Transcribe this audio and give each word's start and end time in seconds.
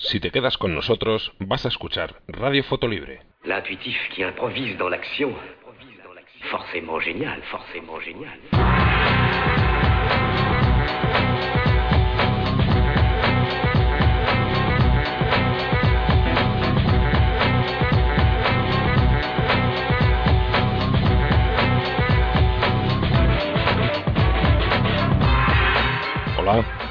Si 0.00 0.20
te 0.20 0.30
quedas 0.30 0.56
con 0.56 0.76
nosotros, 0.76 1.32
vas 1.40 1.64
a 1.64 1.68
escuchar 1.68 2.22
Radio 2.28 2.62
Fotolibre. 2.62 3.20
L'intuitif 3.44 3.98
qui 4.14 4.22
improvise 4.22 4.78
dans 4.78 4.88
l'action. 4.88 5.34
Forcément 6.52 7.00
génial, 7.00 7.42
forcément 7.50 7.98
génial. 7.98 8.38
Hola, 26.38 26.87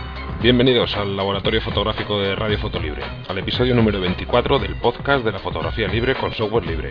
bienvenidos 0.48 0.96
al 0.96 1.18
Laboratorio 1.18 1.60
Fotográfico 1.60 2.22
de 2.22 2.34
Radio 2.34 2.58
Fotolibre, 2.58 3.04
al 3.28 3.38
episodio 3.38 3.76
número 3.76 4.00
24 4.00 4.60
del 4.60 4.76
podcast 4.76 5.26
de 5.26 5.34
la 5.34 5.40
fotografía 5.40 5.90
libre 5.90 6.16
con 6.16 6.34
software 6.34 6.66
libre. 6.66 6.90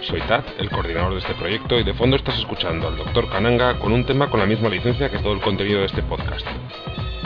Soy 0.00 0.20
Tad, 0.22 0.42
el 0.58 0.68
coordinador 0.68 1.12
de 1.12 1.20
este 1.20 1.34
proyecto, 1.34 1.78
y 1.78 1.84
de 1.84 1.94
fondo 1.94 2.16
estás 2.16 2.36
escuchando 2.36 2.88
al 2.88 2.96
Dr. 2.96 3.28
Kananga 3.30 3.78
con 3.78 3.92
un 3.92 4.04
tema 4.04 4.28
con 4.28 4.40
la 4.40 4.46
misma 4.46 4.68
licencia 4.68 5.08
que 5.08 5.18
todo 5.18 5.34
el 5.34 5.40
contenido 5.40 5.78
de 5.78 5.86
este 5.86 6.02
podcast. 6.02 6.44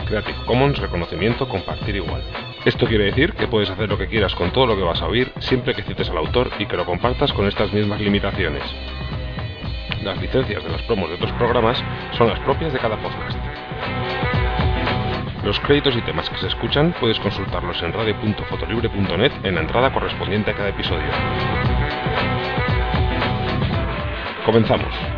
Creative 0.05 0.45
Commons, 0.45 0.77
reconocimiento, 0.77 1.49
compartir 1.49 1.95
igual. 1.95 2.21
Esto 2.65 2.85
quiere 2.85 3.05
decir 3.05 3.33
que 3.33 3.47
puedes 3.47 3.71
hacer 3.71 3.89
lo 3.89 3.97
que 3.97 4.05
quieras 4.05 4.35
con 4.35 4.51
todo 4.51 4.67
lo 4.67 4.75
que 4.75 4.83
vas 4.83 5.01
a 5.01 5.07
oír, 5.07 5.31
siempre 5.39 5.73
que 5.73 5.81
cites 5.81 6.11
al 6.11 6.17
autor 6.17 6.51
y 6.59 6.67
que 6.67 6.77
lo 6.77 6.85
compartas 6.85 7.33
con 7.33 7.47
estas 7.47 7.73
mismas 7.73 7.99
limitaciones. 7.99 8.61
Las 10.07 10.21
licencias 10.21 10.63
de 10.63 10.69
las 10.69 10.81
promos 10.83 11.09
de 11.09 11.15
otros 11.15 11.33
programas 11.33 11.83
son 12.17 12.29
las 12.29 12.39
propias 12.39 12.71
de 12.71 12.79
cada 12.79 12.95
podcast. 12.95 13.37
Los 15.43 15.59
créditos 15.59 15.97
y 15.97 16.01
temas 16.01 16.29
que 16.29 16.37
se 16.37 16.47
escuchan 16.47 16.95
puedes 16.97 17.19
consultarlos 17.19 17.83
en 17.83 17.91
radio.fotolibre.net 17.91 19.33
en 19.43 19.55
la 19.55 19.59
entrada 19.59 19.91
correspondiente 19.91 20.51
a 20.51 20.53
cada 20.53 20.69
episodio. 20.69 21.09
Comenzamos. 24.45 25.16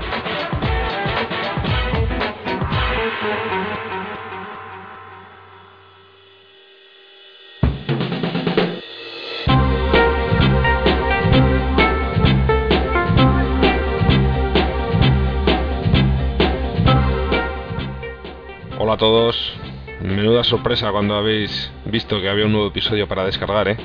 Todos. 19.00 19.54
Menuda 20.02 20.44
sorpresa 20.44 20.92
cuando 20.92 21.16
habéis 21.16 21.72
visto 21.86 22.22
que 22.22 22.30
había 22.30 22.46
un 22.46 22.52
nuevo 22.52 22.68
episodio 22.68 23.08
para 23.08 23.26
descargar, 23.26 23.68
¿eh? 23.68 23.78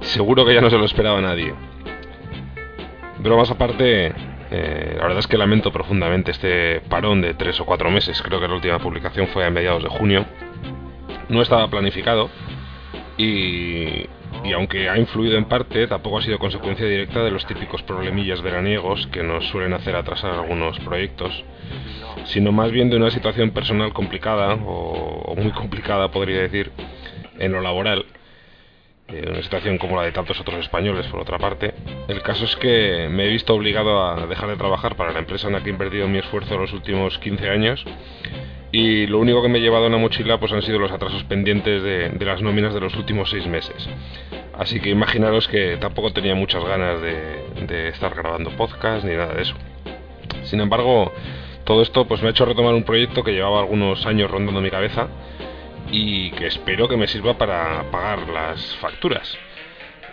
Seguro 0.00 0.46
que 0.46 0.54
ya 0.54 0.60
no 0.60 0.70
se 0.70 0.78
lo 0.78 0.86
esperaba 0.86 1.20
nadie. 1.20 1.54
Bromas 3.18 3.50
aparte, 3.50 4.14
eh, 4.50 4.94
la 4.96 5.02
verdad 5.02 5.18
es 5.18 5.26
que 5.26 5.36
lamento 5.36 5.70
profundamente 5.70 6.30
este 6.30 6.80
parón 6.88 7.20
de 7.20 7.34
tres 7.34 7.60
o 7.60 7.66
cuatro 7.66 7.90
meses. 7.90 8.22
Creo 8.22 8.40
que 8.40 8.48
la 8.48 8.54
última 8.54 8.78
publicación 8.78 9.28
fue 9.28 9.44
a 9.44 9.50
mediados 9.50 9.82
de 9.82 9.90
junio. 9.90 10.24
No 11.28 11.42
estaba 11.42 11.68
planificado 11.68 12.30
y, 13.18 14.06
y 14.44 14.52
aunque 14.52 14.88
ha 14.88 14.98
influido 14.98 15.36
en 15.36 15.44
parte, 15.44 15.86
tampoco 15.86 16.18
ha 16.18 16.22
sido 16.22 16.38
consecuencia 16.38 16.86
directa 16.86 17.22
de 17.22 17.30
los 17.30 17.46
típicos 17.46 17.82
problemillas 17.82 18.42
veraniegos 18.42 19.06
que 19.08 19.22
nos 19.22 19.46
suelen 19.48 19.72
hacer 19.74 19.94
atrasar 19.96 20.32
algunos 20.32 20.78
proyectos, 20.80 21.44
sino 22.24 22.52
más 22.52 22.70
bien 22.70 22.90
de 22.90 22.96
una 22.96 23.10
situación 23.10 23.50
personal 23.50 23.92
complicada, 23.92 24.54
o, 24.54 25.34
muy 25.36 25.52
complicada 25.52 26.10
podría 26.10 26.40
decir, 26.40 26.72
en 27.38 27.52
lo 27.52 27.60
laboral, 27.60 28.06
eh, 29.08 29.24
una 29.28 29.42
situación 29.42 29.78
como 29.78 29.96
la 29.96 30.02
de 30.04 30.12
tantos 30.12 30.40
otros 30.40 30.60
españoles 30.60 31.06
por 31.08 31.20
otra 31.20 31.38
parte. 31.38 31.74
El 32.08 32.22
caso 32.22 32.44
es 32.44 32.56
que 32.56 33.08
me 33.10 33.26
he 33.26 33.28
visto 33.28 33.54
obligado 33.54 34.04
a 34.04 34.26
dejar 34.26 34.48
de 34.48 34.56
trabajar 34.56 34.96
para 34.96 35.12
la 35.12 35.18
empresa 35.18 35.48
en 35.48 35.54
la 35.54 35.62
que 35.62 35.70
he 35.70 35.72
invertido 35.72 36.08
mi 36.08 36.18
esfuerzo 36.18 36.56
los 36.56 36.72
últimos 36.72 37.18
15 37.18 37.50
años 37.50 37.84
y 38.72 39.06
lo 39.06 39.18
único 39.18 39.42
que 39.42 39.48
me 39.48 39.58
he 39.58 39.62
llevado 39.62 39.86
en 39.86 39.92
la 39.92 39.98
mochila 39.98 40.38
pues 40.38 40.52
han 40.52 40.62
sido 40.62 40.78
los 40.78 40.92
atrasos 40.92 41.24
pendientes 41.24 41.82
de, 41.82 42.12
las 42.24 42.40
nóminas 42.40 42.72
de 42.72 42.80
los 42.80 42.94
últimos 42.96 43.30
seis 43.30 43.46
meses. 43.46 43.88
Así 44.56 44.80
que 44.80 44.90
imaginaros 44.90 45.48
que 45.48 45.76
tampoco 45.78 46.12
tenía 46.12 46.34
muchas 46.34 46.64
ganas 46.64 47.00
de, 47.02 47.66
de 47.66 47.88
estar 47.88 48.14
grabando 48.14 48.50
podcast 48.50 49.04
ni 49.04 49.14
nada 49.14 49.34
de 49.34 49.42
eso. 49.42 49.54
Sin 50.44 50.60
embargo, 50.60 51.12
todo 51.64 51.82
esto 51.82 52.06
pues 52.06 52.22
me 52.22 52.28
ha 52.28 52.30
hecho 52.30 52.44
retomar 52.44 52.74
un 52.74 52.84
proyecto 52.84 53.24
que 53.24 53.32
llevaba 53.32 53.60
algunos 53.60 54.06
años 54.06 54.30
rondando 54.30 54.60
mi 54.60 54.70
cabeza 54.70 55.08
y 55.90 56.30
que 56.32 56.46
espero 56.46 56.88
que 56.88 56.96
me 56.96 57.08
sirva 57.08 57.36
para 57.36 57.90
pagar 57.90 58.28
las 58.28 58.76
facturas. 58.76 59.36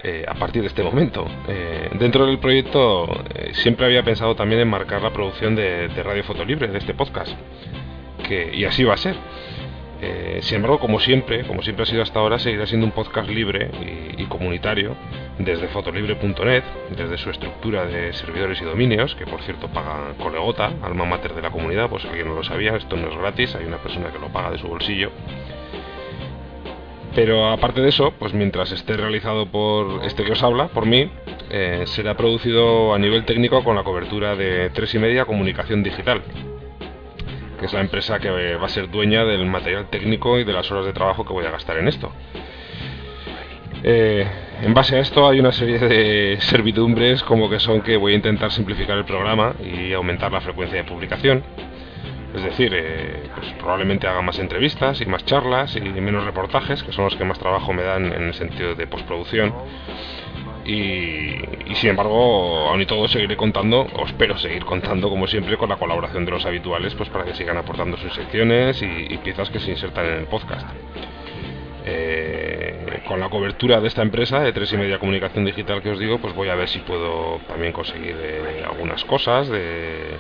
Eh, 0.04 0.24
a 0.28 0.36
partir 0.36 0.62
de 0.62 0.68
este 0.68 0.84
momento. 0.84 1.26
Eh, 1.48 1.90
dentro 2.00 2.28
del 2.28 2.38
proyecto 2.38 3.08
eh, 3.34 3.50
siempre 3.54 3.88
había 3.88 4.04
pensado 4.04 4.36
también 4.36 4.62
en 4.62 4.70
marcar 4.70 5.02
la 5.02 5.12
producción 5.12 5.56
de, 5.56 5.88
de 5.88 6.04
Radio 6.04 6.24
Fotolibre, 6.24 6.68
de 6.68 6.78
este 6.78 6.94
podcast. 6.94 7.36
Y 8.54 8.66
así 8.66 8.84
va 8.84 8.96
a 8.96 8.98
ser. 8.98 9.16
Eh, 10.00 10.40
sin 10.44 10.58
embargo, 10.58 10.80
como 10.80 11.00
siempre, 11.00 11.44
como 11.46 11.64
siempre 11.64 11.84
ha 11.84 11.86
sido 11.86 12.04
hasta 12.04 12.20
ahora, 12.20 12.38
seguirá 12.38 12.68
siendo 12.68 12.86
un 12.86 12.92
podcast 12.92 13.30
libre 13.30 13.72
y, 14.18 14.26
comunitario 14.26 14.96
desde 15.40 15.68
fotolibre.net, 15.70 16.64
desde 16.96 17.18
su 17.18 17.30
estructura 17.30 17.86
de 17.86 18.14
servidores 18.14 18.62
y 18.62 18.66
dominios, 18.66 19.16
que 19.16 19.26
por 19.26 19.42
cierto 19.42 19.70
paga 19.70 20.14
Colegota, 20.22 20.74
alma 20.84 21.06
mater 21.06 21.34
de 21.34 21.42
la 21.42 21.50
comunidad, 21.50 21.90
pues 21.90 22.04
alguien 22.06 22.28
no 22.28 22.36
lo 22.36 22.44
sabía, 22.44 22.76
esto 22.76 22.98
no 22.98 23.10
es 23.10 23.18
gratis, 23.18 23.56
hay 23.56 23.66
una 23.66 23.78
persona 23.78 24.12
que 24.12 24.20
lo 24.20 24.28
paga 24.28 24.52
de 24.52 24.58
su 24.58 24.68
bolsillo. 24.68 25.12
Pero 27.16 27.48
aparte 27.48 27.82
de 27.82 27.90
eso, 27.90 28.14
pues 28.20 28.34
mientras 28.34 28.72
esté 28.72 28.98
realizado 28.98 29.48
por 29.48 30.04
este 30.04 30.24
que 30.24 30.34
os 30.34 30.44
habla, 30.44 30.68
por 30.68 30.86
mí, 30.86 31.10
eh, 31.50 31.84
será 31.86 32.16
producido 32.16 32.94
a 32.94 33.00
nivel 33.00 33.26
técnico 33.26 33.64
con 33.64 33.76
la 33.76 33.84
cobertura 33.84 34.36
de 34.36 34.70
tres 34.72 34.94
y 34.94 35.00
media 35.00 35.26
comunicación 35.26 35.82
digital, 35.82 36.22
que 37.60 37.66
es 37.66 37.74
la 37.74 37.82
empresa 37.82 38.20
que 38.20 38.56
va 38.56 38.66
a 38.66 38.70
ser 38.70 38.90
dueña 38.90 39.26
del 39.26 39.46
material 39.46 39.90
técnico 39.90 40.40
y 40.40 40.44
de 40.44 40.54
las 40.54 40.72
horas 40.72 40.86
de 40.86 40.94
trabajo 40.94 41.26
que 41.26 41.34
voy 41.34 41.46
a 41.46 41.52
gastar 41.52 41.78
en 41.78 41.88
esto. 41.88 42.12
Eh, 43.84 44.26
en 44.64 44.74
base 44.74 44.96
a 44.96 45.00
esto 45.00 45.28
hay 45.28 45.40
una 45.40 45.52
serie 45.52 45.78
de 45.78 46.38
servidumbres 46.42 47.22
como 47.24 47.50
que 47.50 47.60
son 47.60 47.82
que 47.82 47.96
voy 47.96 48.14
a 48.14 48.16
intentar 48.16 48.52
simplificar 48.52 48.98
el 48.98 49.06
programa 49.06 49.54
y 49.64 49.94
aumentar 49.94 50.32
la 50.32 50.42
frecuencia 50.42 50.78
de 50.78 50.84
publicación. 50.84 51.44
Es 52.36 52.44
decir, 52.44 52.72
eh, 52.76 53.30
pues 53.36 53.48
probablemente 53.54 54.08
haga 54.08 54.22
más 54.22 54.38
entrevistas 54.40 55.00
y 55.02 55.06
más 55.06 55.26
charlas 55.26 55.76
y 55.76 55.82
menos 55.82 56.26
reportajes, 56.26 56.84
que 56.84 56.92
son 56.92 57.06
los 57.06 57.16
que 57.16 57.24
más 57.24 57.40
trabajo 57.40 57.74
me 57.74 57.84
dan 57.84 58.12
en 58.14 58.24
el 58.24 58.34
sentido 58.34 58.76
de 58.76 58.88
postproducción. 58.88 59.54
Y, 60.68 61.72
y, 61.72 61.76
sin 61.76 61.92
embargo, 61.92 62.68
aún 62.68 62.82
y 62.82 62.86
todo 62.86 63.08
seguiré 63.08 63.38
contando, 63.38 63.88
o 63.96 64.06
espero 64.06 64.38
seguir 64.38 64.66
contando, 64.66 65.10
como 65.10 65.26
siempre, 65.26 65.56
con 65.56 65.70
la 65.70 65.78
colaboración 65.78 66.26
de 66.26 66.32
los 66.32 66.46
habituales, 66.46 66.94
pues 66.94 67.08
para 67.10 67.24
que 67.24 67.34
sigan 67.34 67.56
aportando 67.56 67.96
sus 67.96 68.14
secciones 68.14 68.82
y, 68.82 69.18
piezas 69.24 69.50
que 69.50 69.60
se 69.60 69.72
insertan 69.72 70.06
en 70.06 70.14
el 70.20 70.26
podcast. 70.26 70.68
Eh, 71.86 73.02
con 73.08 73.22
la 73.22 73.30
cobertura 73.30 73.80
de 73.80 73.88
esta 73.88 74.02
empresa 74.02 74.42
de 74.42 74.52
tres 74.52 74.74
y 74.74 74.78
media 74.78 75.00
comunicación 75.00 75.46
digital 75.46 75.82
que 75.82 75.92
os 75.92 76.00
digo, 76.00 76.20
pues 76.20 76.36
voy 76.36 76.50
a 76.50 76.56
ver 76.56 76.68
si 76.68 76.80
puedo 76.80 77.40
también 77.48 77.72
conseguir 77.72 78.18
eh, 78.20 78.64
algunas 78.70 79.06
cosas 79.06 79.48
de 79.48 80.18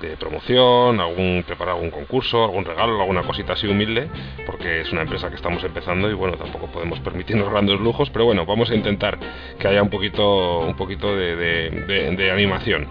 de 0.00 0.16
promoción, 0.16 1.00
algún 1.00 1.44
preparar 1.46 1.74
algún 1.74 1.90
concurso, 1.90 2.44
algún 2.44 2.64
regalo, 2.64 3.00
alguna 3.00 3.22
cosita 3.22 3.54
así 3.54 3.66
humilde, 3.66 4.08
porque 4.46 4.82
es 4.82 4.92
una 4.92 5.02
empresa 5.02 5.28
que 5.28 5.36
estamos 5.36 5.62
empezando 5.64 6.10
y 6.10 6.14
bueno, 6.14 6.36
tampoco 6.36 6.66
podemos 6.68 7.00
permitirnos 7.00 7.48
grandes 7.50 7.80
lujos, 7.80 8.10
pero 8.10 8.24
bueno, 8.26 8.46
vamos 8.46 8.70
a 8.70 8.74
intentar 8.74 9.18
que 9.58 9.68
haya 9.68 9.82
un 9.82 9.90
poquito 9.90 10.60
un 10.60 10.76
poquito 10.76 11.16
de, 11.16 11.36
de, 11.36 12.30
animación. 12.30 12.86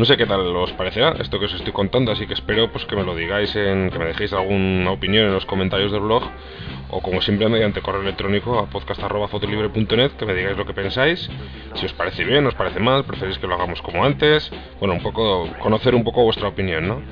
No 0.00 0.06
sé 0.06 0.16
qué 0.16 0.24
tal 0.24 0.40
os 0.56 0.72
parecerá 0.72 1.14
esto 1.20 1.38
que 1.38 1.44
os 1.44 1.52
estoy 1.52 1.74
contando, 1.74 2.10
así 2.10 2.26
que 2.26 2.32
espero 2.32 2.72
pues 2.72 2.86
que 2.86 2.96
me 2.96 3.04
lo 3.04 3.14
digáis 3.14 3.54
en 3.54 3.90
que 3.90 3.98
me 3.98 4.06
dejéis 4.06 4.32
alguna 4.32 4.92
opinión 4.92 5.26
en 5.26 5.34
los 5.34 5.44
comentarios 5.44 5.92
del 5.92 6.00
blog 6.00 6.22
o 6.88 7.02
como 7.02 7.20
siempre 7.20 7.50
mediante 7.50 7.82
correo 7.82 8.00
electrónico 8.00 8.58
a 8.58 8.64
podcast.fotolibre.net 8.70 10.12
que 10.12 10.24
me 10.24 10.32
digáis 10.32 10.56
lo 10.56 10.64
que 10.64 10.72
pensáis, 10.72 11.28
si 11.74 11.84
os 11.84 11.92
parece 11.92 12.24
bien, 12.24 12.46
os 12.46 12.54
parece 12.54 12.80
mal, 12.80 13.04
preferís 13.04 13.38
que 13.38 13.46
lo 13.46 13.56
hagamos 13.56 13.82
como 13.82 14.02
antes, 14.02 14.50
bueno, 14.78 14.94
un 14.94 15.02
poco 15.02 15.46
conocer 15.58 15.94
un 15.94 16.02
poco 16.02 16.24
vuestra 16.24 16.48
opinión, 16.48 16.88
¿no? 16.88 17.02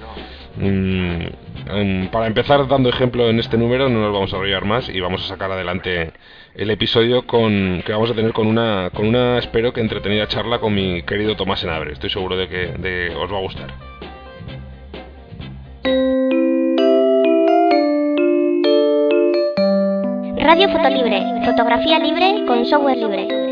Mm, 0.57 1.27
em, 1.67 2.09
para 2.09 2.27
empezar 2.27 2.67
dando 2.69 2.89
ejemplo 2.89 3.29
en 3.29 3.39
este 3.39 3.59
número, 3.59 3.91
no 3.91 4.01
nos 4.01 4.15
vamos 4.15 4.33
a 4.33 4.39
olvidar 4.39 4.65
más 4.65 4.89
y 4.89 4.99
vamos 4.99 5.23
a 5.27 5.29
sacar 5.29 5.53
adelante 5.53 6.15
el 6.59 6.71
episodio 6.71 7.25
con 7.25 7.83
que 7.87 7.93
vamos 7.93 8.11
a 8.11 8.15
tener 8.15 8.33
con 8.33 8.49
una, 8.49 8.91
con 8.93 9.07
una 9.07 9.39
espero 9.39 9.73
que 9.73 9.81
entretenida 9.81 10.27
charla 10.27 10.59
con 10.59 10.75
mi 10.75 11.03
querido 11.03 11.37
Tomás 11.37 11.63
Enabre. 11.63 11.93
Estoy 11.93 12.11
seguro 12.11 12.37
de 12.37 12.49
que 12.49 13.15
os 13.17 13.33
va 13.33 13.39
a 13.39 13.41
gustar. 13.41 13.69
Radio 20.37 20.69
Fotolibre, 20.71 21.23
fotografía 21.45 22.01
libre 22.01 22.45
con 22.47 22.65
software 22.67 22.97
libre. 22.97 23.48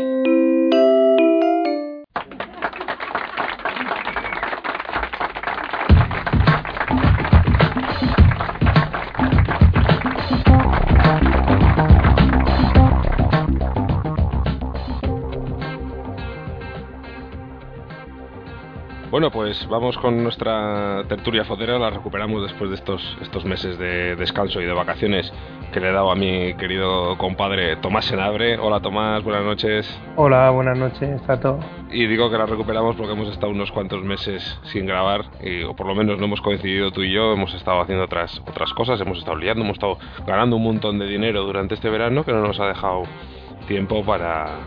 Pues 19.47 19.65
vamos 19.69 19.97
con 19.99 20.21
nuestra 20.23 21.05
tertulia 21.07 21.45
fotera, 21.45 21.79
la 21.79 21.89
recuperamos 21.89 22.43
después 22.43 22.69
de 22.69 22.75
estos, 22.75 23.17
estos 23.21 23.45
meses 23.45 23.77
de 23.79 24.17
descanso 24.17 24.59
y 24.59 24.65
de 24.65 24.73
vacaciones 24.73 25.31
que 25.71 25.79
le 25.79 25.87
he 25.87 25.93
dado 25.93 26.11
a 26.11 26.15
mi 26.15 26.53
querido 26.55 27.17
compadre 27.17 27.77
Tomás 27.77 28.03
Senabre. 28.03 28.57
Hola 28.57 28.81
Tomás, 28.81 29.23
buenas 29.23 29.45
noches. 29.45 29.99
Hola, 30.17 30.49
buenas 30.49 30.77
noches, 30.77 31.21
todo. 31.41 31.61
Y 31.89 32.07
digo 32.07 32.29
que 32.29 32.37
la 32.37 32.45
recuperamos 32.45 32.97
porque 32.97 33.13
hemos 33.13 33.29
estado 33.29 33.53
unos 33.53 33.71
cuantos 33.71 34.03
meses 34.03 34.59
sin 34.63 34.85
grabar, 34.85 35.23
y, 35.41 35.63
o 35.63 35.73
por 35.77 35.87
lo 35.87 35.95
menos 35.95 36.19
no 36.19 36.25
hemos 36.25 36.41
coincidido 36.41 36.91
tú 36.91 37.03
y 37.03 37.13
yo, 37.13 37.31
hemos 37.31 37.53
estado 37.53 37.79
haciendo 37.79 38.03
otras, 38.03 38.41
otras 38.45 38.73
cosas, 38.73 38.99
hemos 38.99 39.19
estado 39.19 39.37
liando, 39.37 39.63
hemos 39.63 39.75
estado 39.75 39.97
ganando 40.25 40.57
un 40.57 40.63
montón 40.63 40.99
de 40.99 41.07
dinero 41.07 41.43
durante 41.43 41.75
este 41.75 41.89
verano 41.89 42.25
que 42.25 42.33
no 42.33 42.41
nos 42.41 42.59
ha 42.59 42.67
dejado 42.67 43.03
tiempo 43.65 44.03
para, 44.03 44.57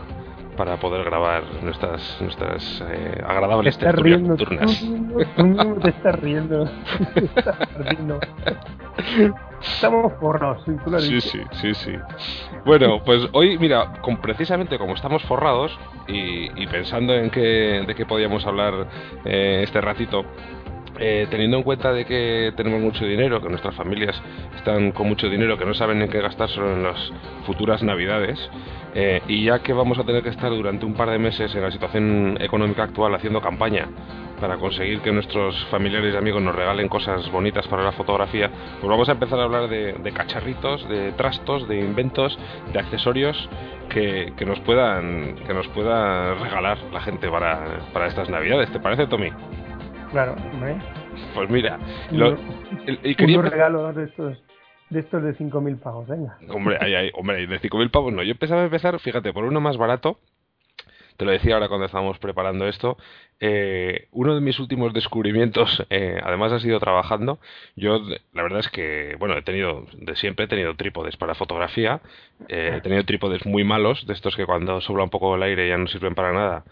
para 0.57 0.77
poder 0.77 1.03
grabar 1.03 1.43
nuestras 1.63 2.17
nuestras 2.21 2.83
eh, 2.89 3.21
agradables 3.25 3.77
tertulias 3.77 4.21
nocturnas. 4.21 4.79
Tú, 5.35 5.79
te 5.81 5.89
estás 5.89 6.19
riendo. 6.19 6.69
Estamos 9.61 10.13
forrados, 10.19 10.63
sí, 10.99 11.21
sí, 11.21 11.39
sí, 11.51 11.73
sí. 11.73 11.93
Bueno, 12.65 13.01
pues 13.03 13.27
hoy, 13.33 13.57
mira, 13.57 13.93
con, 14.01 14.17
precisamente 14.17 14.77
como 14.77 14.95
estamos 14.95 15.21
forrados 15.23 15.77
y, 16.07 16.65
pensando 16.67 17.13
en 17.13 17.29
qué, 17.29 17.83
de 17.85 17.95
qué 17.95 18.05
podíamos 18.05 18.45
hablar 18.45 18.87
eh, 19.23 19.61
este 19.63 19.79
ratito, 19.81 20.25
eh, 21.03 21.25
teniendo 21.31 21.57
en 21.57 21.63
cuenta 21.63 21.91
de 21.91 22.05
que 22.05 22.53
tenemos 22.55 22.79
mucho 22.79 23.05
dinero, 23.05 23.41
que 23.41 23.49
nuestras 23.49 23.73
familias 23.73 24.21
están 24.55 24.91
con 24.91 25.07
mucho 25.07 25.29
dinero, 25.29 25.57
que 25.57 25.65
no 25.65 25.73
saben 25.73 25.99
en 25.99 26.09
qué 26.09 26.21
gastárselo 26.21 26.73
en 26.73 26.83
las 26.83 27.11
futuras 27.47 27.81
navidades, 27.81 28.39
eh, 28.93 29.19
y 29.27 29.45
ya 29.45 29.63
que 29.63 29.73
vamos 29.73 29.97
a 29.97 30.03
tener 30.03 30.21
que 30.21 30.29
estar 30.29 30.51
durante 30.51 30.85
un 30.85 30.93
par 30.93 31.09
de 31.09 31.17
meses 31.17 31.55
en 31.55 31.63
la 31.63 31.71
situación 31.71 32.37
económica 32.39 32.83
actual 32.83 33.15
haciendo 33.15 33.41
campaña 33.41 33.87
para 34.39 34.57
conseguir 34.57 35.01
que 35.01 35.11
nuestros 35.11 35.55
familiares 35.71 36.13
y 36.13 36.17
amigos 36.17 36.41
nos 36.41 36.55
regalen 36.55 36.87
cosas 36.87 37.31
bonitas 37.31 37.67
para 37.67 37.83
la 37.83 37.93
fotografía, 37.93 38.51
pues 38.79 38.89
vamos 38.89 39.09
a 39.09 39.13
empezar 39.13 39.39
a 39.39 39.43
hablar 39.43 39.69
de, 39.69 40.11
cacharritos, 40.13 40.87
de 40.87 41.13
trastos, 41.13 41.67
de 41.67 41.79
inventos, 41.79 42.37
de 42.73 42.79
accesorios 42.79 43.49
que, 43.89 44.33
nos 44.45 44.59
puedan 44.59 45.35
que 45.47 45.53
nos 45.53 45.67
pueda 45.69 46.35
regalar 46.35 46.77
la 46.91 47.01
gente 47.01 47.27
para, 47.27 47.79
para 47.91 48.05
estas 48.05 48.29
navidades. 48.29 48.71
¿Te 48.71 48.79
parece, 48.79 49.07
Tommy? 49.07 49.31
Claro, 50.11 50.35
Pues 51.33 51.49
mira, 51.49 51.79
lo, 52.11 52.37
y 53.03 53.15
quería... 53.15 53.41
regalos 53.41 53.95
de 53.95 54.03
estos 54.05 54.37
de 54.89 54.99
estos 54.99 55.23
de 55.23 55.33
5.000 55.35 55.79
pavos, 55.79 56.05
venga. 56.05 56.37
Hombre, 56.49 56.77
hay, 56.81 57.09
hombre, 57.13 57.47
de 57.47 57.61
5.000 57.61 57.89
pavos 57.91 58.11
no. 58.11 58.23
Yo 58.23 58.31
empezaba 58.31 58.61
a 58.61 58.65
empezar, 58.65 58.99
fíjate, 58.99 59.31
por 59.31 59.45
uno 59.45 59.61
más 59.61 59.77
barato. 59.77 60.19
Te 61.15 61.23
lo 61.23 61.31
decía 61.31 61.53
ahora 61.53 61.69
cuando 61.69 61.85
estábamos 61.85 62.19
preparando 62.19 62.67
esto. 62.67 62.97
Eh, 63.39 64.07
uno 64.11 64.35
de 64.35 64.41
mis 64.41 64.59
últimos 64.59 64.93
descubrimientos, 64.93 65.85
eh, 65.89 66.19
además 66.21 66.51
ha 66.51 66.59
sido 66.59 66.77
trabajando. 66.81 67.39
Yo, 67.77 68.01
la 68.33 68.43
verdad 68.43 68.59
es 68.59 68.69
que, 68.69 69.15
bueno, 69.17 69.37
he 69.37 69.43
tenido, 69.43 69.85
de 69.93 70.15
siempre 70.17 70.45
he 70.45 70.49
tenido 70.49 70.75
trípodes 70.75 71.15
para 71.15 71.35
fotografía. 71.35 72.01
Eh, 72.49 72.73
he 72.75 72.81
tenido 72.81 73.05
trípodes 73.05 73.45
muy 73.45 73.63
malos, 73.63 74.05
de 74.07 74.13
estos 74.13 74.35
que 74.35 74.45
cuando 74.45 74.81
sobra 74.81 75.05
un 75.05 75.09
poco 75.09 75.35
el 75.35 75.43
aire 75.43 75.69
ya 75.69 75.77
no 75.77 75.87
sirven 75.87 76.15
para 76.15 76.33
nada 76.33 76.65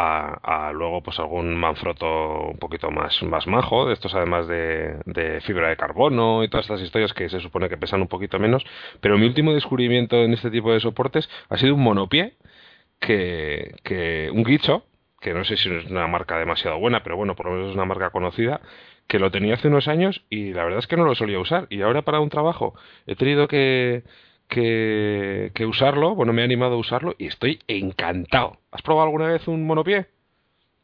a, 0.00 0.70
luego 0.72 1.02
pues 1.02 1.18
algún 1.18 1.56
manfrotto 1.56 2.48
un 2.50 2.58
poquito 2.58 2.90
más, 2.90 3.20
más 3.24 3.46
majo, 3.48 3.86
de 3.86 3.94
estos 3.94 4.14
además 4.14 4.46
de, 4.46 5.40
fibra 5.42 5.68
de 5.68 5.76
carbono 5.76 6.44
y 6.44 6.48
todas 6.48 6.66
estas 6.66 6.80
historias 6.82 7.12
que 7.12 7.28
se 7.28 7.40
supone 7.40 7.68
que 7.68 7.76
pesan 7.76 8.00
un 8.00 8.08
poquito 8.08 8.38
menos, 8.38 8.64
pero 9.00 9.18
mi 9.18 9.26
último 9.26 9.52
descubrimiento 9.52 10.22
en 10.22 10.34
este 10.34 10.50
tipo 10.50 10.72
de 10.72 10.80
soportes 10.80 11.28
ha 11.48 11.58
sido 11.58 11.74
un 11.74 11.82
monopié, 11.82 12.36
que, 13.00 13.74
que 13.82 14.30
un 14.32 14.44
guicho, 14.44 14.84
que 15.20 15.34
no 15.34 15.44
sé 15.44 15.56
si 15.56 15.68
es 15.68 15.86
una 15.86 16.06
marca 16.06 16.38
demasiado 16.38 16.78
buena, 16.78 17.02
pero 17.02 17.16
bueno, 17.16 17.34
por 17.34 17.46
lo 17.46 17.52
menos 17.52 17.70
es 17.70 17.74
una 17.74 17.84
marca 17.84 18.10
conocida, 18.10 18.60
que 19.08 19.18
lo 19.18 19.30
tenía 19.30 19.54
hace 19.54 19.68
unos 19.68 19.88
años 19.88 20.24
y 20.30 20.52
la 20.52 20.64
verdad 20.64 20.80
es 20.80 20.86
que 20.86 20.96
no 20.96 21.04
lo 21.04 21.14
solía 21.14 21.40
usar. 21.40 21.66
Y 21.70 21.80
ahora 21.82 22.02
para 22.02 22.20
un 22.20 22.28
trabajo 22.28 22.74
he 23.06 23.16
tenido 23.16 23.48
que, 23.48 24.04
que, 24.48 25.66
usarlo, 25.68 26.14
bueno, 26.14 26.32
me 26.32 26.42
he 26.42 26.44
animado 26.44 26.74
a 26.74 26.78
usarlo 26.78 27.14
y 27.18 27.26
estoy 27.26 27.60
encantado. 27.68 28.56
¿Has 28.72 28.82
probado 28.82 29.06
alguna 29.06 29.28
vez 29.28 29.46
un 29.46 29.66
monopié? 29.66 30.06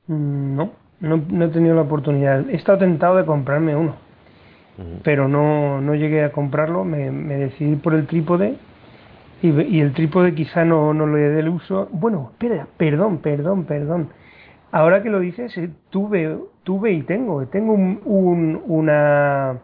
Mm, 0.07 0.57
no, 0.57 0.71
no, 1.01 1.45
he 1.45 1.49
tenido 1.49 1.75
la 1.75 1.83
oportunidad. 1.83 2.49
He 2.51 2.57
estado 2.57 2.79
tentado 2.79 3.17
de 3.17 3.25
comprarme 3.25 3.75
uno, 3.75 3.97
pero 5.03 5.29
no, 5.29 5.81
no 5.81 5.95
llegué 5.95 6.25
a 6.25 6.33
comprarlo. 6.33 6.85
Me, 6.85 7.11
decidí 7.11 7.77
por 7.77 7.95
el 7.95 8.07
trípode 8.07 8.57
y, 9.43 9.81
el 9.81 9.93
trípode 9.93 10.35
quizá 10.35 10.65
no, 10.65 10.93
no 10.93 11.07
le 11.07 11.21
dé 11.21 11.41
el 11.41 11.49
uso. 11.49 11.89
Bueno, 11.91 12.31
espera, 12.33 12.69
perdón, 12.77 13.19
perdón, 13.19 13.65
perdón. 13.65 14.11
Ahora 14.73 15.03
que 15.03 15.09
lo 15.09 15.21
dices, 15.21 15.57
eh, 15.57 15.71
tuve, 15.91 16.37
tuve 16.65 16.93
y 16.93 17.03
tengo, 17.03 17.47
tengo 17.47 17.73
un, 17.73 18.01
un, 18.05 18.63
una, 18.67 19.61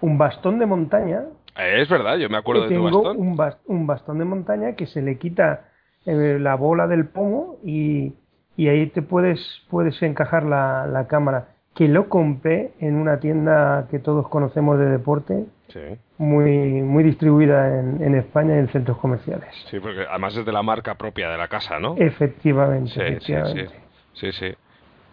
un 0.00 0.16
bastón 0.16 0.60
de 0.60 0.66
montaña 0.66 1.24
es 1.56 1.88
verdad, 1.88 2.16
yo 2.16 2.28
me 2.28 2.36
acuerdo 2.36 2.68
de 2.68 2.74
tu 2.74 2.82
bastón. 2.82 3.16
Un, 3.18 3.38
un 3.66 3.86
bastón 3.86 4.18
de 4.18 4.24
montaña 4.24 4.74
que 4.74 4.86
se 4.86 5.02
le 5.02 5.18
quita 5.18 5.68
eh, 6.06 6.38
la 6.40 6.54
bola 6.54 6.86
del 6.86 7.06
pomo 7.06 7.58
y, 7.64 8.12
y, 8.56 8.68
ahí 8.68 8.88
te 8.88 9.02
puedes, 9.02 9.40
puedes 9.70 10.00
encajar 10.02 10.44
la, 10.44 10.86
la, 10.86 11.06
cámara. 11.06 11.48
Que 11.74 11.88
lo 11.88 12.08
compré 12.08 12.72
en 12.78 12.96
una 12.96 13.18
tienda 13.18 13.88
que 13.90 13.98
todos 13.98 14.28
conocemos 14.28 14.78
de 14.78 14.86
deporte, 14.86 15.46
muy, 16.18 16.82
muy 16.82 17.02
distribuida 17.02 17.80
en, 17.80 18.00
en, 18.02 18.14
España 18.14 18.54
y 18.54 18.58
en 18.58 18.68
centros 18.68 18.98
comerciales. 18.98 19.48
Sí, 19.70 19.80
porque 19.80 20.04
además 20.08 20.36
es 20.36 20.44
de 20.44 20.52
la 20.52 20.62
marca 20.62 20.94
propia 20.94 21.30
de 21.30 21.38
la 21.38 21.48
casa, 21.48 21.80
¿no? 21.80 21.96
Efectivamente, 21.98 22.90
sí, 22.90 23.00
efectivamente. 23.00 23.68
Sí, 24.12 24.30
sí, 24.30 24.32
sí. 24.32 24.54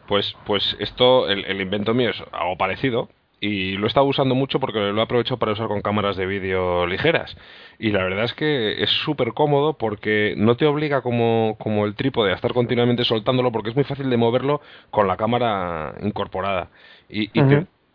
Pues, 0.07 0.36
pues 0.45 0.75
esto, 0.79 1.29
el, 1.29 1.45
el 1.45 1.62
invento 1.62 1.95
mío 1.95 2.10
es 2.12 2.24
algo 2.31 2.57
parecido, 2.57 3.10
y 3.43 3.75
lo 3.75 3.86
he 3.86 3.88
estado 3.88 4.05
usando 4.05 4.36
mucho 4.36 4.60
porque 4.60 4.79
lo 4.79 5.00
he 5.00 5.03
aprovechado 5.03 5.39
para 5.39 5.53
usar 5.53 5.67
con 5.67 5.81
cámaras 5.81 6.15
de 6.15 6.27
vídeo 6.27 6.86
ligeras. 6.86 7.36
Y 7.79 7.89
la 7.89 8.03
verdad 8.03 8.25
es 8.25 8.33
que 8.36 8.83
es 8.83 8.91
súper 8.91 9.33
cómodo 9.33 9.74
porque 9.74 10.36
no 10.38 10.55
te 10.55 10.67
obliga 10.67 11.01
como, 11.01 11.57
como 11.60 11.88
el 11.88 11.95
trípode 11.95 12.31
a 12.31 12.36
estar 12.36 12.53
continuamente 12.53 13.03
soltándolo 13.03 13.51
porque 13.51 13.71
es 13.71 13.75
muy 13.75 13.83
fácil 13.83 14.12
de 14.12 14.17
moverlo 14.17 14.62
con 14.91 15.07
la 15.07 15.17
cámara 15.17 15.95
incorporada. 16.03 16.69
Y, 17.10 17.29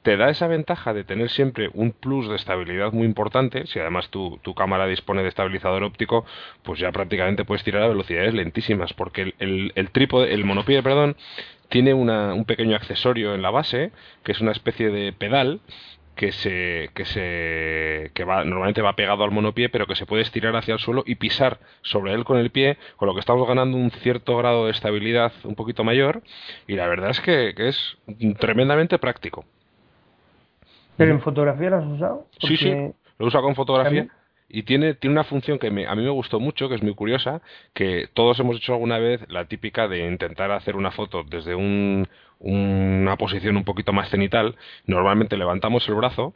te, 0.03 0.17
da 0.17 0.31
esa 0.31 0.47
ventaja 0.47 0.93
de 0.95 1.03
tener 1.03 1.31
siempre 1.31 1.69
un 1.75 1.91
plus 1.93 2.29
de 2.29 2.37
estabilidad 2.37 2.93
muy 2.93 3.07
importante. 3.07 3.67
Si 3.67 3.79
además 3.79 4.09
tu, 4.11 4.39
tu 4.43 4.55
cámara 4.55 4.87
dispone 4.87 5.23
de 5.23 5.29
estabilizador 5.29 5.85
óptico, 5.85 6.25
pues 6.65 6.81
ya 6.81 6.91
prácticamente 6.91 7.45
puedes 7.45 7.65
tirar 7.65 7.83
a 7.83 7.89
velocidades 7.89 8.35
lentísimas 8.35 8.93
porque 8.95 9.23
el, 9.23 9.35
el, 9.39 9.73
el 9.75 9.91
trípode, 9.91 10.33
el 10.33 10.45
monopie, 10.45 10.83
perdón, 10.83 11.17
tiene 11.69 11.95
un 11.95 12.45
pequeño 12.45 12.77
accesorio 12.77 13.35
en 13.35 13.43
la 13.43 13.51
base, 13.51 13.93
que 14.23 14.33
es 14.33 14.41
una 14.41 14.53
especie 14.53 14.91
de 14.91 15.13
pedal 15.13 15.61
que 16.17 16.33
se 16.33 16.89
que 16.95 17.05
se 17.05 18.11
que 18.15 18.25
va 18.25 18.43
normalmente 18.43 18.81
va 18.81 18.97
pegado 18.97 19.23
al 19.23 19.31
monopié 19.31 19.69
pero 19.69 19.87
que 19.87 19.95
se 19.95 20.07
puede 20.07 20.23
estirar 20.23 20.57
hacia 20.57 20.73
el 20.73 20.81
suelo 20.81 21.05
y 21.07 21.17
pisar 21.17 21.59
sobre 21.83 22.15
él 22.15 22.25
con 22.25 22.39
el 22.39 22.51
pie 22.51 22.79
con 22.97 23.07
lo 23.07 23.13
que 23.13 23.21
estamos 23.21 23.47
ganando 23.47 23.77
un 23.77 23.91
cierto 23.91 24.35
grado 24.39 24.65
de 24.65 24.71
estabilidad 24.71 25.33
un 25.45 25.55
poquito 25.55 25.85
mayor 25.85 26.23
y 26.67 26.75
la 26.75 26.87
verdad 26.87 27.11
es 27.11 27.21
que, 27.21 27.53
es 27.57 27.99
tremendamente 28.39 28.99
práctico. 28.99 29.45
Pero 30.97 31.13
en 31.13 31.21
fotografía 31.21 31.69
lo 31.69 31.77
has 31.77 31.87
usado 31.87 32.27
sí 32.41 32.57
sí 32.57 32.73
lo 33.19 33.27
uso 33.27 33.43
con 33.43 33.55
fotografía 33.55 34.09
y 34.49 34.63
tiene, 34.63 34.95
tiene 34.95 35.15
una 35.15 35.25
función 35.25 35.59
que 35.59 35.69
a 35.69 35.71
mí 35.71 35.85
me 35.85 36.11
gustó 36.11 36.41
mucho, 36.41 36.69
que 36.69 36.77
es 36.77 36.83
muy 36.83 36.95
curiosa, 36.95 37.41
que 37.75 38.09
todos 38.15 38.39
hemos 38.41 38.57
hecho 38.57 38.75
alguna 38.75 38.99
vez 38.99 39.21
la 39.29 39.47
típica 39.47 39.89
de 39.89 40.07
intentar 40.07 40.51
hacer 40.53 40.77
una 40.77 40.93
foto 40.93 41.25
desde 41.25 41.55
un, 41.55 42.09
una 42.39 43.17
posición 43.17 43.57
un 43.57 43.65
poquito 43.65 43.93
más 43.93 44.11
cenital. 44.11 44.57
Normalmente 44.87 45.37
levantamos 45.37 45.89
el 45.89 45.95
brazo 45.95 46.35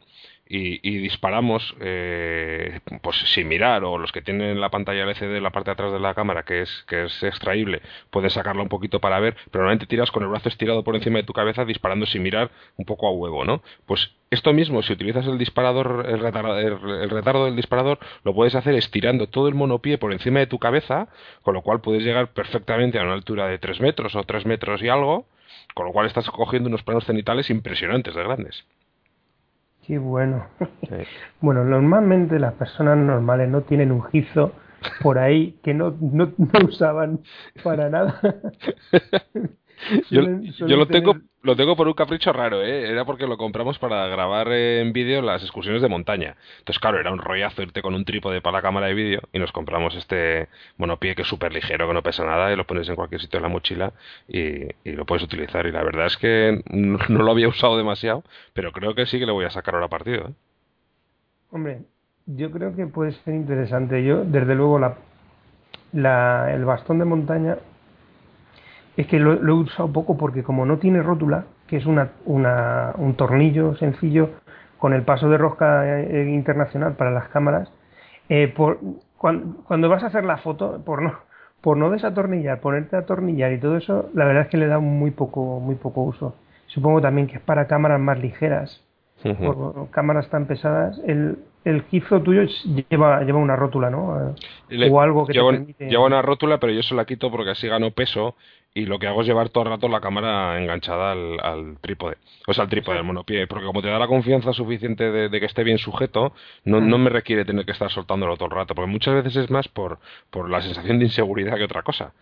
y, 0.53 0.97
disparamos 0.97 1.75
eh, 1.79 2.81
pues 3.01 3.17
sin 3.33 3.47
mirar 3.47 3.85
o 3.85 3.97
los 3.97 4.11
que 4.11 4.21
tienen 4.21 4.59
la 4.59 4.69
pantalla 4.69 5.03
LCD 5.03 5.37
en 5.37 5.43
la 5.43 5.51
parte 5.51 5.69
de 5.69 5.73
atrás 5.73 5.93
de 5.93 5.99
la 5.99 6.13
cámara 6.13 6.43
que 6.43 6.61
es 6.61 6.83
que 6.87 7.05
es 7.05 7.23
extraíble 7.23 7.81
pueden 8.09 8.29
sacarla 8.29 8.61
un 8.61 8.67
poquito 8.67 8.99
para 8.99 9.19
ver 9.21 9.35
pero 9.49 9.63
normalmente 9.63 9.85
tiras 9.85 10.11
con 10.11 10.23
el 10.23 10.29
brazo 10.29 10.49
estirado 10.49 10.83
por 10.83 10.95
encima 10.95 11.19
de 11.19 11.23
tu 11.23 11.31
cabeza 11.31 11.63
disparando 11.63 12.05
sin 12.05 12.21
mirar 12.21 12.51
un 12.75 12.83
poco 12.83 13.07
a 13.07 13.11
huevo 13.11 13.45
no 13.45 13.63
pues 13.85 14.11
esto 14.29 14.51
mismo 14.51 14.81
si 14.81 14.91
utilizas 14.91 15.25
el 15.25 15.37
disparador 15.37 16.05
el 16.09 16.19
retardo, 16.19 17.45
del 17.45 17.55
disparador 17.55 17.99
lo 18.23 18.33
puedes 18.33 18.55
hacer 18.55 18.75
estirando 18.75 19.27
todo 19.27 19.47
el 19.47 19.55
monopié 19.55 19.97
por 19.97 20.11
encima 20.11 20.39
de 20.39 20.47
tu 20.47 20.59
cabeza 20.59 21.07
con 21.43 21.53
lo 21.53 21.61
cual 21.61 21.79
puedes 21.79 22.03
llegar 22.03 22.33
perfectamente 22.33 22.99
a 22.99 23.03
una 23.03 23.13
altura 23.13 23.47
de 23.47 23.57
3 23.57 23.79
metros 23.79 24.15
o 24.15 24.23
3 24.23 24.45
metros 24.45 24.83
y 24.83 24.89
algo 24.89 25.27
con 25.73 25.85
lo 25.85 25.93
cual 25.93 26.07
estás 26.07 26.29
cogiendo 26.29 26.67
unos 26.67 26.83
planos 26.83 27.05
cenitales 27.05 27.49
impresionantes 27.49 28.15
de 28.15 28.23
grandes 28.23 28.65
Qué 29.85 29.97
bueno. 29.97 30.45
Bueno, 31.41 31.63
normalmente 31.63 32.37
las 32.39 32.53
personas 32.53 32.97
normales 32.97 33.49
no 33.49 33.61
tienen 33.61 33.91
un 33.91 34.03
gizo 34.03 34.53
por 35.01 35.17
ahí 35.17 35.59
que 35.63 35.73
no, 35.73 35.95
no, 35.99 36.33
no 36.37 36.65
usaban 36.67 37.21
para 37.63 37.89
nada. 37.89 38.19
yo, 40.09 40.21
lo 40.21 40.87
tengo 40.87 41.15
lo 41.43 41.55
tengo 41.55 41.75
por 41.75 41.87
un 41.87 41.93
capricho 41.93 42.31
raro, 42.31 42.63
¿eh? 42.63 42.91
Era 42.91 43.05
porque 43.05 43.25
lo 43.25 43.37
compramos 43.37 43.79
para 43.79 44.05
grabar 44.07 44.51
en 44.51 44.93
vídeo 44.93 45.21
las 45.21 45.41
excursiones 45.41 45.81
de 45.81 45.87
montaña. 45.87 46.35
Entonces, 46.59 46.79
claro, 46.79 46.99
era 46.99 47.11
un 47.11 47.17
rollazo 47.17 47.63
irte 47.63 47.81
con 47.81 47.95
un 47.95 48.05
trípode 48.05 48.41
para 48.41 48.57
la 48.57 48.61
cámara 48.61 48.87
de 48.87 48.93
vídeo 48.93 49.21
y 49.33 49.39
nos 49.39 49.51
compramos 49.51 49.95
este 49.95 50.49
monopié 50.77 51.15
que 51.15 51.23
es 51.23 51.27
súper 51.27 51.51
ligero, 51.51 51.87
que 51.87 51.93
no 51.93 52.03
pesa 52.03 52.25
nada 52.25 52.53
y 52.53 52.55
lo 52.55 52.67
pones 52.67 52.87
en 52.89 52.95
cualquier 52.95 53.21
sitio 53.21 53.37
en 53.37 53.43
la 53.43 53.49
mochila 53.49 53.93
y, 54.27 54.67
lo 54.85 55.05
puedes 55.05 55.23
utilizar. 55.23 55.65
Y 55.65 55.71
la 55.71 55.83
verdad 55.83 56.05
es 56.05 56.17
que 56.17 56.61
no, 56.69 56.99
lo 57.07 57.31
había 57.31 57.47
usado 57.47 57.75
demasiado, 57.77 58.23
pero 58.53 58.71
creo 58.71 58.93
que 58.93 59.07
sí 59.07 59.19
que 59.19 59.25
le 59.25 59.31
voy 59.31 59.45
a 59.45 59.49
sacar 59.49 59.73
ahora 59.73 59.87
partido. 59.87 60.27
¿eh? 60.27 60.33
Hombre, 61.49 61.81
yo 62.27 62.51
creo 62.51 62.75
que 62.75 62.85
puede 62.85 63.13
ser 63.13 63.33
interesante. 63.33 64.03
Yo, 64.03 64.23
desde 64.25 64.53
luego, 64.53 64.77
la, 64.77 64.97
la, 65.91 66.53
el 66.53 66.65
bastón 66.65 66.99
de 66.99 67.05
montaña 67.05 67.57
es 69.01 69.07
que 69.07 69.19
lo, 69.19 69.33
he 69.33 69.53
usado 69.53 69.91
poco 69.91 70.17
porque 70.17 70.43
como 70.43 70.65
no 70.65 70.77
tiene 70.77 71.01
rótula, 71.01 71.45
que 71.67 71.77
es 71.77 71.85
una, 71.85 72.11
una, 72.25 72.93
un 72.97 73.15
tornillo 73.15 73.75
sencillo 73.75 74.29
con 74.77 74.93
el 74.93 75.03
paso 75.03 75.29
de 75.29 75.37
rosca 75.37 75.99
eh, 75.99 76.29
internacional 76.29 76.93
para 76.93 77.11
las 77.11 77.29
cámaras, 77.29 77.71
eh, 78.29 78.47
por, 78.47 78.79
cuando, 79.17 79.89
vas 79.89 80.03
a 80.03 80.07
hacer 80.07 80.23
la 80.23 80.37
foto, 80.37 80.81
por 80.85 81.01
no, 81.01 81.13
por 81.61 81.77
no 81.77 81.89
desatornillar, 81.89 82.59
ponerte 82.59 82.95
a 82.95 82.99
atornillar 82.99 83.51
y 83.53 83.59
todo 83.59 83.77
eso, 83.77 84.09
la 84.13 84.25
verdad 84.25 84.43
es 84.43 84.49
que 84.49 84.57
le 84.57 84.67
da 84.67 84.79
muy 84.79 85.11
poco, 85.11 85.59
muy 85.59 85.75
poco 85.75 86.01
uso. 86.01 86.35
Supongo 86.67 87.01
también 87.01 87.27
que 87.27 87.35
es 87.35 87.41
para 87.41 87.67
cámaras 87.67 87.99
más 87.99 88.19
ligeras, 88.19 88.83
por 89.21 89.89
cámaras 89.91 90.29
tan 90.29 90.45
pesadas. 90.45 90.99
El, 91.05 91.39
el 91.63 91.83
gizo 91.83 92.21
tuyo 92.21 92.43
lleva, 92.89 93.21
lleva 93.23 93.39
una 93.39 93.55
rótula, 93.55 93.89
¿no? 93.89 94.35
o 94.91 95.01
algo 95.01 95.25
que 95.27 95.33
te 95.33 95.39
permite... 95.39 95.89
Lleva 95.89 96.05
una 96.05 96.21
rótula, 96.21 96.59
pero 96.59 96.73
yo 96.73 96.81
se 96.83 96.95
la 96.95 97.05
quito 97.05 97.29
porque 97.29 97.51
así 97.51 97.67
gano 97.67 97.91
peso 97.91 98.35
y 98.73 98.85
lo 98.85 98.99
que 98.99 99.07
hago 99.07 99.21
es 99.21 99.27
llevar 99.27 99.49
todo 99.49 99.65
el 99.65 99.69
rato 99.69 99.87
la 99.89 99.99
cámara 99.99 100.59
enganchada 100.59 101.11
al, 101.11 101.77
trípode, 101.81 102.17
o 102.47 102.53
sea, 102.53 102.63
al 102.63 102.69
trípode, 102.69 102.97
al 102.97 103.03
monopié, 103.03 103.45
porque 103.47 103.65
como 103.65 103.81
te 103.81 103.89
da 103.89 103.99
la 103.99 104.07
confianza 104.07 104.53
suficiente 104.53 105.11
de, 105.11 105.39
que 105.39 105.45
esté 105.45 105.63
bien 105.63 105.77
sujeto, 105.77 106.33
no, 106.63 106.79
no, 106.79 106.97
me 106.97 107.09
requiere 107.09 107.43
tener 107.43 107.65
que 107.65 107.73
estar 107.73 107.91
soltándolo 107.91 108.37
todo 108.37 108.45
el 108.45 108.55
rato, 108.55 108.73
porque 108.73 108.89
muchas 108.89 109.15
veces 109.15 109.35
es 109.35 109.51
más 109.51 109.67
por, 109.67 109.99
por 110.29 110.49
la 110.49 110.61
sensación 110.61 110.99
de 110.99 111.05
inseguridad 111.05 111.57
que 111.57 111.65
otra 111.65 111.83
cosa. 111.83 112.13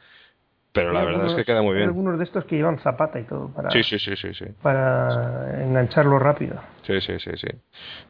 Pero 0.72 0.94
la 0.94 1.04
verdad 1.04 1.28
es 1.28 1.34
que 1.34 1.46
queda 1.46 1.62
muy 1.62 1.76
bien. 1.76 1.88
Algunos 1.88 2.18
de 2.20 2.24
estos 2.24 2.46
que 2.46 2.56
llevan 2.56 2.78
zapata 2.80 3.20
y 3.20 3.24
todo 3.24 3.50
para, 3.50 3.72
sí, 3.72 3.82
sí, 3.82 3.98
sí, 3.98 4.16
sí, 4.16 4.34
sí. 4.34 4.46
para 4.62 5.64
engancharlo 5.64 6.20
rápido. 6.20 6.58
Sí, 6.84 7.02
sí, 7.02 7.20
sí, 7.20 7.32
sí. 7.36 7.48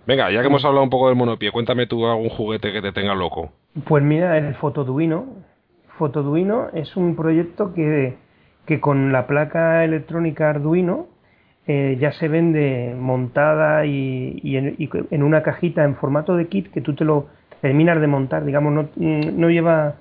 Venga, 0.05 0.29
ya 0.29 0.41
que 0.41 0.47
hemos 0.47 0.65
hablado 0.65 0.83
un 0.83 0.89
poco 0.89 1.07
del 1.07 1.15
monopié, 1.15 1.51
cuéntame 1.51 1.87
tú 1.87 2.05
algún 2.05 2.29
juguete 2.29 2.73
que 2.73 2.81
te 2.81 2.91
tenga 2.91 3.15
loco. 3.15 3.53
Pues 3.85 4.03
mira, 4.03 4.37
el 4.37 4.55
Fotoduino. 4.55 5.25
Fotoduino 5.97 6.69
es 6.73 6.95
un 6.95 7.15
proyecto 7.15 7.73
que 7.73 8.17
que 8.69 8.79
con 8.79 9.11
la 9.11 9.25
placa 9.25 9.83
electrónica 9.83 10.51
Arduino 10.51 11.07
eh, 11.65 11.97
ya 11.99 12.11
se 12.11 12.27
vende 12.27 12.95
montada 12.95 13.83
y, 13.87 14.39
en, 14.43 15.23
una 15.23 15.41
cajita 15.41 15.83
en 15.83 15.95
formato 15.95 16.37
de 16.37 16.47
kit 16.49 16.71
que 16.71 16.79
tú 16.79 16.93
te 16.93 17.03
lo 17.03 17.29
terminas 17.61 17.99
de 17.99 18.05
montar, 18.05 18.45
digamos, 18.45 18.71
no, 18.71 18.89
no 18.95 19.49
lleva 19.49 19.95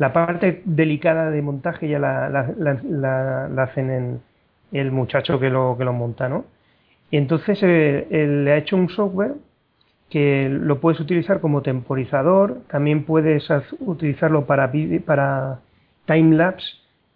la 0.00 0.14
parte 0.14 0.62
delicada 0.64 1.30
de 1.30 1.42
montaje 1.42 1.86
ya 1.86 1.98
la, 1.98 2.30
la, 2.30 3.62
hacen 3.62 3.90
en 3.90 4.20
el 4.72 4.90
muchacho 4.92 5.38
que 5.38 5.50
lo, 5.50 5.76
que 5.76 5.84
lo 5.84 5.92
monta, 5.92 6.26
¿no? 6.26 6.46
Y 7.10 7.18
entonces 7.18 7.58
eh, 7.62 8.06
le 8.10 8.50
ha 8.50 8.56
hecho 8.56 8.76
un 8.76 8.88
software 8.88 9.34
que 10.08 10.48
lo 10.48 10.80
puedes 10.80 11.00
utilizar 11.00 11.42
como 11.42 11.60
temporizador, 11.60 12.62
también 12.70 13.04
puedes 13.04 13.46
utilizarlo 13.80 14.46
para, 14.46 14.72
para 15.04 15.60
time 16.06 16.34
lapse 16.34 16.66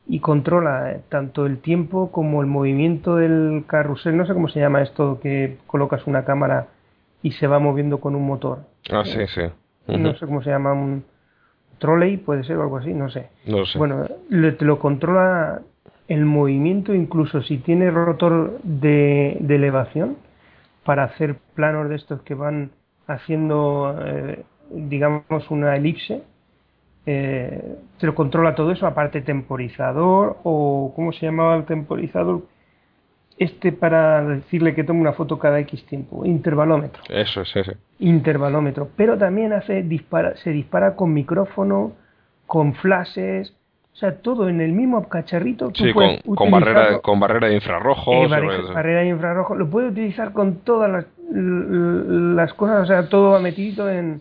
y 0.07 0.21
controla 0.21 0.93
eh, 0.93 1.00
tanto 1.09 1.47
el 1.47 1.61
tiempo 1.61 2.12
como 2.12 2.43
el 2.43 2.49
movimiento 2.49 3.17
del 3.17 3.64
carrusel. 3.67 4.14
No 4.14 4.26
sé 4.26 4.35
cómo 4.35 4.49
se 4.49 4.61
llama 4.61 4.83
esto 4.83 5.21
que 5.23 5.57
colocas 5.67 6.07
una 6.07 6.26
cámara 6.26 6.67
y 7.23 7.33
se 7.33 7.47
va 7.47 7.59
moviendo 7.59 7.99
con 7.99 8.14
un 8.14 8.26
motor. 8.26 8.59
Ah, 8.91 9.05
sí, 9.07 9.26
sí. 9.29 9.41
No 9.87 10.14
sé 10.17 10.26
cómo 10.26 10.43
se 10.43 10.50
llama, 10.50 10.75
un 10.75 11.13
trolley, 11.85 12.17
puede 12.17 12.45
ser 12.45 12.57
o 12.57 12.62
algo 12.62 12.79
así, 12.79 12.95
no 12.95 13.11
sé. 13.11 13.29
No 13.47 13.67
sé. 13.67 13.76
Bueno, 13.79 14.07
te 14.31 14.64
lo 14.64 14.79
controla 14.79 15.61
el 16.09 16.25
movimiento, 16.25 16.95
incluso 16.95 17.43
si 17.43 17.59
tiene 17.59 17.91
rotor 17.91 18.59
de, 18.62 19.33
elevación, 19.49 20.17
para 20.85 21.05
hacer 21.05 21.37
planos 21.55 21.91
de 21.91 21.97
estos 21.97 22.23
que 22.23 22.35
van 22.35 22.71
haciendo, 23.07 23.95
eh, 24.03 24.45
digamos, 24.71 25.50
una 25.50 25.76
elipse 25.76 26.23
eh, 27.07 27.76
se 27.99 28.07
lo 28.07 28.14
controla 28.14 28.55
todo 28.55 28.73
eso, 28.73 28.87
aparte 28.87 29.21
temporizador 29.21 30.38
o 30.43 30.93
¿cómo 30.97 31.12
se 31.12 31.26
llamaba 31.26 31.57
el 31.57 31.64
temporizador? 31.64 32.43
Este 33.37 33.73
para 33.73 34.25
decirle 34.25 34.75
que 34.75 34.85
tome 34.85 35.00
una 35.00 35.12
foto 35.12 35.38
cada 35.38 35.59
X 35.61 35.85
tiempo, 35.87 36.25
intervalómetro. 36.25 37.03
Eso 37.09 37.41
es 37.41 37.57
ese. 37.57 37.76
Intervalómetro, 37.99 38.91
pero 38.97 39.19
también 39.19 39.53
hace 39.53 39.83
dispara, 39.83 40.37
se 40.37 40.50
dispara 40.50 40.95
con 40.95 41.12
micrófono, 41.12 41.93
con 42.47 42.75
flashes, 42.75 43.53
o 43.95 43.97
sea, 43.97 44.19
todo 44.19 44.49
en 44.49 44.61
el 44.61 44.73
mismo 44.73 45.09
cacharrito. 45.09 45.71
Sí, 45.75 45.93
con, 45.93 46.50
barrera, 46.50 46.99
con 46.99 47.21
barrera 47.21 47.49
de 47.49 47.55
infrarrojo. 47.55 48.25
Eh, 48.25 48.29
barrera, 48.29 49.00
de 49.00 49.09
infrarrojo. 49.09 49.55
Lo 49.55 49.71
puede 49.71 49.88
utilizar 49.88 50.33
con 50.33 50.64
todas 50.64 50.91
las, 50.91 51.07
las 51.31 52.53
cosas, 52.55 52.83
o 52.83 52.87
sea, 52.87 53.09
todo 53.09 53.41
metido 53.41 53.88
en, 53.88 54.21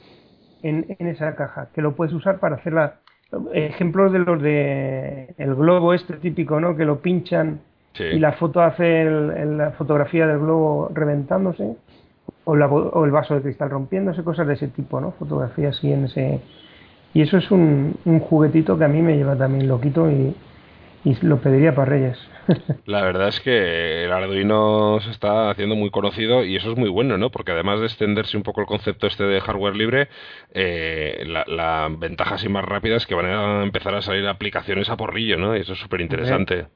en, 0.62 1.08
esa 1.08 1.36
caja, 1.36 1.70
que 1.74 1.82
lo 1.82 1.96
puedes 1.96 2.14
usar 2.14 2.40
para 2.40 2.58
hacer 2.58 2.74
la, 2.74 3.00
ejemplos 3.54 4.12
de 4.12 4.20
los 4.20 4.42
de 4.42 5.34
el 5.40 5.56
globo 5.56 5.96
este 5.96 6.18
típico, 6.18 6.60
¿no? 6.60 6.76
Que 6.76 6.86
lo 6.86 7.02
pinchan 7.02 7.62
y 8.00 8.20
la 8.20 8.34
foto 8.34 8.62
hace 8.62 9.06
la 9.06 9.72
fotografía 9.72 10.26
del 10.28 10.40
globo 10.40 10.90
reventándose 10.94 11.76
o, 12.46 12.52
o, 12.54 13.06
el 13.06 13.12
vaso 13.12 13.36
de 13.36 13.42
cristal 13.42 13.70
rompiéndose, 13.70 14.24
cosas 14.24 14.48
de 14.48 14.54
ese 14.54 14.68
tipo, 14.68 15.00
¿no? 15.00 15.12
Fotografía 15.14 15.70
así 15.70 15.92
en 15.92 16.06
ese... 16.06 16.42
Y 17.14 17.22
eso 17.22 17.38
es 17.38 17.52
un, 17.52 17.96
un 18.06 18.20
juguetito 18.20 18.78
que 18.78 18.86
a 18.86 18.88
mí 18.88 19.02
me 19.02 19.16
lleva 19.16 19.36
también 19.36 19.68
loquito 19.68 20.10
y, 20.10 20.36
y 21.06 21.16
lo 21.22 21.38
pediría 21.38 21.76
para 21.76 21.92
Reyes. 21.92 22.18
La 22.86 23.02
verdad 23.02 23.28
es 23.28 23.40
que 23.40 24.06
el 24.06 24.12
Arduino 24.12 25.00
se 25.02 25.12
está 25.12 25.50
haciendo 25.50 25.76
muy 25.76 25.90
conocido 25.90 26.44
y 26.44 26.56
eso 26.56 26.72
es 26.72 26.78
muy 26.78 26.90
bueno, 26.90 27.18
¿no? 27.18 27.30
Porque 27.30 27.52
además 27.52 27.80
de 27.80 27.86
extenderse 27.86 28.38
un 28.38 28.44
poco 28.44 28.62
el 28.62 28.68
concepto 28.68 29.08
este 29.08 29.24
de 29.24 29.42
hardware 29.42 29.76
libre, 29.76 30.08
eh, 30.52 31.24
la, 31.26 31.90
ventaja 31.98 32.36
así 32.36 32.50
más 32.50 32.66
rápida 32.66 32.96
es 32.96 33.06
que 33.06 33.16
van 33.16 33.26
a 33.26 33.64
empezar 33.64 33.96
a 33.96 34.02
salir 34.02 34.28
aplicaciones 34.28 34.90
a 34.90 34.98
porrillo, 34.98 35.38
¿no? 35.38 35.56
Y 35.56 35.62
eso 35.62 35.74
es 35.74 35.80
súper 35.80 36.02
interesante. 36.02 36.68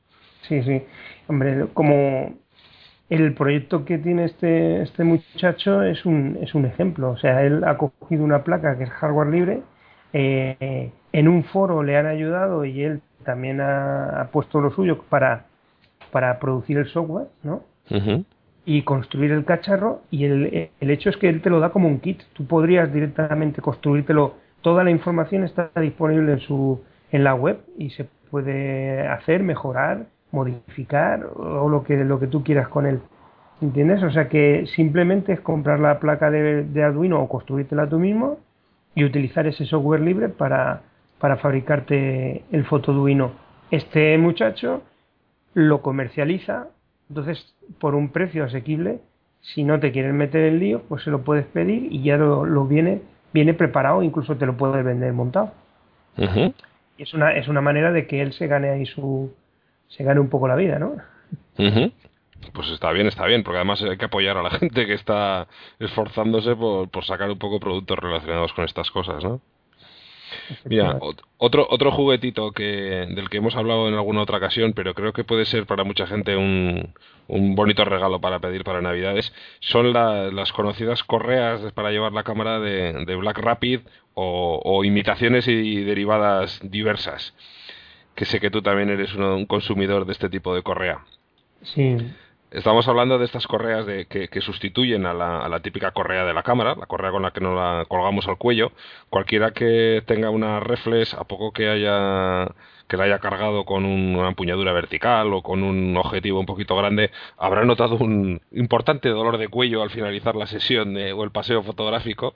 Sí, 0.42 0.62
sí. 0.62 0.84
Hombre, 1.28 1.68
como 1.74 2.34
el 3.10 3.34
proyecto 3.34 3.86
que 3.86 3.98
tiene 3.98 4.26
este, 4.26 4.82
este 4.82 5.04
muchacho 5.04 5.84
es 5.84 6.06
un, 6.06 6.38
es 6.42 6.54
un 6.56 6.66
ejemplo. 6.66 7.12
O 7.12 7.18
sea, 7.18 7.44
él 7.44 7.64
ha 7.64 7.78
cogido 7.78 8.24
una 8.24 8.44
placa 8.44 8.78
que 8.78 8.86
es 8.86 8.90
hardware 8.90 9.28
libre, 9.28 9.62
eh, 10.14 10.92
en 11.12 11.28
un 11.28 11.44
foro 11.44 11.84
le 11.84 11.98
han 11.98 12.06
ayudado 12.06 12.66
y 12.66 12.84
él 12.84 13.02
también 13.24 13.60
ha, 13.62 14.30
puesto 14.32 14.62
lo 14.62 14.72
suyo 14.72 15.04
para, 15.10 15.46
para 16.12 16.40
producir 16.40 16.78
el 16.78 16.88
software, 16.88 17.28
¿no? 17.44 17.64
Y 18.66 18.82
construir 18.82 19.32
el 19.32 19.46
cacharro 19.46 20.02
y 20.12 20.26
el, 20.26 20.70
el 20.80 20.92
hecho 20.92 21.10
es 21.10 21.18
que 21.18 21.30
él 21.30 21.42
te 21.42 21.50
lo 21.50 21.60
da 21.60 21.70
como 21.70 21.88
un 21.88 22.00
kit. 22.00 22.22
Tú 22.34 22.46
podrías 22.46 22.92
directamente 22.94 23.62
construírtelo. 23.62 24.36
Toda 24.62 24.84
la 24.84 24.92
información 24.92 25.44
está 25.44 25.72
disponible 25.76 26.34
en 26.34 26.40
su 26.40 26.82
en 27.12 27.24
la 27.24 27.34
web 27.36 27.60
y 27.78 27.90
se 27.92 28.06
puede 28.30 29.08
hacer, 29.08 29.44
mejorar, 29.44 30.08
modificar 30.32 31.26
o 31.36 31.70
lo 31.70 31.84
que 31.84 31.98
lo 32.04 32.20
que 32.20 32.28
tú 32.28 32.44
quieras 32.44 32.68
con 32.68 32.86
él. 32.86 33.00
¿Entiendes? 33.62 34.04
O 34.04 34.12
sea 34.12 34.30
que 34.30 34.66
simplemente 34.76 35.34
es 35.34 35.40
comprar 35.40 35.80
la 35.80 36.00
placa 36.00 36.30
de, 36.30 36.64
de 36.64 36.84
Arduino 36.84 37.22
o 37.22 37.28
construírtela 37.28 37.90
tú 37.90 37.98
mismo 37.98 38.38
y 38.94 39.04
utilizar 39.04 39.48
ese 39.48 39.66
software 39.66 40.02
libre 40.02 40.30
para, 40.30 40.82
para 41.20 41.38
fabricarte 41.38 42.44
el 42.52 42.66
fotoduino. 42.66 43.32
Este 43.72 44.18
muchacho 44.18 44.84
lo 45.54 45.82
comercializa, 45.82 46.68
entonces 47.10 47.56
por 47.80 47.96
un 47.96 48.10
precio 48.10 48.44
asequible 48.44 49.00
Si 49.42 49.64
no 49.64 49.80
te 49.80 49.92
quieren 49.92 50.18
meter 50.18 50.44
el 50.44 50.60
lío, 50.60 50.82
pues 50.88 51.04
se 51.04 51.10
lo 51.10 51.24
puedes 51.24 51.46
pedir 51.46 51.92
y 51.92 52.04
ya 52.04 52.18
lo, 52.18 52.46
lo 52.46 52.66
viene, 52.66 53.02
viene 53.34 53.54
preparado, 53.54 54.04
incluso 54.04 54.36
te 54.36 54.46
lo 54.46 54.58
puedes 54.58 54.84
vender 54.84 55.14
montado. 55.14 55.52
Y 56.98 57.04
es 57.04 57.14
una, 57.14 57.32
es 57.34 57.48
una 57.48 57.62
manera 57.62 57.92
de 57.92 58.08
que 58.08 58.22
él 58.22 58.34
se 58.34 58.48
gane 58.48 58.70
ahí 58.70 58.86
su, 58.86 59.32
se 59.88 60.04
gane 60.04 60.20
un 60.20 60.30
poco 60.30 60.48
la 60.48 60.56
vida, 60.56 60.80
¿no? 60.80 60.96
Pues 62.54 62.70
está 62.70 62.92
bien, 62.92 63.08
está 63.08 63.26
bien, 63.26 63.44
porque 63.44 63.58
además 63.58 63.82
hay 63.82 63.98
que 63.98 64.06
apoyar 64.06 64.38
a 64.38 64.44
la 64.44 64.50
gente 64.60 64.86
que 64.86 64.94
está 64.94 65.48
esforzándose 65.80 66.56
por, 66.56 66.90
por 66.90 67.06
sacar 67.06 67.30
un 67.30 67.40
poco 67.40 67.60
productos 67.60 67.98
relacionados 68.00 68.54
con 68.54 68.66
estas 68.66 68.92
cosas, 68.92 69.24
¿no? 69.24 69.42
Mira, 70.66 71.00
otro, 71.38 71.68
otro 71.70 71.92
juguetito 71.92 72.52
que, 72.52 73.08
del 73.10 73.30
que 73.30 73.38
hemos 73.38 73.56
hablado 73.56 73.88
en 73.88 73.94
alguna 73.94 74.22
otra 74.22 74.38
ocasión, 74.38 74.74
pero 74.74 74.94
creo 74.94 75.14
que 75.14 75.24
puede 75.24 75.46
ser 75.46 75.66
para 75.66 75.84
mucha 75.84 76.08
gente 76.08 76.36
un, 76.36 76.94
un 77.28 77.56
bonito 77.56 77.86
regalo 77.86 78.20
para 78.20 78.40
pedir 78.40 78.64
para 78.64 78.82
Navidades, 78.82 79.34
son 79.60 79.94
las 79.94 80.52
conocidas 80.52 81.04
correas 81.04 81.62
para 81.74 81.92
llevar 81.92 82.14
la 82.14 82.24
cámara 82.24 82.60
de, 82.60 82.94
de 83.06 83.16
Black 83.16 83.38
Rapid 83.40 83.82
o, 84.14 84.62
o, 84.64 84.84
imitaciones 84.84 85.48
y 85.48 85.84
derivadas 85.84 86.60
diversas. 86.64 87.34
Que 88.18 88.26
sé 88.26 88.40
que 88.40 88.50
tú 88.50 88.64
también 88.64 88.90
eres 88.90 89.14
un 89.14 89.46
consumidor 89.46 90.06
de 90.08 90.14
este 90.14 90.28
tipo 90.28 90.56
de 90.56 90.64
correa. 90.64 91.06
Sí. 91.62 91.98
Estamos 92.50 92.88
hablando 92.88 93.20
de 93.20 93.26
estas 93.26 93.46
correas 93.46 93.86
de, 93.86 94.08
que, 94.08 94.28
que 94.28 94.42
sustituyen 94.42 95.06
a 95.06 95.14
la, 95.14 95.46
a 95.46 95.50
la, 95.50 95.60
típica 95.60 95.92
correa 95.92 96.26
de 96.26 96.34
la 96.34 96.42
cámara, 96.42 96.74
la 96.76 96.88
correa 96.88 97.12
con 97.12 97.22
la 97.22 97.30
que 97.30 97.42
nos 97.42 97.54
la 97.54 97.86
colgamos 97.88 98.28
al 98.28 98.40
cuello. 98.40 98.72
Cualquiera 99.12 99.52
que 99.52 100.02
tenga 100.08 100.32
una 100.32 100.60
reflex, 100.60 101.14
a 101.14 101.26
poco 101.26 101.52
que 101.52 101.70
haya 101.70 102.48
que 102.88 102.98
la 102.98 103.04
haya 103.04 103.20
cargado 103.20 103.66
con 103.66 103.86
un, 103.86 104.16
una 104.16 104.30
empuñadura 104.30 104.74
vertical 104.74 105.32
o 105.34 105.44
con 105.44 105.62
un 105.62 105.96
objetivo 105.96 106.40
un 106.40 106.48
poquito 106.48 106.76
grande, 106.76 107.12
habrá 107.38 107.66
notado 107.66 107.98
un 107.98 108.42
importante 108.52 109.10
dolor 109.10 109.38
de 109.38 109.48
cuello 109.48 109.84
al 109.84 109.92
finalizar 109.92 110.36
la 110.36 110.48
sesión 110.48 110.96
de, 110.96 111.14
o 111.14 111.24
el 111.24 111.30
paseo 111.32 111.62
fotográfico 111.62 112.34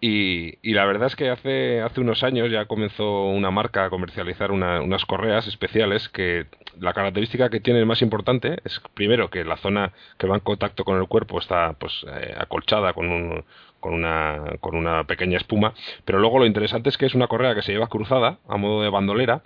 y, 0.00 0.58
y, 0.62 0.74
la 0.74 0.84
verdad 0.84 1.08
es 1.08 1.16
que 1.16 1.28
hace, 1.28 1.80
hace 1.80 2.00
unos 2.00 2.22
años 2.22 2.50
ya 2.50 2.66
comenzó 2.66 3.24
una 3.24 3.50
marca 3.50 3.84
a 3.84 3.90
comercializar 3.90 4.52
una, 4.52 4.80
unas 4.80 5.04
correas 5.04 5.48
especiales 5.48 6.08
que 6.10 6.46
la 6.78 6.92
característica 6.94 7.50
que 7.50 7.58
tienen 7.58 7.86
más 7.86 8.00
importante 8.00 8.58
es 8.64 8.80
primero 8.94 9.28
que 9.28 9.44
la 9.44 9.56
zona 9.56 9.92
que 10.16 10.28
va 10.28 10.36
en 10.36 10.40
contacto 10.40 10.84
con 10.84 10.98
el 10.98 11.08
cuerpo 11.08 11.40
está 11.40 11.72
pues 11.72 12.06
eh, 12.08 12.34
acolchada 12.38 12.92
con 12.92 13.10
un, 13.10 13.44
con 13.80 13.92
una, 13.92 14.56
con 14.60 14.76
una 14.76 15.04
pequeña 15.04 15.36
espuma, 15.38 15.74
pero 16.04 16.20
luego 16.20 16.38
lo 16.38 16.46
interesante 16.46 16.90
es 16.90 16.96
que 16.96 17.06
es 17.06 17.14
una 17.14 17.26
correa 17.26 17.56
que 17.56 17.62
se 17.62 17.72
lleva 17.72 17.88
cruzada 17.88 18.38
a 18.48 18.56
modo 18.56 18.82
de 18.82 18.90
bandolera 18.90 19.42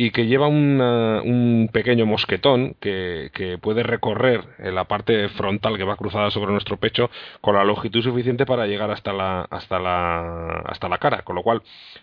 y 0.00 0.12
que 0.12 0.26
lleva 0.26 0.46
un 0.46 1.68
pequeño 1.72 2.06
mosquetón 2.06 2.76
que, 2.78 3.30
que, 3.34 3.58
puede 3.58 3.82
recorrer 3.82 4.44
la 4.58 4.84
parte 4.84 5.28
frontal 5.30 5.76
que 5.76 5.82
va 5.82 5.96
cruzada 5.96 6.30
sobre 6.30 6.52
nuestro 6.52 6.76
pecho 6.76 7.10
con 7.40 7.56
la 7.56 7.64
longitud 7.64 8.00
suficiente 8.00 8.46
para 8.46 8.68
llegar 8.68 8.92
hasta 8.92 9.12
la, 9.12 9.40
hasta 9.50 9.80
la, 9.80 10.60
hasta 10.66 10.88
la 10.88 10.98
cara, 10.98 11.22
con 11.22 11.34
lo 11.34 11.42
cual 11.42 11.62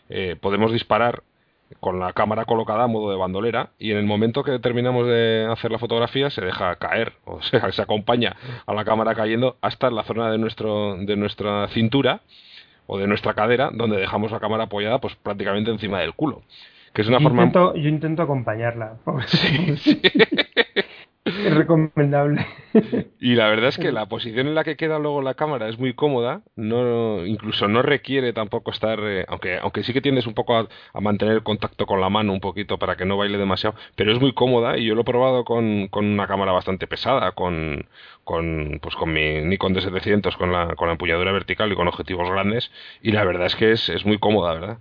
eh, 0.09 0.35
podemos 0.39 0.73
disparar 0.73 1.23
con 1.79 1.97
la 2.01 2.11
cámara 2.11 2.43
colocada 2.43 2.83
a 2.83 2.87
modo 2.87 3.11
de 3.11 3.15
bandolera 3.15 3.69
y 3.79 3.91
en 3.91 3.97
el 3.97 4.05
momento 4.05 4.43
que 4.43 4.59
terminamos 4.59 5.07
de 5.07 5.47
hacer 5.49 5.71
la 5.71 5.79
fotografía 5.79 6.29
se 6.29 6.41
deja 6.41 6.75
caer, 6.75 7.13
o 7.23 7.41
sea, 7.43 7.71
se 7.71 7.81
acompaña 7.81 8.35
a 8.65 8.73
la 8.73 8.83
cámara 8.83 9.15
cayendo 9.15 9.55
hasta 9.61 9.89
la 9.89 10.03
zona 10.03 10.29
de, 10.31 10.37
nuestro, 10.37 10.97
de 10.97 11.15
nuestra 11.15 11.69
cintura 11.69 12.19
o 12.87 12.97
de 12.97 13.07
nuestra 13.07 13.35
cadera, 13.35 13.69
donde 13.73 13.95
dejamos 13.95 14.33
la 14.33 14.41
cámara 14.41 14.65
apoyada 14.65 14.99
pues 14.99 15.15
prácticamente 15.15 15.71
encima 15.71 16.01
del 16.01 16.13
culo 16.13 16.41
que 16.95 17.01
es 17.01 17.07
una 17.09 17.19
yo 17.19 17.23
forma 17.23 17.43
intento, 17.43 17.75
yo 17.75 17.89
intento 17.89 18.21
acompañarla 18.23 18.97
sí, 19.27 19.77
sí. 19.77 20.01
es 21.25 21.53
recomendable. 21.53 22.45
Y 23.19 23.35
la 23.35 23.49
verdad 23.49 23.67
es 23.67 23.77
que 23.77 23.91
la 23.91 24.05
posición 24.05 24.47
en 24.47 24.55
la 24.55 24.63
que 24.63 24.77
queda 24.77 24.97
luego 24.97 25.21
la 25.21 25.33
cámara 25.33 25.67
es 25.67 25.77
muy 25.77 25.93
cómoda 25.93 26.41
no 26.55 27.25
incluso 27.25 27.67
no 27.67 27.81
requiere 27.81 28.31
tampoco 28.31 28.71
estar 28.71 28.99
eh, 29.01 29.25
aunque 29.27 29.57
aunque 29.57 29.83
sí 29.83 29.91
que 29.91 30.01
tiendes 30.01 30.25
un 30.25 30.35
poco 30.35 30.55
a, 30.55 30.67
a, 30.93 31.01
mantener 31.01 31.35
el 31.35 31.43
contacto 31.43 31.85
con 31.85 31.99
la 31.99 32.09
mano 32.09 32.31
un 32.31 32.39
poquito 32.39 32.79
para 32.79 32.95
que 32.95 33.05
no 33.05 33.17
baile 33.17 33.37
demasiado 33.37 33.75
pero 33.95 34.13
es 34.13 34.21
muy 34.21 34.33
cómoda 34.33 34.77
y 34.77 34.85
yo 34.85 34.95
lo 34.95 35.01
he 35.01 35.05
probado 35.05 35.43
con, 35.43 35.89
con 35.89 36.05
una 36.05 36.27
cámara 36.27 36.53
bastante 36.53 36.87
pesada 36.87 37.33
con 37.33 37.87
con 38.23 38.79
pues 38.81 38.95
con 38.95 39.11
mi 39.11 39.41
Nikon 39.41 39.75
D700 39.75 40.37
con 40.37 40.53
la 40.53 40.75
con 40.75 40.87
la 40.87 40.93
empuñadura 40.93 41.33
vertical 41.33 41.71
y 41.71 41.75
con 41.75 41.89
objetivos 41.89 42.29
grandes 42.29 42.71
y 43.01 43.11
la 43.11 43.25
verdad 43.25 43.47
es 43.47 43.55
que 43.55 43.71
es, 43.71 43.89
es 43.89 44.05
muy 44.05 44.17
cómoda 44.17 44.53
verdad 44.53 44.77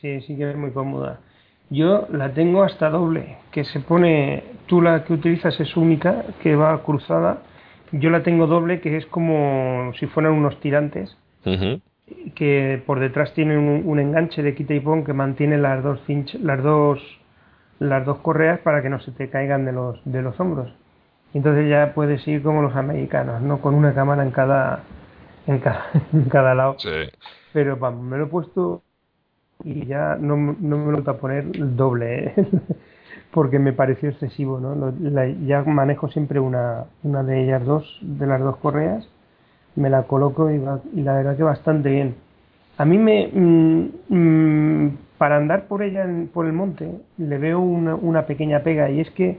Sí, 0.00 0.20
sí 0.22 0.36
que 0.36 0.50
es 0.50 0.56
muy 0.56 0.70
cómoda. 0.70 1.20
Yo 1.68 2.08
la 2.10 2.32
tengo 2.32 2.64
hasta 2.64 2.90
doble, 2.90 3.36
que 3.52 3.64
se 3.64 3.80
pone, 3.80 4.42
tú 4.66 4.80
la 4.80 5.04
que 5.04 5.12
utilizas 5.12 5.58
es 5.60 5.76
única, 5.76 6.24
que 6.42 6.56
va 6.56 6.82
cruzada. 6.82 7.42
Yo 7.92 8.10
la 8.10 8.22
tengo 8.22 8.46
doble, 8.46 8.80
que 8.80 8.96
es 8.96 9.06
como 9.06 9.92
si 9.98 10.06
fueran 10.06 10.32
unos 10.32 10.58
tirantes, 10.60 11.16
uh 11.44 11.50
-huh. 11.50 11.80
que 12.34 12.82
por 12.86 12.98
detrás 12.98 13.34
tienen 13.34 13.58
un, 13.58 13.82
un, 13.84 14.00
enganche 14.00 14.42
de 14.42 14.54
quita 14.54 14.74
y 14.74 14.80
pon 14.80 15.04
que 15.04 15.12
mantiene 15.12 15.58
las 15.58 15.82
dos 15.84 16.00
cinch, 16.06 16.34
las 16.40 16.62
dos 16.62 16.98
las 17.78 18.04
dos 18.04 18.18
correas 18.18 18.60
para 18.60 18.82
que 18.82 18.90
no 18.90 19.00
se 19.00 19.12
te 19.12 19.30
caigan 19.30 19.64
de 19.64 19.72
los 19.72 20.00
de 20.04 20.22
los 20.22 20.38
hombros. 20.40 20.72
Entonces 21.34 21.68
ya 21.68 21.92
puedes 21.94 22.26
ir 22.26 22.42
como 22.42 22.62
los 22.62 22.74
americanos, 22.74 23.42
no 23.42 23.60
con 23.60 23.74
una 23.74 23.94
cámara 23.94 24.22
en 24.24 24.30
cada 24.32 24.82
en 25.46 25.58
cada, 25.58 25.86
en 26.12 26.24
cada 26.24 26.54
lado. 26.54 26.76
Sí. 26.78 26.90
Pero 27.52 27.76
vamos, 27.76 28.04
me 28.04 28.18
lo 28.18 28.24
he 28.24 28.28
puesto 28.28 28.82
y 29.64 29.86
ya 29.86 30.16
no, 30.20 30.36
no 30.36 30.78
me 30.78 30.92
lo 30.92 31.02
voy 31.02 31.14
a 31.14 31.18
poner 31.18 31.44
el 31.54 31.76
doble, 31.76 32.26
¿eh? 32.26 32.34
porque 33.32 33.58
me 33.58 33.72
pareció 33.72 34.08
excesivo, 34.08 34.58
¿no? 34.60 34.74
Lo, 34.74 34.92
ya 35.46 35.62
manejo 35.62 36.08
siempre 36.08 36.40
una, 36.40 36.84
una 37.02 37.22
de 37.22 37.44
ellas 37.44 37.64
dos, 37.64 37.98
de 38.02 38.26
las 38.26 38.40
dos 38.40 38.56
correas, 38.56 39.08
me 39.76 39.90
la 39.90 40.02
coloco 40.04 40.50
y, 40.50 40.58
va, 40.58 40.80
y 40.92 41.02
la 41.02 41.14
verdad 41.14 41.36
que 41.36 41.42
bastante 41.42 41.90
bien. 41.90 42.16
A 42.78 42.84
mí 42.84 42.98
me, 42.98 43.28
mmm, 43.32 43.88
mmm, 44.08 44.96
para 45.18 45.36
andar 45.36 45.66
por 45.66 45.82
ella, 45.82 46.06
por 46.32 46.46
el 46.46 46.52
monte, 46.52 46.90
le 47.18 47.38
veo 47.38 47.60
una, 47.60 47.94
una 47.94 48.26
pequeña 48.26 48.60
pega 48.60 48.90
y 48.90 49.00
es 49.00 49.10
que, 49.10 49.38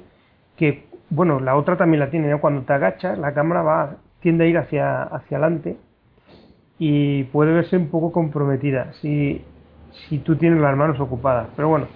que, 0.55 0.85
bueno, 1.09 1.39
la 1.39 1.55
otra 1.55 1.75
también 1.75 1.99
la 1.99 2.09
tiene, 2.09 2.29
¿no? 2.29 2.39
Cuando 2.39 2.61
te 2.61 2.73
agachas, 2.73 3.17
la 3.17 3.33
cámara 3.33 3.61
va, 3.63 3.97
tiende 4.21 4.45
a 4.45 4.47
ir 4.47 4.57
hacia, 4.57 5.03
hacia 5.03 5.37
adelante 5.37 5.77
y 6.77 7.25
puede 7.25 7.53
verse 7.53 7.77
un 7.77 7.89
poco 7.89 8.11
comprometida. 8.11 8.93
Si, 9.01 9.43
si 10.07 10.19
tú 10.19 10.35
tienes 10.35 10.59
las 10.59 10.75
manos 10.75 10.99
ocupadas. 10.99 11.47
Pero 11.55 11.69
bueno, 11.69 11.87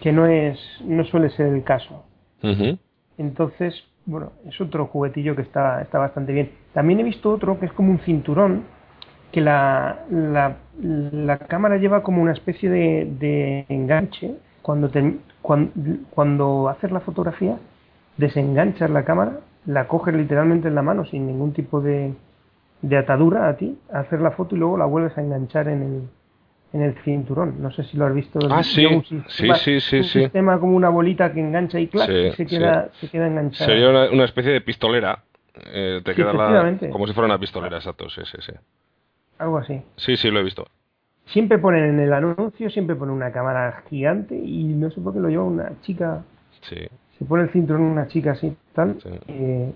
que 0.00 0.12
no 0.12 0.26
es 0.26 0.58
no 0.84 1.04
suele 1.04 1.30
ser 1.30 1.46
el 1.46 1.62
caso. 1.62 2.04
Uh 2.42 2.48
-huh. 2.48 2.78
Entonces, 3.18 3.74
bueno, 4.06 4.32
es 4.46 4.60
otro 4.60 4.86
juguetillo 4.86 5.36
que 5.36 5.42
está, 5.42 5.82
está 5.82 5.98
bastante 5.98 6.32
bien. 6.32 6.50
También 6.72 7.00
he 7.00 7.04
visto 7.04 7.30
otro 7.30 7.58
que 7.58 7.66
es 7.66 7.72
como 7.72 7.90
un 7.90 7.98
cinturón 8.00 8.64
que 9.32 9.40
la, 9.40 10.00
la, 10.10 10.56
la 10.80 11.38
cámara 11.38 11.76
lleva 11.76 12.02
como 12.02 12.22
una 12.22 12.32
especie 12.32 12.68
de, 12.70 13.08
de 13.18 13.66
enganche. 13.68 14.36
Cuando, 14.62 14.90
te, 14.90 15.16
cuando, 15.40 15.72
cuando 16.10 16.68
haces 16.68 16.90
la 16.90 17.00
fotografía, 17.00 17.56
desenganchas 18.16 18.90
la 18.90 19.04
cámara, 19.04 19.40
la 19.66 19.88
coges 19.88 20.14
literalmente 20.14 20.68
en 20.68 20.74
la 20.74 20.82
mano 20.82 21.04
sin 21.06 21.26
ningún 21.26 21.52
tipo 21.52 21.80
de, 21.80 22.12
de 22.82 22.96
atadura 22.96 23.48
a 23.48 23.56
ti, 23.56 23.78
hacer 23.92 24.20
la 24.20 24.32
foto 24.32 24.56
y 24.56 24.58
luego 24.58 24.76
la 24.76 24.86
vuelves 24.86 25.16
a 25.16 25.22
enganchar 25.22 25.68
en 25.68 25.82
el, 25.82 26.02
en 26.72 26.82
el 26.82 26.94
cinturón. 27.02 27.60
No 27.60 27.70
sé 27.70 27.84
si 27.84 27.96
lo 27.96 28.06
has 28.06 28.14
visto. 28.14 28.38
Ah, 28.50 28.62
sí. 28.62 28.86
Un 28.86 29.04
sistema, 29.04 29.54
sí, 29.56 29.80
sí, 29.80 29.80
sí. 29.80 29.96
Un 29.98 30.04
sí. 30.04 30.20
sistema 30.20 30.58
como 30.58 30.76
una 30.76 30.88
bolita 30.88 31.32
que 31.32 31.40
engancha 31.40 31.78
y 31.78 31.88
clac, 31.88 32.08
sí, 32.08 32.32
se, 32.32 32.46
queda, 32.46 32.90
sí. 32.94 33.06
se 33.06 33.12
queda 33.12 33.26
enganchada. 33.26 33.66
Sería 33.66 33.90
una, 33.90 34.10
una 34.10 34.24
especie 34.24 34.52
de 34.52 34.60
pistolera. 34.60 35.24
Eh, 35.66 36.00
te 36.04 36.14
queda 36.14 36.32
la, 36.32 36.78
como 36.90 37.06
si 37.06 37.12
fuera 37.12 37.26
una 37.26 37.38
pistolera, 37.38 37.76
exacto. 37.76 38.08
Sí, 38.08 38.22
sí, 38.24 38.38
sí. 38.40 38.52
Algo 39.38 39.58
así. 39.58 39.82
Sí, 39.96 40.16
sí, 40.16 40.30
lo 40.30 40.40
he 40.40 40.44
visto. 40.44 40.66
Siempre 41.26 41.58
ponen 41.58 41.84
en 41.84 42.00
el 42.00 42.12
anuncio, 42.12 42.70
siempre 42.70 42.96
ponen 42.96 43.14
una 43.14 43.32
cámara 43.32 43.84
gigante 43.88 44.34
y 44.34 44.64
no 44.64 44.90
sé 44.90 45.00
por 45.00 45.12
qué 45.12 45.20
lo 45.20 45.28
lleva 45.28 45.44
una 45.44 45.80
chica. 45.82 46.24
Sí. 46.62 46.76
Se 47.18 47.24
pone 47.24 47.44
el 47.44 47.50
cinturón 47.50 47.82
una 47.82 48.08
chica 48.08 48.32
así, 48.32 48.56
tal. 48.74 48.98
Eh, 49.28 49.72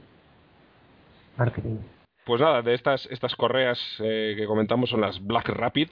marketing. 1.37 1.77
Pues 2.25 2.41
nada, 2.41 2.63
de 2.63 2.75
estas, 2.75 3.07
estas 3.11 3.37
correas 3.37 3.79
eh, 4.01 4.35
que 4.37 4.47
comentamos 4.47 4.91
son 4.91 5.01
las 5.01 5.25
Black 5.25 5.49
Rapid. 5.51 5.91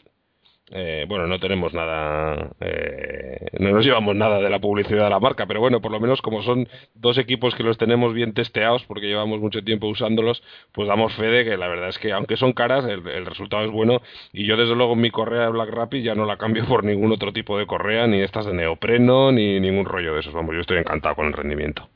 Eh, 0.71 1.05
bueno, 1.09 1.27
no 1.27 1.39
tenemos 1.39 1.75
nada, 1.75 2.51
eh, 2.61 3.49
no 3.59 3.73
nos 3.73 3.85
llevamos 3.85 4.17
nada 4.17 4.39
de 4.39 4.49
la 4.49 4.59
publicidad 4.59 5.05
de 5.05 5.11
la 5.11 5.21
marca, 5.21 5.45
pero 5.47 5.61
bueno, 5.61 5.83
por 5.83 5.91
lo 5.91 6.01
menos 6.01 6.23
como 6.23 6.43
son 6.43 6.67
dos 6.95 7.19
equipos 7.19 7.55
que 7.55 7.63
los 7.63 7.77
tenemos 7.77 8.15
bien 8.15 8.33
testeados, 8.33 8.85
porque 8.87 9.07
llevamos 9.07 9.41
mucho 9.41 9.63
tiempo 9.63 9.89
usándolos, 9.89 10.43
pues 10.73 10.89
damos 10.89 11.13
fe 11.15 11.27
de 11.27 11.45
que 11.45 11.57
la 11.57 11.69
verdad 11.69 11.89
es 11.89 11.99
que 11.99 12.13
aunque 12.13 12.37
son 12.37 12.53
caras, 12.53 12.85
el, 12.87 13.27
resultado 13.27 13.65
es 13.65 13.71
bueno. 13.71 14.01
Y 14.33 14.47
yo 14.47 14.57
desde 14.57 14.75
luego 14.75 14.97
mi 14.97 15.11
correa 15.11 15.43
de 15.43 15.51
Black 15.51 15.71
Rapid 15.71 16.05
ya 16.05 16.15
no 16.15 16.25
la 16.25 16.39
cambio 16.39 16.65
por 16.67 16.85
ningún 16.85 17.13
otro 17.13 17.33
tipo 17.33 17.59
de 17.59 17.67
correa, 17.67 18.07
ni 18.07 18.21
estas 18.21 18.47
de 18.47 18.55
neopreno, 18.55 19.31
ni 19.33 19.61
ningún 19.61 19.85
rollo 19.85 20.15
de 20.15 20.21
esos. 20.21 20.33
Vamos, 20.33 20.55
yo 20.55 20.61
estoy 20.61 20.79
encantado 20.79 21.17
con 21.17 21.27
el 21.27 21.33
rendimiento. 21.33 21.89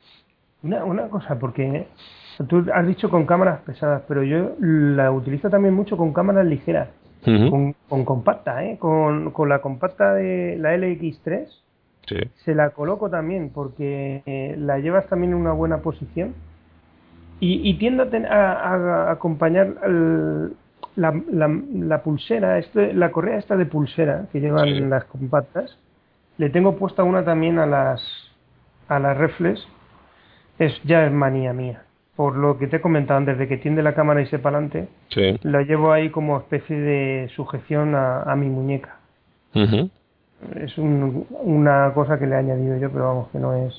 Una, 0.62 0.84
una 0.84 1.08
cosa, 1.08 1.38
porque 1.38 1.86
tú 2.48 2.66
has 2.74 2.86
dicho 2.86 3.08
con 3.08 3.24
cámaras 3.24 3.60
pesadas, 3.60 4.02
pero 4.06 4.22
yo 4.22 4.54
la 4.60 5.12
utilizo 5.12 5.48
también 5.48 5.72
mucho 5.72 5.96
con 5.96 6.12
cámaras 6.12 6.44
ligeras. 6.44 6.88
Uh 7.26 7.30
-huh. 7.30 7.50
con, 7.50 7.72
con, 7.88 8.04
compacta, 8.04 8.64
¿eh? 8.64 8.78
Con, 8.78 9.30
con, 9.32 9.48
la 9.48 9.58
compacta 9.60 10.14
de 10.14 10.56
la 10.58 10.74
LX3 10.76 11.46
sí. 12.06 12.16
se 12.44 12.54
la 12.54 12.70
coloco 12.70 13.10
también 13.10 13.50
porque 13.52 14.22
eh, 14.26 14.54
la 14.58 14.78
llevas 14.78 15.06
también 15.08 15.32
en 15.32 15.38
una 15.38 15.52
buena 15.52 15.78
posición 15.78 16.34
Y, 17.40 17.68
y 17.68 17.74
tiendo 17.78 18.04
a, 18.04 18.10
ten- 18.10 18.26
a- 18.26 19.10
acompañar 19.10 19.74
el- 19.84 20.52
la, 20.94 21.12
la, 21.30 21.48
la 21.74 22.02
pulsera, 22.02 22.58
este, 22.58 22.94
la 22.94 23.10
correa 23.10 23.38
esta 23.38 23.56
de 23.56 23.66
pulsera 23.66 24.26
que 24.32 24.40
llevan 24.40 24.64
Sí. 24.68 24.80
las 24.80 25.04
compactas, 25.04 25.76
le 26.38 26.48
tengo 26.48 26.76
puesta 26.76 27.02
una 27.04 27.24
también 27.24 27.58
a 27.58 27.66
las 27.66 28.00
a 28.88 28.98
las 29.00 29.16
reflex, 29.18 29.60
es 30.58 30.72
ya 30.84 31.04
es 31.04 31.12
manía 31.12 31.52
mía. 31.52 31.82
Por 32.16 32.36
lo 32.36 32.58
que 32.58 32.66
te 32.66 32.76
he 32.76 32.80
comentado 32.80 33.18
antes 33.18 33.36
de 33.38 33.46
que 33.46 33.58
tiende 33.58 33.82
la 33.82 33.94
cámara 33.94 34.22
y 34.22 34.26
se 34.26 34.38
para 34.38 34.56
adelante, 34.56 34.88
Sí. 35.08 35.38
la 35.42 35.62
llevo 35.62 35.92
ahí 35.92 36.08
como 36.10 36.38
especie 36.38 36.78
de 36.78 37.28
sujeción 37.36 37.94
a, 37.94 38.22
a 38.22 38.34
mi 38.36 38.48
muñeca. 38.48 38.96
Es 40.56 40.76
un- 40.78 41.26
una 41.42 41.92
cosa 41.94 42.18
que 42.18 42.26
le 42.26 42.34
he 42.34 42.38
añadido 42.38 42.76
yo, 42.78 42.90
pero 42.90 43.04
vamos, 43.06 43.28
que 43.30 43.38
no 43.38 43.54
es. 43.54 43.74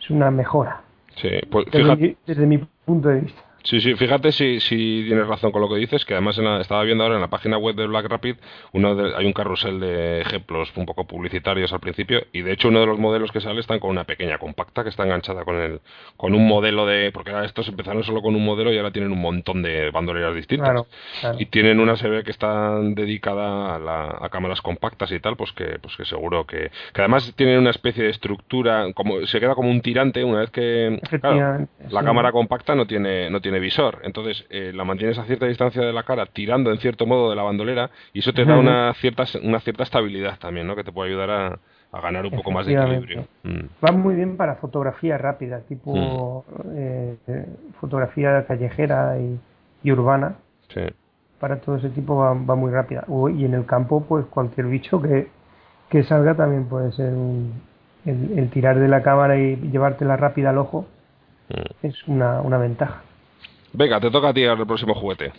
Es 0.00 0.10
una 0.10 0.30
mejora. 0.30 0.80
Sí, 1.16 1.28
pues 1.50 1.66
Desde, 1.66 1.78
fíjate, 1.82 2.02
mi, 2.02 2.16
desde 2.26 2.46
mi 2.46 2.58
punto 2.84 3.08
de 3.08 3.20
vista. 3.20 3.42
Sí, 3.66 3.80
sí, 3.80 3.94
fíjate 3.96 4.30
si, 4.30 4.60
si 4.60 5.02
tienes 5.08 5.26
razón 5.26 5.50
con 5.50 5.60
lo 5.60 5.68
que 5.68 5.74
dices, 5.74 6.04
que 6.04 6.14
además 6.14 6.38
en 6.38 6.44
la- 6.44 6.60
estaba 6.60 6.84
viendo 6.84 7.02
ahora 7.02 7.16
en 7.16 7.20
la 7.20 7.26
página 7.26 7.58
web 7.58 7.74
de 7.74 7.88
Black 7.88 8.06
Rapid, 8.06 8.36
uno 8.72 8.94
de- 8.94 9.12
hay 9.16 9.26
un 9.26 9.32
carrusel 9.32 9.80
de 9.80 10.20
ejemplos 10.20 10.70
un 10.76 10.86
poco 10.86 11.04
publicitarios 11.04 11.72
al 11.72 11.80
principio, 11.80 12.22
y 12.32 12.42
de 12.42 12.52
hecho 12.52 12.68
uno 12.68 12.78
de 12.78 12.86
los 12.86 12.96
modelos 13.00 13.32
que 13.32 13.40
sale 13.40 13.58
están 13.58 13.80
con 13.80 13.90
una 13.90 14.04
pequeña 14.04 14.38
compacta 14.38 14.84
que 14.84 14.90
está 14.90 15.02
enganchada 15.02 15.44
con 15.44 15.56
el, 15.56 15.80
con 16.16 16.32
un 16.36 16.46
modelo 16.46 16.86
de, 16.86 17.10
porque 17.10 17.32
ahora 17.32 17.44
estos 17.44 17.66
empezaron 17.66 18.04
solo 18.04 18.22
con 18.22 18.36
un 18.36 18.44
modelo 18.44 18.72
y 18.72 18.76
ahora 18.78 18.92
tienen 18.92 19.10
un 19.10 19.20
montón 19.20 19.62
de 19.62 19.90
bandoleras 19.90 20.36
distintas. 20.36 20.68
Claro, 20.68 20.86
claro. 21.20 21.36
Y 21.40 21.46
tienen 21.46 21.80
una 21.80 21.96
se 21.96 22.08
ve 22.08 22.22
que 22.22 22.30
está 22.30 22.78
dedicada 22.80 23.74
a, 23.74 23.78
la- 23.80 24.16
a 24.20 24.28
cámaras 24.28 24.60
compactas 24.62 25.10
y 25.10 25.18
tal, 25.18 25.36
pues 25.36 25.50
que, 25.50 25.80
pues 25.80 25.96
que 25.96 26.04
seguro 26.04 26.46
que, 26.46 26.70
que 26.94 27.00
además 27.00 27.32
tienen 27.34 27.58
una 27.58 27.70
especie 27.70 28.04
de 28.04 28.10
estructura, 28.10 28.92
como 28.94 29.26
se 29.26 29.40
queda 29.40 29.56
como 29.56 29.70
un 29.70 29.80
tirante 29.80 30.22
una 30.22 30.38
vez 30.38 30.50
que, 30.52 31.00
claro, 31.20 31.66
la 31.90 32.00
sí. 32.00 32.06
cámara 32.06 32.30
compacta 32.30 32.76
no 32.76 32.86
tiene, 32.86 33.28
no 33.28 33.40
tiene 33.40 33.55
visor, 33.60 34.00
entonces 34.02 34.44
eh, 34.50 34.72
la 34.74 34.84
mantienes 34.84 35.18
a 35.18 35.24
cierta 35.24 35.46
distancia 35.46 35.82
de 35.82 35.92
la 35.92 36.02
cara, 36.02 36.26
tirando 36.26 36.70
en 36.70 36.78
cierto 36.78 37.06
modo 37.06 37.30
de 37.30 37.36
la 37.36 37.42
bandolera, 37.42 37.90
y 38.12 38.20
eso 38.20 38.32
te 38.32 38.44
da 38.44 38.56
una 38.58 38.92
cierta, 38.94 39.24
una 39.42 39.60
cierta 39.60 39.82
estabilidad 39.82 40.38
también, 40.38 40.66
¿no? 40.66 40.74
Que 40.76 40.84
te 40.84 40.92
puede 40.92 41.10
ayudar 41.10 41.30
a, 41.30 41.58
a 41.92 42.00
ganar 42.00 42.24
un 42.24 42.32
poco 42.32 42.50
más 42.50 42.66
de 42.66 42.74
equilibrio. 42.74 43.26
Mm. 43.42 43.66
Va 43.84 43.92
muy 43.92 44.14
bien 44.14 44.36
para 44.36 44.56
fotografía 44.56 45.18
rápida, 45.18 45.60
tipo 45.60 46.44
eh, 46.74 47.16
eh, 47.26 47.46
fotografía 47.80 48.44
callejera 48.46 49.18
y, 49.18 49.38
y 49.82 49.92
urbana. 49.92 50.34
Sí. 50.74 50.82
Para 51.40 51.56
todo 51.60 51.76
ese 51.76 51.90
tipo 51.90 52.16
va, 52.16 52.32
va 52.34 52.54
muy 52.56 52.70
rápida. 52.70 53.04
O- 53.08 53.28
Y 53.28 53.44
en 53.44 53.54
el 53.54 53.66
campo, 53.66 54.04
pues 54.08 54.24
cualquier 54.26 54.66
bicho 54.68 55.00
que, 55.02 55.28
que 55.90 56.02
salga 56.02 56.34
también 56.34 56.64
puede 56.66 56.92
ser 56.92 57.12
un- 57.12 57.52
el, 58.04 58.38
el 58.38 58.50
tirar 58.50 58.78
de 58.78 58.88
la 58.88 59.02
cámara 59.02 59.36
y 59.38 59.56
llevártela 59.56 60.16
rápida 60.16 60.50
al 60.50 60.58
ojo 60.58 60.86
Mm. 61.48 61.86
es 61.86 62.08
una, 62.08 62.40
una 62.40 62.58
ventaja. 62.58 63.02
Venga, 63.72 64.00
te 64.00 64.10
toca 64.10 64.28
a 64.28 64.34
ti 64.34 64.42
el 64.42 64.66
próximo 64.66 64.94
juguete. 64.94 65.32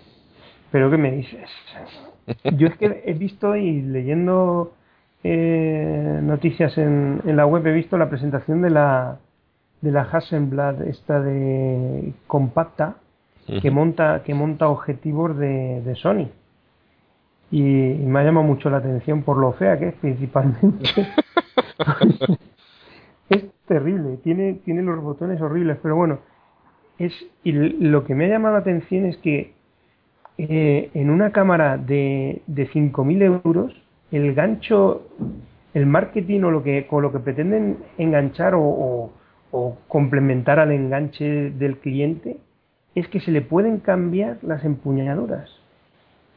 Pero 0.71 0.91
¿qué 0.91 0.97
me 0.97 1.11
dices? 1.11 1.49
Yo 2.57 2.67
es 2.67 2.77
que 2.77 3.03
he 3.05 3.13
visto 3.13 3.55
y 3.55 3.81
leyendo 3.81 4.73
eh, 5.23 6.19
noticias 6.21 6.77
en, 6.77 7.21
en 7.25 7.35
la 7.35 7.45
web 7.45 7.65
he 7.67 7.73
visto 7.73 7.97
la 7.97 8.09
presentación 8.09 8.61
de 8.61 8.69
la 8.69 9.19
de 9.81 9.91
la 9.91 10.01
Hasselblad 10.01 10.81
esta 10.83 11.21
de 11.21 12.13
compacta 12.25 12.95
que 13.61 13.71
monta 13.71 14.23
que 14.23 14.33
monta 14.33 14.67
objetivos 14.67 15.37
de, 15.37 15.81
de 15.81 15.95
Sony 15.95 16.27
y, 17.49 17.91
y 17.91 18.05
me 18.05 18.19
ha 18.19 18.23
llamado 18.23 18.45
mucho 18.45 18.69
la 18.69 18.77
atención 18.77 19.23
por 19.23 19.37
lo 19.37 19.53
fea 19.53 19.79
que 19.79 19.89
es 19.89 19.95
principalmente 19.95 20.89
es 23.29 23.45
terrible 23.67 24.17
tiene 24.17 24.55
tiene 24.65 24.81
los 24.81 25.01
botones 25.01 25.39
horribles 25.39 25.77
pero 25.81 25.95
bueno 25.95 26.19
es 26.99 27.13
y 27.43 27.51
lo 27.51 28.03
que 28.05 28.15
me 28.15 28.25
ha 28.25 28.29
llamado 28.29 28.55
la 28.55 28.61
atención 28.61 29.05
es 29.05 29.17
que 29.17 29.53
eh, 30.37 30.89
en 30.93 31.09
una 31.09 31.31
cámara 31.31 31.77
de, 31.77 32.41
de 32.47 32.67
5.000 32.67 33.21
euros, 33.21 33.73
el 34.11 34.33
gancho, 34.33 35.07
el 35.73 35.85
marketing 35.85 36.41
o 36.43 36.51
lo 36.51 36.63
que, 36.63 36.85
con 36.87 37.01
lo 37.03 37.11
que 37.11 37.19
pretenden 37.19 37.77
enganchar 37.97 38.53
o, 38.55 38.61
o- 38.61 39.11
o 39.51 39.77
complementar 39.87 40.59
al 40.59 40.71
enganche 40.73 41.51
del 41.51 41.77
cliente 41.77 42.37
es 42.95 43.07
que 43.07 43.19
se 43.21 43.31
le 43.31 43.41
pueden 43.41 43.79
cambiar 43.79 44.37
las 44.41 44.65
empuñaduras. 44.65 45.49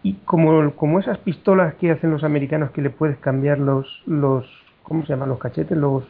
Y 0.03 0.15
como, 0.25 0.71
como 0.77 1.01
esas 1.01 1.19
pistolas 1.19 1.75
que 1.75 1.91
hacen 1.91 2.11
los 2.11 2.23
americanos 2.25 2.71
que 2.71 2.81
le 2.83 2.91
puedes 2.91 3.19
cambiar 3.19 3.59
los, 3.59 4.03
los 4.07 4.47
¿cómo 4.85 5.05
se 5.05 5.13
llaman? 5.13 5.29
Los 5.29 5.39
cachetes, 5.41 5.77
los... 5.77 6.05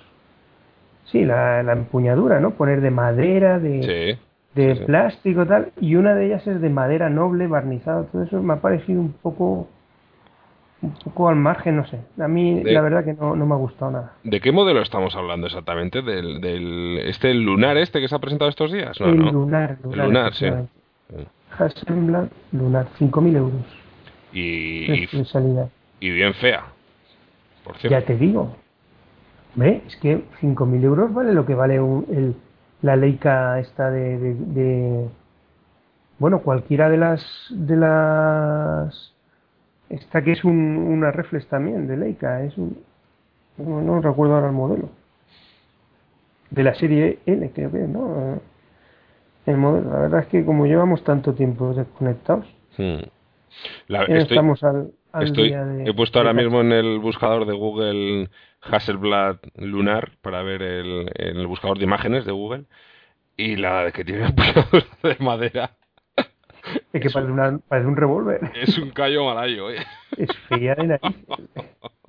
Sí, 1.07 1.25
la, 1.25 1.63
la 1.63 1.73
empuñadura, 1.73 2.39
¿no? 2.39 2.53
Poner 2.53 2.81
de 2.83 2.91
madera, 2.91 3.59
de, 3.59 4.17
Sí. 4.19 4.23
De 4.55 4.75
Sí, 4.75 4.85
plástico 4.85 5.47
tal 5.47 5.71
y 5.81 5.95
una 5.95 6.15
de 6.15 6.27
ellas 6.27 6.47
es 6.47 6.61
de 6.61 6.69
madera 6.71 7.09
noble 7.09 7.47
barnizada 7.47 8.05
todo 8.05 8.23
eso 8.25 8.43
me 8.43 8.55
ha 8.55 8.61
parecido 8.61 9.01
un 9.01 9.13
poco 9.13 9.69
un 10.83 10.93
poco 11.05 11.29
al 11.29 11.37
margen 11.37 11.77
no 11.77 11.87
sé 11.87 12.01
a 12.21 12.27
mí 12.27 12.63
De- 12.65 12.73
la 12.73 12.81
verdad 12.81 13.05
que 13.05 13.13
no, 13.15 13.37
no 13.37 13.47
me 13.47 13.55
ha 13.55 13.59
gustado 13.59 13.91
nada 13.93 14.13
¿De 14.25 14.41
qué 14.41 14.51
modelo 14.53 14.83
estamos 14.83 15.15
hablando 15.17 15.47
exactamente? 15.47 16.03
¿Del, 16.03 16.41
del 16.41 16.99
este 17.07 17.31
el 17.31 17.43
lunar 17.43 17.77
este 17.77 18.01
que 18.01 18.09
se 18.09 18.15
ha 18.15 18.19
presentado 18.19 18.49
estos 18.51 18.73
días? 18.73 18.99
No, 19.01 19.07
el 19.09 19.17
no. 19.19 19.31
lunar 19.33 19.79
El 19.93 19.99
lunar, 19.99 20.35
sí. 20.35 20.47
Hasselblad 21.59 22.29
lunar 22.53 22.87
5.000 22.99 23.37
euros 23.37 23.63
Y, 24.33 24.91
es 24.91 25.13
y, 25.15 25.17
de 25.19 25.25
salida 25.25 25.69
y 26.01 26.11
bien 26.11 26.35
fea. 26.35 26.65
Por 27.65 27.75
ya 27.77 27.89
cierto. 27.89 28.07
te 28.09 28.17
digo 28.17 28.57
¿Ve? 29.55 29.83
es 29.87 29.97
que 29.97 30.25
5.000 30.41 30.85
euros 30.85 31.13
vale 31.13 31.33
lo 31.33 31.45
que 31.47 31.55
vale 31.55 31.81
un- 31.81 32.07
el, 32.11 32.35
la 32.83 32.97
Leica 32.97 33.59
esta 33.61 33.90
de, 33.90 34.19
de, 34.19 34.35
de- 34.35 35.09
bueno 36.19 36.40
cualquiera 36.43 36.88
de 36.88 36.97
las 36.97 37.25
de 37.51 37.77
las 37.77 39.14
esta 39.88 40.23
que 40.23 40.33
es 40.33 40.45
un, 40.45 40.55
una 40.77 41.11
reflex 41.11 41.47
también 41.49 41.87
de 41.87 41.97
Leica 41.97 42.43
es 42.45 42.57
un 42.59 42.79
no, 43.59 43.83
no 43.83 44.01
recuerdo 44.01 44.35
ahora 44.35 44.47
el 44.49 44.53
modelo 44.55 44.88
de 46.51 46.62
la 46.62 46.75
serie 46.75 47.19
L 47.27 47.51
creo 47.55 47.71
que 47.71 47.79
no 47.81 48.40
el 49.47 49.57
modelo 49.57 49.90
la 49.90 49.99
verdad 50.01 50.21
es 50.21 50.27
que 50.27 50.45
como 50.45 50.66
llevamos 50.66 51.03
tanto 51.05 51.35
tiempo 51.35 51.75
desconectados 51.75 52.47
Hmm. 52.77 53.03
La- 53.88 54.07
ya 54.07 54.14
estoy, 54.14 54.37
estamos 54.37 54.62
al, 54.62 54.93
al 55.12 55.25
estoy- 55.25 55.49
día 55.49 55.64
de 55.64 55.90
he 55.90 55.94
puesto 55.94 56.18
ahora 56.18 56.33
mismo 56.33 56.61
en 56.61 56.73
el 56.73 56.99
buscador 56.99 57.46
de 57.46 57.55
Google 57.55 58.29
Hasselblad 58.62 59.37
Lunar 59.57 60.12
para 60.23 60.42
ver 60.42 60.62
el, 60.62 61.11
el 61.14 61.46
buscador 61.46 61.79
de 61.79 61.85
imágenes 61.85 62.25
de 62.25 62.33
Google 62.33 62.64
y 63.37 63.57
la 63.57 63.90
que 63.92 64.05
tiene 64.05 64.33
de 65.03 65.16
madera 65.20 65.73
es 66.92 67.01
que 67.01 67.09
parece, 67.11 67.33
una- 67.33 67.59
parece 67.68 67.88
un 67.88 67.96
revólver 67.96 68.51
es 68.55 68.77
un 68.79 68.90
callo 68.90 69.25
malayo. 69.25 69.70
¿eh? 69.70 69.79
es 70.16 70.31
fea 70.49 70.75
de 70.75 71.01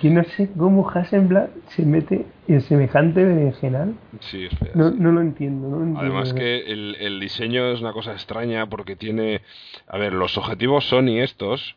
que 0.00 0.10
no 0.10 0.24
sé 0.24 0.48
cómo 0.56 0.88
Hasselblad 0.88 1.48
se 1.68 1.84
mete 1.84 2.24
en 2.48 2.60
semejante 2.62 3.24
berenjenal. 3.24 3.94
Sí, 4.20 4.46
es 4.46 4.58
fea, 4.58 4.70
No, 4.74 4.90
sí. 4.90 4.96
no 4.98 5.12
lo 5.12 5.20
entiendo. 5.20 5.68
No 5.68 5.76
lo 5.78 5.82
entiendo 5.84 6.00
Además 6.00 6.34
de 6.34 6.40
que 6.40 6.72
el, 6.72 6.96
el 7.00 7.20
diseño 7.20 7.70
es 7.72 7.80
una 7.80 7.92
cosa 7.92 8.12
extraña 8.12 8.66
porque 8.68 8.96
tiene... 8.96 9.42
A 9.86 9.98
ver, 9.98 10.12
los 10.12 10.36
objetivos 10.38 10.84
Sony 10.88 11.20
estos 11.20 11.76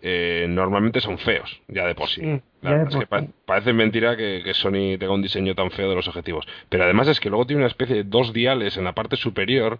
eh, 0.00 0.46
normalmente 0.48 1.00
son 1.00 1.18
feos, 1.18 1.60
ya 1.68 1.86
de 1.86 1.94
por 1.94 2.08
sí. 2.08 2.20
Sí, 2.22 2.40
La 2.62 2.70
de 2.70 2.76
verdad 2.78 2.92
es 2.92 2.98
que 2.98 3.06
pa- 3.06 3.24
parece 3.44 3.72
mentira 3.72 4.16
que, 4.16 4.42
que 4.44 4.54
Sony 4.54 4.98
tenga 4.98 5.12
un 5.12 5.22
diseño 5.22 5.54
tan 5.54 5.70
feo 5.70 5.88
de 5.88 5.94
los 5.94 6.08
objetivos. 6.08 6.46
Pero 6.68 6.84
además 6.84 7.06
es 7.08 7.20
que 7.20 7.30
luego 7.30 7.46
tiene 7.46 7.60
una 7.62 7.68
especie 7.68 7.94
de 7.96 8.04
dos 8.04 8.32
diales 8.32 8.76
en 8.76 8.84
la 8.84 8.92
parte 8.94 9.14
superior, 9.16 9.78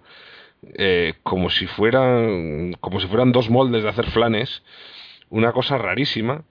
eh, 0.74 1.14
como 1.24 1.50
si 1.50 1.66
fueran 1.66 2.74
como 2.80 3.00
si 3.00 3.08
fueran 3.08 3.32
dos 3.32 3.50
moldes 3.50 3.82
de 3.82 3.88
hacer 3.88 4.06
flanes, 4.10 4.62
una 5.28 5.50
cosa 5.52 5.76
rarísima. 5.78 6.44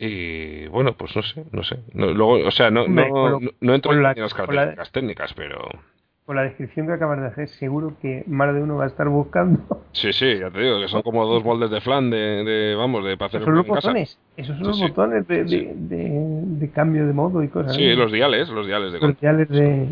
Y 0.00 0.66
bueno, 0.68 0.92
pues 0.94 1.14
no 1.16 1.22
sé, 1.22 1.44
no 1.50 1.62
sé. 1.64 1.78
No, 1.92 2.06
luego, 2.12 2.46
o 2.46 2.50
sea, 2.50 2.70
no, 2.70 2.82
Hombre, 2.84 3.08
no, 3.10 3.28
lo- 3.30 3.40
no, 3.60 3.74
entro 3.74 3.92
la- 3.92 4.12
en 4.12 4.20
las 4.20 4.32
con 4.32 4.42
la- 4.46 4.46
características 4.46 4.92
técnicas, 4.92 5.34
pero... 5.34 5.68
Con 6.24 6.36
la 6.36 6.42
descripción 6.42 6.86
que 6.86 6.92
acabas 6.92 7.20
de 7.20 7.26
hacer, 7.28 7.48
seguro 7.48 7.94
que 8.02 8.22
más 8.26 8.54
de 8.54 8.62
uno 8.62 8.76
va 8.76 8.84
a 8.84 8.88
estar 8.88 9.08
buscando. 9.08 9.60
Sí, 9.92 10.12
sí, 10.12 10.38
ya 10.38 10.50
te 10.50 10.60
digo, 10.60 10.78
que 10.78 10.86
son 10.88 11.00
como 11.02 11.24
dos 11.26 11.42
moldes 11.42 11.70
de 11.70 11.80
flan 11.80 12.10
de, 12.10 12.44
de 12.44 12.74
vamos, 12.74 13.02
de 13.04 13.16
para 13.16 13.28
hacer 13.28 13.40
Esos 13.40 13.46
son 13.46 13.54
los 13.56 13.66
en 13.66 13.74
casa. 13.74 13.88
botones. 13.88 14.18
Esos 14.36 14.56
son 14.56 14.64
Sí, 14.64 14.68
los 14.68 14.76
sí. 14.76 14.82
botones 14.88 15.26
de, 15.26 15.44
de, 15.44 15.48
Sí. 15.48 15.68
de- 15.74 16.70
cambio 16.70 17.06
de 17.06 17.12
modo 17.14 17.42
y 17.42 17.48
cosas. 17.48 17.74
Sí, 17.74 17.94
los 17.94 18.12
diales, 18.12 18.50
los 18.50 18.66
diales 18.66 18.92
de 18.92 18.98
Los 18.98 19.06
control. 19.06 19.20
diales 19.20 19.48
de. 19.48 19.88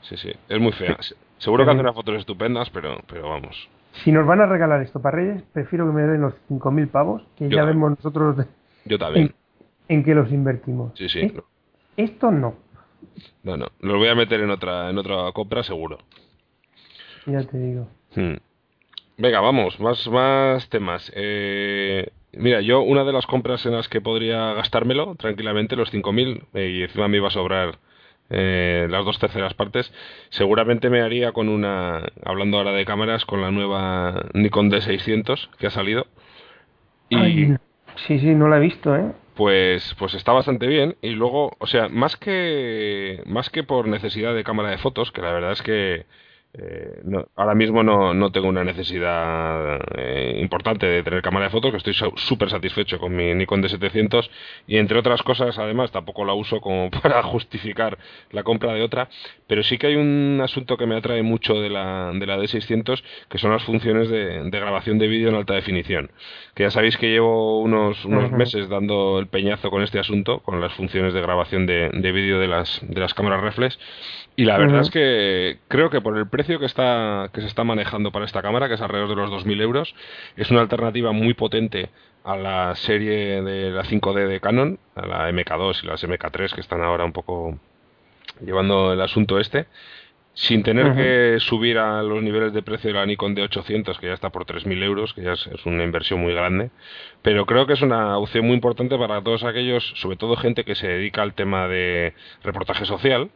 Sí, 0.00 0.16
sí, 0.16 0.32
es 0.48 0.58
muy 0.60 0.72
fea. 0.72 0.96
Se- 1.00 1.14
Seguro 1.36 1.64
que 1.64 1.70
hace 1.70 1.76
También. 1.76 1.86
unas 1.86 1.94
fotos 1.94 2.14
estupendas, 2.16 2.70
pero, 2.70 2.96
pero 3.06 3.28
vamos. 3.28 3.68
Si 4.04 4.10
nos 4.10 4.26
van 4.26 4.40
a 4.40 4.46
regalar 4.46 4.80
esto 4.80 5.02
para 5.02 5.18
Reyes, 5.18 5.42
prefiero 5.52 5.86
que 5.86 5.92
me 5.92 6.02
den 6.02 6.22
los 6.22 6.32
5.000 6.48 6.88
pavos, 6.88 7.22
que 7.36 7.44
Yo 7.44 7.50
ya 7.50 7.56
también. 7.58 7.76
vemos 7.80 7.90
nosotros 7.98 8.38
de- 8.38 8.46
Yo 8.86 8.98
también. 8.98 9.34
En, 9.88 10.02
qué 10.04 10.14
los 10.14 10.30
invertimos. 10.32 10.92
Sí, 10.96 11.08
sí. 11.08 11.20
Es- 11.20 11.32
Esto 11.96 12.30
no, 12.30 12.56
No, 13.42 13.56
no, 13.56 13.66
los 13.80 13.96
voy 13.98 14.08
a 14.08 14.14
meter 14.14 14.40
en 14.40 14.50
otra, 14.50 14.90
en 14.90 14.98
otra 14.98 15.30
compra 15.32 15.62
seguro. 15.62 15.98
ya 17.26 17.42
te 17.44 17.58
digo. 17.58 17.88
Hmm. 18.14 18.34
Venga, 19.16 19.40
vamos, 19.40 19.78
más, 19.78 20.08
más 20.08 20.68
temas. 20.70 21.12
Eh, 21.14 22.08
mira, 22.32 22.60
yo 22.62 22.80
una 22.82 23.04
de 23.04 23.12
las 23.12 23.26
compras 23.26 23.64
en 23.64 23.72
las 23.72 23.88
que 23.88 24.00
podría 24.00 24.54
gastármelo 24.54 25.14
tranquilamente, 25.14 25.76
los 25.76 25.90
5.000, 25.90 26.42
eh, 26.52 26.68
y 26.68 26.82
encima 26.82 27.06
me 27.06 27.18
iba 27.18 27.28
a 27.28 27.30
sobrar 27.30 27.78
eh, 28.30 28.88
las 28.90 29.04
dos 29.04 29.18
terceras 29.20 29.54
partes, 29.54 29.92
seguramente 30.30 30.90
me 30.90 31.00
haría 31.02 31.30
con 31.32 31.48
una, 31.48 32.02
hablando 32.24 32.58
ahora 32.58 32.72
de 32.72 32.84
cámaras, 32.84 33.24
con 33.24 33.40
la 33.40 33.50
nueva 33.52 34.26
Nikon 34.34 34.70
D600 34.70 35.48
que 35.58 35.68
ha 35.68 35.70
salido. 35.70 36.06
Y, 37.10 37.54
sí, 38.06 38.18
sí, 38.18 38.34
no 38.34 38.48
la 38.48 38.56
he 38.56 38.60
visto, 38.60 38.96
¿eh? 38.96 39.12
Pues, 39.34 39.94
pues 39.98 40.14
está 40.14 40.32
bastante 40.32 40.66
bien. 40.66 40.96
Y 41.02 41.10
luego, 41.10 41.56
o 41.58 41.66
sea, 41.66 41.88
más 41.88 42.16
que, 42.16 43.22
más 43.26 43.50
que 43.50 43.64
por 43.64 43.88
necesidad 43.88 44.34
de 44.34 44.44
cámara 44.44 44.70
de 44.70 44.78
fotos, 44.78 45.10
que 45.10 45.22
la 45.22 45.32
verdad 45.32 45.52
es 45.52 45.62
que 45.62 46.06
eh, 46.56 47.00
no, 47.02 47.26
ahora 47.34 47.56
mismo 47.56 47.82
no, 47.82 48.14
no, 48.14 48.30
tengo 48.30 48.48
una 48.48 48.62
necesidad 48.62 49.80
eh, 49.96 50.38
importante 50.40 50.86
de 50.86 51.02
tener 51.02 51.20
cámara 51.20 51.46
de 51.46 51.50
fotos, 51.50 51.72
que 51.72 51.78
estoy 51.78 51.94
súper 52.14 52.48
satisfecho 52.48 53.00
con 53.00 53.14
mi 53.14 53.34
Nikon 53.34 53.60
D700 53.60 54.30
y 54.68 54.76
entre 54.76 55.00
otras 55.00 55.20
cosas, 55.24 55.58
además, 55.58 55.90
tampoco 55.90 56.24
la 56.24 56.32
uso 56.32 56.60
como 56.60 56.90
para 57.02 57.24
justificar 57.24 57.98
la 58.30 58.44
compra 58.44 58.72
de 58.72 58.82
otra, 58.82 59.08
pero 59.48 59.64
sí 59.64 59.78
que 59.78 59.88
hay 59.88 59.96
un 59.96 60.40
asunto 60.40 60.76
que 60.76 60.86
me 60.86 60.96
atrae 60.96 61.24
mucho 61.24 61.54
de 61.54 61.70
la, 61.70 62.12
de 62.14 62.24
la 62.24 62.38
D600, 62.38 63.02
que 63.28 63.38
son 63.38 63.50
las 63.50 63.64
funciones 63.64 64.08
de, 64.08 64.48
grabación 64.48 64.98
de 64.98 65.08
vídeo 65.08 65.30
en 65.30 65.34
alta 65.34 65.54
definición, 65.54 66.12
que 66.54 66.62
ya 66.62 66.70
sabéis 66.70 66.96
que 66.96 67.10
llevo 67.10 67.60
unos, 67.60 68.04
unos 68.04 68.30
meses 68.30 68.68
dando 68.68 69.18
el 69.18 69.26
peñazo 69.26 69.70
con 69.70 69.82
este 69.82 69.98
asunto, 69.98 70.38
con 70.38 70.60
las 70.60 70.72
funciones 70.74 71.14
de 71.14 71.20
grabación 71.20 71.66
de, 71.66 71.90
de 71.92 72.12
vídeo 72.12 72.38
de 72.38 72.46
las, 72.46 72.80
de 72.82 73.00
las 73.00 73.12
cámaras 73.12 73.42
reflex, 73.42 73.76
y 74.36 74.44
la 74.44 74.58
verdad 74.58 74.80
es 74.80 74.90
que 74.90 75.58
creo 75.68 75.90
que 75.90 76.00
por 76.00 76.18
el 76.18 76.26
precio 76.28 76.58
que, 76.58 76.66
está, 76.66 77.30
que 77.32 77.40
se 77.40 77.46
está 77.46 77.62
manejando 77.62 78.10
para 78.10 78.24
esta 78.24 78.42
cámara, 78.42 78.68
que 78.68 78.74
es 78.74 78.80
alrededor 78.80 79.10
de 79.10 79.16
los 79.16 79.30
2.000 79.30 79.60
euros, 79.62 79.94
es 80.36 80.50
una 80.50 80.60
alternativa 80.60 81.12
muy 81.12 81.34
potente 81.34 81.90
a 82.24 82.36
la 82.36 82.74
serie 82.74 83.42
de 83.42 83.70
la 83.70 83.84
5D 83.84 84.26
de 84.26 84.40
Canon, 84.40 84.78
a 84.96 85.06
la 85.06 85.30
MK2 85.30 85.84
y 85.84 85.86
las 85.86 86.02
MK3 86.02 86.54
que 86.54 86.60
están 86.60 86.82
ahora 86.82 87.04
un 87.04 87.12
poco 87.12 87.58
llevando 88.40 88.92
el 88.92 89.00
asunto 89.00 89.38
este, 89.38 89.66
sin 90.32 90.64
tener 90.64 90.96
que 90.96 91.38
subir 91.38 91.78
a 91.78 92.02
los 92.02 92.20
niveles 92.20 92.52
de 92.52 92.62
precio 92.62 92.88
de 92.88 92.94
la 92.94 93.06
Nikon 93.06 93.36
D800, 93.36 94.00
que 94.00 94.08
ya 94.08 94.14
está 94.14 94.30
por 94.30 94.46
3.000 94.46 94.82
euros, 94.82 95.14
que 95.14 95.22
ya 95.22 95.34
es, 95.34 95.46
es, 95.46 95.64
una 95.64 95.84
inversión 95.84 96.20
muy 96.20 96.34
grande. 96.34 96.70
Pero 97.22 97.46
creo 97.46 97.68
que 97.68 97.74
es 97.74 97.82
una 97.82 98.18
opción 98.18 98.46
muy 98.46 98.54
importante 98.54 98.98
para 98.98 99.22
todos 99.22 99.44
aquellos, 99.44 99.92
sobre 99.94 100.16
todo 100.16 100.34
gente 100.34 100.64
que 100.64 100.74
se 100.74 100.88
dedica 100.88 101.22
al 101.22 101.34
tema 101.34 101.68
de 101.68 102.14
reportaje 102.42 102.84
social, 102.84 103.30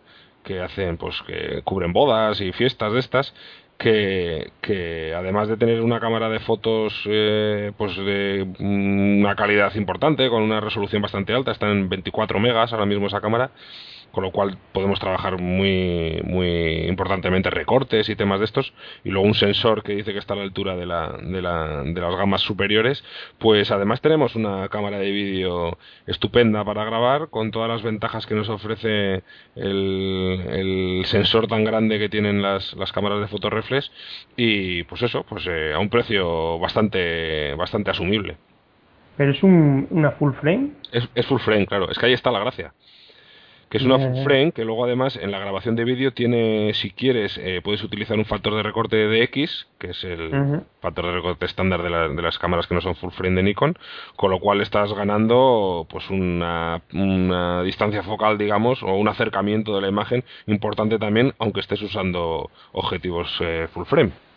que 0.49 0.61
hacen, 0.63 0.97
pues, 0.97 1.15
que 1.27 1.61
cubren 1.63 1.93
bodas 1.93 2.41
y 2.41 2.53
fiestas 2.53 2.91
de 2.95 3.01
estas, 3.01 3.35
que, 3.77 4.51
que, 4.63 5.15
además 5.15 5.47
de 5.49 5.59
tener 5.59 5.83
una 5.83 6.01
cámara 6.01 6.31
de 6.31 6.41
fotos 6.41 6.95
eh, 7.05 7.71
pues 7.77 7.95
de 7.97 8.47
una 8.59 9.37
calidad 9.37 9.75
importante, 9.75 10.31
con 10.31 10.43
una 10.43 10.61
resolución 10.61 11.03
bastante 11.03 11.35
alta, 11.35 11.53
está 11.53 11.71
en 11.71 11.91
24 11.91 12.41
megas 12.41 12.73
ahora 12.73 12.87
mismo 12.87 13.09
esa 13.09 13.21
cámara, 13.21 13.51
con 14.13 14.25
lo 14.25 14.31
cual 14.33 14.57
podemos 14.73 14.99
trabajar 14.99 15.41
muy, 15.41 16.21
muy 16.25 16.87
importantemente 16.89 17.51
recortes 17.51 18.09
y 18.09 18.17
temas 18.17 18.41
de 18.41 18.47
estos, 18.47 18.73
y 19.05 19.11
luego 19.11 19.27
un 19.27 19.35
sensor 19.35 19.83
que 19.83 19.95
dice 19.95 20.13
que 20.13 20.19
está 20.19 20.35
a 20.35 20.39
la 20.39 20.43
altura 20.43 20.77
de, 20.77 20.87
la, 20.87 21.13
de, 21.23 21.43
la, 21.43 21.83
de 21.85 22.01
las 22.01 22.17
gamas 22.17 22.41
superiores, 22.41 23.05
pues 23.39 23.71
además 23.71 24.01
tenemos 24.01 24.35
una 24.35 24.69
cámara 24.69 24.99
de 24.99 25.11
vídeo 25.11 25.79
estupenda 26.07 26.65
para 26.65 26.85
grabar, 26.85 27.29
con 27.29 27.51
todas 27.51 27.69
las 27.69 27.83
ventajas 27.83 28.27
que 28.27 28.35
nos 28.35 28.49
ofrece 28.49 29.23
el, 29.55 30.41
el 30.51 31.03
sensor 31.05 31.47
tan 31.47 31.65
grande 31.65 31.99
que 31.99 32.09
tienen 32.09 32.43
las, 32.43 32.75
las 32.75 32.93
cámaras 32.93 33.21
de 33.21 33.29
fotoreflex, 33.29 33.93
y 34.37 34.83
pues 34.85 35.03
eso, 35.03 35.25
pues 35.29 35.47
eh, 35.47 35.73
a 35.75 35.79
un 35.79 35.91
precio 35.91 36.59
bastante, 36.59 37.55
bastante 37.55 37.91
asumible. 37.91 38.37
¿Pero 39.17 39.33
es 39.33 39.43
un, 39.43 39.87
una 39.91 40.13
full 40.13 40.33
frame? 40.35 40.71
Es, 40.93 41.09
es 41.15 41.27
full 41.27 41.41
frame, 41.41 41.67
claro, 41.67 41.91
es 41.91 41.99
que 41.99 42.07
ahí 42.07 42.13
está 42.13 42.31
la 42.31 42.41
gracia 42.41 42.73
que 43.69 43.79
es 43.79 43.85
una 43.85 43.99
full 43.99 44.25
frame 44.25 44.53
que 44.53 44.65
luego 44.65 44.85
además 44.85 45.17
en 45.17 45.31
la 45.31 45.39
grabación 45.39 45.77
de 45.77 45.85
vídeo 45.85 46.13
tiene, 46.13 46.73
si 46.75 46.91
quieres, 46.91 47.39
eh, 47.39 47.61
puedes 47.63 47.83
utilizar 47.83 48.19
un 48.19 48.25
factor 48.25 48.55
de 48.55 48.63
recorte 48.63 48.97
de 48.97 49.23
X, 49.25 49.69
que 49.79 49.91
es 49.91 50.05
el 50.05 50.63
factor 50.81 51.07
de 51.07 51.13
recorte 51.13 51.45
estándar 51.45 51.83
de, 51.83 52.15
de, 52.15 52.23
las 52.23 52.39
cámaras 52.39 52.67
que 52.67 52.75
no 52.75 52.81
son 52.81 52.95
full 52.97 53.11
frame 53.11 53.37
de 53.37 53.43
Nikon, 53.43 53.79
con 54.17 54.31
lo 54.31 54.41
cual 54.41 54.61
estás 54.61 54.93
ganando 54.93 55.87
pues 55.91 56.09
una, 56.11 56.83
una 56.93 57.63
distancia 57.63 58.03
focal, 58.03 58.39
digamos, 58.39 58.83
o 58.83 58.95
un 58.95 59.09
acercamiento 59.09 59.75
de 59.75 59.83
la 59.83 59.89
imagen 59.89 60.25
importante 60.47 60.99
también, 60.99 61.35
aunque 61.39 61.61
estés 61.61 61.83
usando 61.83 62.51
objetivos 62.73 63.37
eh, 63.41 63.69
full 63.73 63.85
frame. 63.85 64.28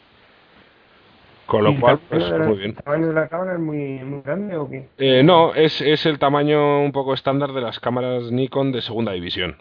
Con 1.52 1.66
lo 1.66 1.78
cual, 1.82 2.00
pues, 2.08 2.32
muy 2.48 2.60
bien. 2.60 2.70
¿El 2.70 2.76
tamaño 2.76 3.08
de 3.08 3.14
la 3.14 3.28
cámara 3.28 3.56
es 3.56 3.60
muy, 3.60 4.00
muy 4.06 4.22
grande 4.22 4.56
o 4.56 4.70
qué? 4.70 4.88
Eh, 4.98 5.22
no, 5.22 5.54
es, 5.54 5.82
es 5.82 6.06
el 6.06 6.18
tamaño 6.18 6.80
un 6.80 6.94
poco 6.94 7.14
estándar 7.14 7.52
de 7.52 7.60
las 7.60 7.78
cámaras 7.82 8.32
Nikon 8.32 8.72
de 8.72 8.82
segunda 8.82 9.12
división. 9.12 9.58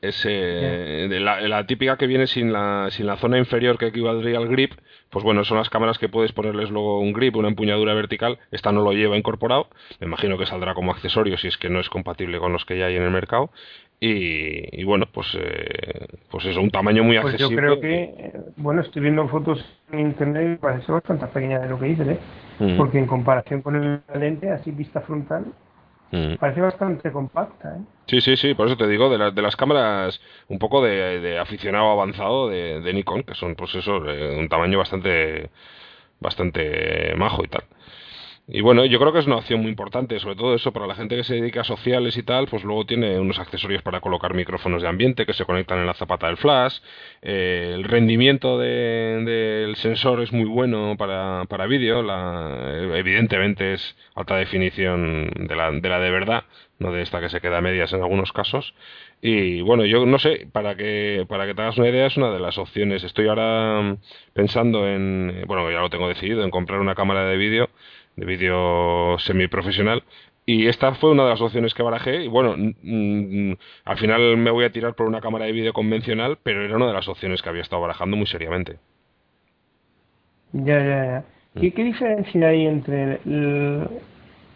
Es 0.00 0.24
eh, 0.28 1.08
de 1.10 1.18
la, 1.18 1.40
la, 1.40 1.66
típica 1.66 1.96
que 1.96 2.06
viene 2.06 2.28
sin 2.28 2.52
la, 2.52 2.86
sin 2.92 3.06
la 3.06 3.16
zona 3.16 3.38
inferior 3.38 3.78
que 3.78 3.88
equivaldría 3.88 4.38
al 4.38 4.46
grip, 4.46 4.74
pues 5.10 5.24
bueno, 5.24 5.42
son 5.42 5.58
las 5.58 5.70
cámaras 5.70 5.98
que 5.98 6.08
puedes 6.08 6.30
ponerles 6.30 6.70
luego 6.70 7.00
un 7.00 7.12
grip, 7.12 7.34
una 7.34 7.48
empuñadura 7.48 7.92
vertical. 7.94 8.38
Esta 8.52 8.70
no 8.70 8.82
lo 8.82 8.92
lleva 8.92 9.18
incorporado, 9.18 9.70
me 9.98 10.06
imagino 10.06 10.38
que 10.38 10.46
saldrá 10.46 10.74
como 10.74 10.92
accesorio 10.92 11.36
si 11.36 11.48
es 11.48 11.58
que 11.58 11.68
no 11.68 11.80
es 11.80 11.90
compatible 11.90 12.38
con 12.38 12.52
los 12.52 12.64
que 12.64 12.78
ya 12.78 12.86
hay 12.86 12.94
en 12.94 13.02
el 13.02 13.10
mercado. 13.10 13.50
Y, 14.02 14.80
y 14.80 14.84
bueno, 14.84 15.04
pues 15.12 15.28
eh, 15.38 16.06
pues 16.30 16.46
eso, 16.46 16.62
un 16.62 16.70
tamaño 16.70 17.04
muy 17.04 17.18
pues 17.18 17.34
accesible. 17.34 17.68
Yo 17.68 17.78
creo 17.78 17.80
que, 17.80 18.02
eh, 18.02 18.32
bueno, 18.56 18.80
estoy 18.80 19.02
viendo 19.02 19.28
fotos 19.28 19.62
en 19.92 20.00
internet 20.00 20.54
y 20.54 20.56
parece 20.56 20.90
bastante 20.90 21.26
pequeña 21.26 21.58
de 21.58 21.68
lo 21.68 21.78
que 21.78 21.86
dices, 21.86 22.08
¿eh? 22.08 22.18
Mm. 22.60 22.78
Porque 22.78 22.98
en 22.98 23.06
comparación 23.06 23.60
con 23.60 23.76
el 23.76 24.00
lente, 24.18 24.50
así 24.50 24.70
vista 24.70 25.02
frontal, 25.02 25.44
mm. 26.12 26.36
parece 26.36 26.62
bastante 26.62 27.12
compacta, 27.12 27.76
¿eh? 27.76 27.80
Sí, 28.06 28.22
sí, 28.22 28.36
sí, 28.36 28.54
por 28.54 28.68
eso 28.68 28.76
te 28.78 28.88
digo, 28.88 29.10
de, 29.10 29.18
la, 29.18 29.30
de 29.32 29.42
las 29.42 29.54
cámaras 29.54 30.18
un 30.48 30.58
poco 30.58 30.82
de, 30.82 31.20
de 31.20 31.38
aficionado 31.38 31.90
avanzado 31.90 32.48
de, 32.48 32.80
de, 32.80 32.92
Nikon, 32.94 33.22
que 33.22 33.34
son 33.34 33.54
pues 33.54 33.74
eso, 33.74 34.00
de 34.00 34.38
un 34.38 34.48
tamaño 34.48 34.78
bastante 34.78 35.50
bastante 36.20 37.14
majo 37.16 37.44
y 37.44 37.48
tal. 37.48 37.64
Y 38.52 38.62
bueno, 38.62 38.84
yo 38.84 38.98
creo 38.98 39.12
que 39.12 39.20
es 39.20 39.26
una 39.26 39.36
opción 39.36 39.60
muy 39.60 39.70
importante, 39.70 40.18
sobre 40.18 40.34
todo 40.34 40.56
eso 40.56 40.72
para 40.72 40.88
la 40.88 40.96
gente 40.96 41.14
que 41.14 41.22
se 41.22 41.34
dedica 41.34 41.60
a 41.60 41.64
sociales 41.64 42.16
y 42.16 42.24
tal, 42.24 42.48
pues 42.48 42.64
luego 42.64 42.84
tiene 42.84 43.20
unos 43.20 43.38
accesorios 43.38 43.80
para 43.82 44.00
colocar 44.00 44.34
micrófonos 44.34 44.82
de 44.82 44.88
ambiente 44.88 45.24
que 45.24 45.34
se 45.34 45.44
conectan 45.44 45.78
en 45.78 45.86
la 45.86 45.94
zapata 45.94 46.26
del 46.26 46.36
flash. 46.36 46.78
Eh, 47.22 47.70
el 47.74 47.84
rendimiento 47.84 48.58
del 48.58 49.24
de, 49.24 49.72
sensor 49.76 50.20
es 50.20 50.32
muy 50.32 50.46
bueno 50.46 50.96
para, 50.98 51.44
para 51.48 51.66
vídeo, 51.66 52.00
evidentemente 52.92 53.74
es 53.74 53.96
alta 54.16 54.36
definición 54.36 55.30
de 55.36 55.54
la, 55.54 55.70
de 55.70 55.88
la 55.88 56.00
de 56.00 56.10
verdad, 56.10 56.42
no 56.80 56.90
de 56.90 57.02
esta 57.02 57.20
que 57.20 57.28
se 57.28 57.40
queda 57.40 57.58
a 57.58 57.60
medias 57.60 57.92
en 57.92 58.02
algunos 58.02 58.32
casos. 58.32 58.74
Y 59.22 59.60
bueno, 59.60 59.84
yo 59.84 60.06
no 60.06 60.18
sé, 60.18 60.48
para 60.50 60.76
que, 60.76 61.26
para 61.28 61.46
que 61.46 61.54
te 61.54 61.60
hagas 61.62 61.76
una 61.76 61.88
idea, 61.88 62.06
es 62.06 62.16
una 62.16 62.30
de 62.30 62.40
las 62.40 62.56
opciones. 62.56 63.04
Estoy 63.04 63.28
ahora 63.28 63.96
pensando 64.32 64.88
en, 64.88 65.44
bueno, 65.46 65.70
ya 65.70 65.80
lo 65.80 65.90
tengo 65.90 66.08
decidido, 66.08 66.42
en 66.42 66.50
comprar 66.50 66.80
una 66.80 66.94
cámara 66.94 67.26
de 67.26 67.36
vídeo 67.36 67.68
de 68.16 68.26
vídeo 68.26 69.18
semiprofesional. 69.18 70.04
Y 70.46 70.66
esta 70.66 70.94
fue 70.94 71.10
una 71.10 71.24
de 71.24 71.30
las 71.30 71.40
opciones 71.40 71.74
que 71.74 71.82
barajé. 71.82 72.24
Y 72.24 72.28
bueno, 72.28 72.54
al 73.84 73.98
final 73.98 74.36
me 74.36 74.50
voy 74.50 74.64
a 74.64 74.72
tirar 74.72 74.94
por 74.94 75.06
una 75.06 75.20
cámara 75.20 75.44
de 75.44 75.52
vídeo 75.52 75.72
convencional, 75.72 76.38
pero 76.42 76.64
era 76.64 76.76
una 76.76 76.88
de 76.88 76.94
las 76.94 77.08
opciones 77.08 77.42
que 77.42 77.48
había 77.48 77.62
estado 77.62 77.82
barajando 77.82 78.16
muy 78.16 78.26
seriamente. 78.26 78.78
Ya, 80.52 80.78
ya, 80.78 81.04
ya. 81.04 81.24
¿Y 81.62 81.68
mm. 81.68 81.72
qué 81.72 81.84
diferencia 81.84 82.48
hay 82.48 82.66
entre 82.66 83.20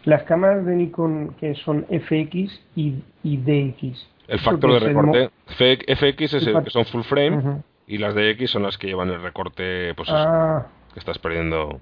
las 0.03 0.23
cámaras 0.23 0.65
de 0.65 0.75
Nikon 0.75 1.35
que 1.39 1.55
son 1.55 1.85
FX 1.85 2.61
y, 2.75 2.95
y 3.23 3.37
DX? 3.37 4.14
El 4.27 4.39
factor 4.39 4.73
de 4.73 4.79
recorte. 4.79 5.29
FX 5.47 6.33
es 6.33 6.47
el 6.47 6.63
que 6.63 6.69
son 6.69 6.85
full 6.85 7.03
frame 7.03 7.61
y 7.87 7.97
las 7.97 8.15
DX 8.15 8.49
son 8.49 8.63
las 8.63 8.77
que 8.77 8.87
llevan 8.87 9.09
el 9.09 9.21
recorte, 9.21 9.93
pues 9.95 10.09
ah. 10.11 10.65
que 10.93 10.99
estás 10.99 11.19
perdiendo. 11.19 11.79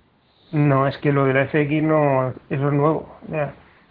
No, 0.52 0.88
es 0.88 0.98
que 0.98 1.12
lo 1.12 1.26
de 1.26 1.34
la 1.34 1.48
FX 1.48 1.84
no, 1.84 2.30
eso 2.50 2.68
es 2.68 2.74
nuevo. 2.74 3.18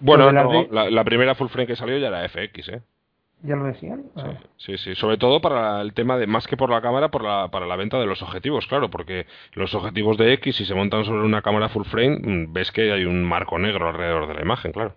Bueno, 0.00 0.30
la, 0.32 0.90
la, 0.90 1.04
primera 1.04 1.34
full 1.34 1.48
frame 1.48 1.66
que 1.66 1.76
salió 1.76 1.96
ya 1.98 2.08
era 2.08 2.28
FX, 2.28 2.68
¿eh? 2.68 2.82
¿Ya 3.44 3.56
lo 3.56 3.64
decían? 3.64 4.04
Sí, 4.14 4.22
ah. 4.24 4.38
sí, 4.56 4.78
sí, 4.78 4.94
sobre 4.94 5.16
todo 5.16 5.40
para 5.40 5.80
el 5.80 5.94
tema 5.94 6.16
de, 6.16 6.28
más 6.28 6.46
que 6.46 6.56
por 6.56 6.70
la 6.70 6.80
cámara, 6.80 7.10
por 7.10 7.24
la, 7.24 7.48
para 7.48 7.66
la 7.66 7.74
venta 7.74 7.98
de 7.98 8.06
los 8.06 8.22
objetivos, 8.22 8.68
claro, 8.68 8.88
porque 8.88 9.26
los 9.54 9.74
objetivos 9.74 10.16
de 10.16 10.32
X, 10.34 10.56
si 10.56 10.64
se 10.64 10.74
montan 10.74 11.04
sobre 11.04 11.24
una 11.24 11.42
cámara 11.42 11.68
full 11.68 11.84
frame, 11.84 12.18
mm, 12.18 12.52
ves 12.52 12.70
que 12.70 12.92
hay 12.92 13.04
un 13.04 13.24
marco 13.24 13.58
negro 13.58 13.88
alrededor 13.88 14.28
de 14.28 14.34
la 14.34 14.42
imagen, 14.42 14.70
claro. 14.70 14.94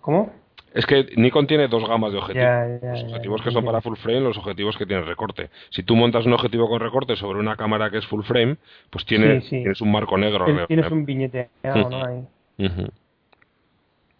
¿Cómo? 0.00 0.32
Es 0.78 0.86
que 0.86 1.08
Nikon 1.16 1.48
tiene 1.48 1.66
dos 1.66 1.88
gamas 1.88 2.12
de 2.12 2.18
objetivos. 2.18 2.80
los 2.80 3.02
objetivos 3.02 3.42
que 3.42 3.50
son 3.50 3.64
para 3.64 3.80
full 3.80 3.96
frame, 3.96 4.20
los 4.20 4.38
objetivos 4.38 4.76
que 4.76 4.86
tienen 4.86 5.06
recorte. 5.06 5.50
Si 5.70 5.82
tú 5.82 5.96
montas 5.96 6.24
un 6.24 6.34
objetivo 6.34 6.68
con 6.68 6.78
recorte 6.78 7.16
sobre 7.16 7.40
una 7.40 7.56
cámara 7.56 7.90
que 7.90 7.98
es 7.98 8.06
full 8.06 8.22
frame, 8.22 8.58
pues 8.88 9.04
tiene, 9.04 9.40
tienes 9.40 9.80
un 9.80 9.90
marco 9.90 10.16
negro. 10.16 10.46
Tienes 10.68 10.88
un 10.92 11.04
billete, 11.04 11.50
¿no? 11.64 12.06
Ahí. 12.06 12.24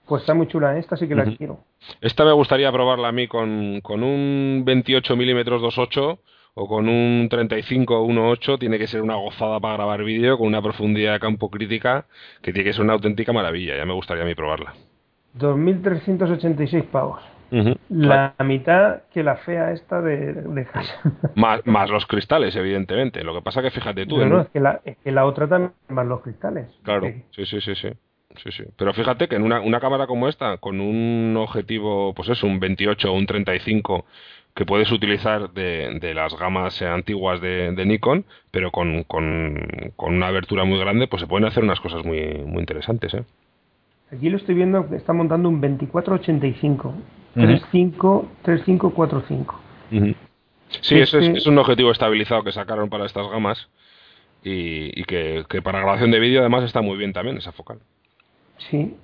Pues 0.05 0.23
está 0.23 0.35
muy 0.35 0.49
chula, 0.49 0.75
¿eh? 0.75 0.81
esta 0.81 0.97
sí 0.97 1.07
que 1.07 1.15
la 1.15 1.27
quiero. 1.27 1.61
Esta 2.01 2.25
me 2.25 2.33
gustaría 2.33 2.73
probarla 2.73 3.07
a 3.07 3.13
mí 3.13 3.29
con, 3.29 3.81
con 3.81 4.03
un 4.03 4.65
28 4.67 5.15
milímetros 5.15 5.63
2.8 5.63 6.19
o 6.55 6.67
con 6.67 6.89
un 6.89 7.29
35 7.31 8.05
1.8 8.05 8.59
tiene 8.59 8.79
que 8.79 8.89
ser 8.89 9.03
una 9.03 9.15
gozada 9.15 9.61
para 9.61 9.75
grabar 9.75 10.03
vídeo 10.03 10.37
con 10.37 10.49
una 10.49 10.61
profundidad 10.61 11.13
de 11.13 11.21
campo 11.21 11.51
crítica 11.51 12.07
que 12.43 12.53
tiene 12.53 12.69
que 12.69 12.73
ser 12.73 12.83
una 12.83 12.95
auténtica 12.95 13.33
maravilla. 13.33 13.77
Ya 13.77 13.85
me 13.85 13.95
gustaría 13.95 14.25
a 14.25 14.27
mí 14.27 14.35
probarla. 14.35 14.75
2.386 15.39 16.85
pavos. 16.85 17.21
la 17.89 18.35
mitad 18.45 19.03
que 19.13 19.23
la 19.23 19.37
fea 19.37 19.73
esta 19.73 20.03
de, 20.03 20.35
de 20.35 20.67
más, 21.35 21.67
más 21.67 21.91
los 21.91 22.07
cristales, 22.07 22.55
evidentemente. 22.57 23.25
Lo 23.25 23.35
que 23.35 23.43
pasa 23.43 23.63
que 23.63 23.71
fíjate 23.71 24.07
tú. 24.07 24.25
No, 24.25 24.43
es, 24.43 24.49
que 24.49 24.61
la, 24.61 24.81
es 24.85 24.97
que 24.99 25.13
la 25.13 25.25
otra 25.25 25.49
también 25.49 25.73
más 25.89 26.07
los 26.07 26.21
cristales. 26.21 26.69
Claro, 26.83 27.07
sí, 27.31 27.47
sí, 27.47 27.61
sí, 27.61 27.75
sí. 27.75 27.89
Sí, 28.37 28.53
sí. 28.53 28.65
Pero 28.77 28.93
fíjate 28.93 29.27
que 29.27 29.37
en 29.37 29.43
una, 29.43 29.61
una 29.61 29.81
cámara 29.81 30.07
como 30.07 30.29
esta, 30.29 30.59
con 30.59 30.81
un 30.81 31.35
objetivo, 31.37 32.15
pues 32.15 32.29
eso, 32.29 32.47
un 32.47 32.61
28 32.61 33.11
o 33.11 33.15
un 33.15 33.27
35, 33.27 34.05
que 34.55 34.67
puedes 34.67 34.91
utilizar 34.91 35.51
de, 35.53 35.99
de 36.01 36.15
las 36.15 36.37
gamas 36.37 36.83
antiguas 36.83 37.41
de, 37.41 37.73
de 37.73 37.87
Nikon, 37.87 38.27
pero 38.51 38.71
con, 38.71 39.05
con, 39.05 39.93
con, 39.97 40.15
una 40.15 40.27
abertura 40.27 40.65
muy 40.65 40.79
grande, 40.79 41.07
pues 41.07 41.23
se 41.23 41.29
pueden 41.29 41.47
hacer 41.47 41.63
unas 41.63 41.81
cosas 41.81 42.05
muy, 42.05 42.21
muy 42.45 42.61
interesantes. 42.61 43.15
¿eh? 43.15 43.25
Aquí 44.13 44.31
lo 44.31 44.37
estoy 44.39 44.55
viendo 44.55 44.89
que 44.89 44.97
está 44.97 45.13
montando 45.13 45.49
un 45.49 45.61
2485, 45.61 46.95
35, 47.35 48.29
3545. 48.43 49.61
Sí, 50.81 50.99
eso 50.99 51.19
es, 51.19 51.29
es, 51.29 51.47
un 51.47 51.59
objetivo 51.59 51.91
estabilizado 51.91 52.43
que 52.43 52.53
sacaron 52.53 52.89
para 52.89 53.07
estas 53.07 53.29
gamas 53.29 53.69
y, 54.43 54.99
y 54.99 55.05
que, 55.05 55.45
que, 55.49 55.63
para 55.63 55.81
grabación 55.81 56.11
de 56.11 56.21
vídeo 56.21 56.41
además 56.41 56.65
está 56.65 56.81
muy 56.83 56.97
bien 56.97 57.13
también 57.13 57.37
esa 57.37 57.53
focal. 57.53 57.79
Sí. 58.71 58.97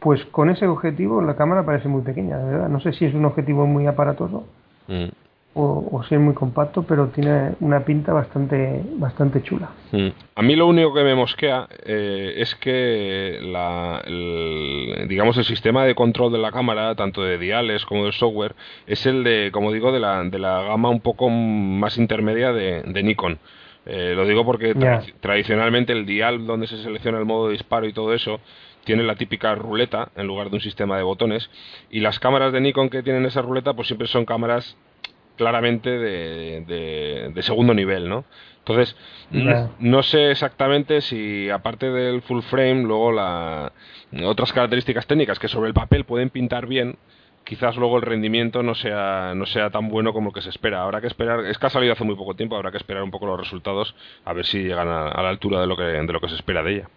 Pues 0.00 0.24
con 0.26 0.50
ese 0.50 0.66
objetivo 0.66 1.22
la 1.22 1.36
cámara 1.36 1.64
parece 1.64 1.88
muy 1.88 2.02
pequeña, 2.02 2.38
de 2.38 2.44
verdad. 2.44 2.68
No 2.68 2.80
sé 2.80 2.92
si 2.92 3.04
es 3.04 3.14
un 3.14 3.24
objetivo 3.24 3.66
muy 3.66 3.86
aparatoso 3.86 4.44
mm. 4.88 5.25
O, 5.58 5.88
o, 5.90 6.02
si 6.04 6.14
es 6.14 6.20
muy 6.20 6.34
compacto, 6.34 6.82
pero 6.82 7.08
tiene 7.08 7.52
una 7.60 7.80
pinta 7.80 8.12
bastante, 8.12 8.82
bastante 8.98 9.42
chula. 9.42 9.70
Mm. 9.90 10.08
A 10.34 10.42
mí 10.42 10.54
lo 10.54 10.66
único 10.66 10.92
que 10.92 11.02
me 11.02 11.14
mosquea 11.14 11.66
eh, 11.86 12.34
es 12.36 12.54
que 12.56 13.38
la, 13.40 14.02
el, 14.04 15.06
digamos 15.08 15.38
el 15.38 15.44
sistema 15.44 15.86
de 15.86 15.94
control 15.94 16.30
de 16.32 16.38
la 16.38 16.52
cámara, 16.52 16.94
tanto 16.94 17.22
de 17.22 17.38
diales 17.38 17.86
como 17.86 18.04
de 18.04 18.12
software, 18.12 18.54
es 18.86 19.06
el 19.06 19.24
de, 19.24 19.48
como 19.50 19.72
digo, 19.72 19.92
de 19.92 20.00
la, 20.00 20.22
de 20.24 20.38
la 20.38 20.60
gama 20.62 20.90
un 20.90 21.00
poco 21.00 21.30
más 21.30 21.96
intermedia 21.96 22.52
de, 22.52 22.82
de 22.82 23.02
Nikon. 23.02 23.38
Eh, 23.86 24.12
lo 24.14 24.26
digo 24.26 24.44
porque 24.44 24.74
tra 24.74 25.00
tradicionalmente 25.20 25.92
el 25.94 26.04
dial 26.04 26.44
donde 26.44 26.66
se 26.66 26.76
selecciona 26.82 27.18
el 27.18 27.24
modo 27.24 27.46
de 27.46 27.52
disparo 27.52 27.86
y 27.86 27.92
todo 27.92 28.12
eso 28.12 28.40
tiene 28.84 29.04
la 29.04 29.14
típica 29.14 29.54
ruleta 29.54 30.10
en 30.16 30.26
lugar 30.26 30.50
de 30.50 30.56
un 30.56 30.60
sistema 30.60 30.96
de 30.96 31.04
botones 31.04 31.48
y 31.88 32.00
las 32.00 32.18
cámaras 32.18 32.52
de 32.52 32.60
Nikon 32.60 32.90
que 32.90 33.04
tienen 33.04 33.24
esa 33.26 33.42
ruleta 33.42 33.74
pues 33.74 33.86
siempre 33.86 34.08
son 34.08 34.24
cámaras 34.24 34.76
claramente 35.36 35.90
de, 35.90 36.64
de, 36.66 37.32
de 37.34 37.42
segundo 37.42 37.74
nivel, 37.74 38.08
¿no? 38.08 38.24
Entonces, 38.58 38.96
no, 39.30 39.70
no, 39.78 40.02
sé 40.02 40.32
exactamente 40.32 41.00
si 41.00 41.48
aparte 41.50 41.88
del 41.88 42.20
full 42.22 42.40
frame, 42.40 42.82
luego 42.82 43.12
la 43.12 43.72
otras 44.24 44.52
características 44.52 45.06
técnicas 45.06 45.38
que 45.38 45.46
sobre 45.46 45.68
el 45.68 45.74
papel 45.74 46.04
pueden 46.04 46.30
pintar 46.30 46.66
bien, 46.66 46.96
quizás 47.44 47.76
luego 47.76 47.96
el 47.96 48.02
rendimiento 48.02 48.64
no 48.64 48.74
sea 48.74 49.34
no 49.36 49.46
sea 49.46 49.70
tan 49.70 49.88
bueno 49.88 50.12
como 50.12 50.30
el 50.30 50.34
que 50.34 50.42
se 50.42 50.50
espera. 50.50 50.82
Habrá 50.82 51.00
que 51.00 51.06
esperar, 51.06 51.44
es 51.46 51.58
que 51.58 51.66
ha 51.66 51.70
salido 51.70 51.92
hace 51.92 52.02
muy 52.02 52.16
poco 52.16 52.34
tiempo, 52.34 52.56
habrá 52.56 52.72
que 52.72 52.78
esperar 52.78 53.04
un 53.04 53.12
poco 53.12 53.26
los 53.26 53.38
resultados 53.38 53.94
a 54.24 54.32
ver 54.32 54.44
si 54.44 54.64
llegan 54.64 54.88
a, 54.88 55.10
a 55.10 55.22
la 55.22 55.28
altura 55.28 55.60
de 55.60 55.68
lo 55.68 55.76
que 55.76 55.84
de 55.84 56.12
lo 56.12 56.20
que 56.20 56.28
se 56.28 56.34
espera 56.34 56.64
de 56.64 56.74
ella. 56.74 56.88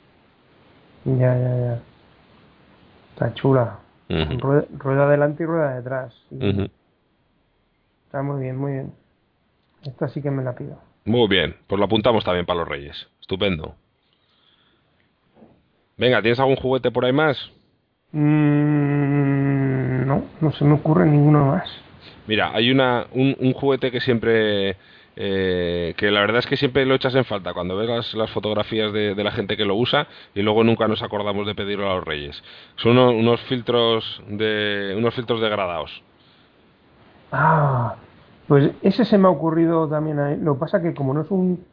Ya, 1.05 1.37
ya, 1.37 1.55
ya. 1.55 1.79
Está 3.13 3.33
chula. 3.35 3.77
Uh 4.09 4.13
-huh. 4.15 4.39
rueda, 4.39 4.65
rueda, 4.75 5.03
adelante 5.03 5.43
y 5.43 5.45
rueda 5.45 5.75
detrás. 5.75 6.15
Uh 6.31 6.39
-huh. 6.39 6.71
Está 8.09 8.23
muy 8.23 8.41
bien, 8.41 8.57
muy 8.57 8.71
bien. 8.71 8.91
Esta 9.83 10.07
sí 10.07 10.19
que 10.19 10.31
me 10.31 10.43
la 10.43 10.55
pido. 10.55 10.81
Muy 11.05 11.27
bien, 11.27 11.55
pues 11.67 11.77
lo 11.77 11.85
apuntamos 11.85 12.25
también 12.25 12.43
para 12.43 12.61
los 12.61 12.67
Reyes. 12.67 13.07
Estupendo. 13.21 13.75
Venga, 15.95 16.19
¿tienes 16.19 16.39
algún 16.39 16.55
juguete 16.55 16.89
por 16.89 17.05
ahí 17.05 17.13
más? 17.13 17.37
Mm, 18.11 20.07
no, 20.07 20.23
no 20.41 20.51
se 20.53 20.65
me 20.65 20.73
ocurre 20.73 21.05
ninguno 21.05 21.45
más. 21.45 21.69
Mira, 22.25 22.49
hay 22.51 22.71
una, 22.71 23.05
un, 23.13 23.35
un 23.39 23.53
juguete 23.53 23.91
que 23.91 24.01
siempre 24.01 24.75
eh, 25.15 25.93
que 25.95 26.09
la 26.09 26.21
verdad 26.21 26.39
es 26.39 26.47
que 26.47 26.57
siempre 26.57 26.87
lo 26.87 26.95
echas 26.95 27.13
en 27.13 27.25
falta 27.25 27.53
cuando 27.53 27.77
ves 27.77 27.89
las, 27.89 28.15
las 28.15 28.31
fotografías 28.31 28.91
de, 28.91 29.13
de, 29.13 29.23
la 29.23 29.31
gente 29.31 29.55
que 29.55 29.65
lo 29.65 29.75
usa 29.75 30.07
y 30.33 30.41
luego 30.41 30.63
nunca 30.63 30.87
nos 30.87 31.03
acordamos 31.03 31.45
de 31.45 31.53
pedirlo 31.53 31.91
a 31.91 31.97
los 31.97 32.05
reyes. 32.05 32.43
Son 32.77 32.93
uno, 32.93 33.11
unos 33.11 33.39
filtros 33.41 34.19
de 34.27 34.95
unos 34.97 35.13
filtros 35.13 35.41
degradados. 35.41 36.01
Ah, 37.31 37.95
pues 38.47 38.71
ese 38.81 39.05
se 39.05 39.17
me 39.17 39.27
ha 39.27 39.31
ocurrido 39.31 39.87
también. 39.87 40.19
A 40.19 40.35
Lo 40.35 40.55
que 40.55 40.59
pasa 40.59 40.81
que 40.81 40.93
como 40.93 41.13
no 41.13 41.21
es 41.21 41.31
un 41.31 41.63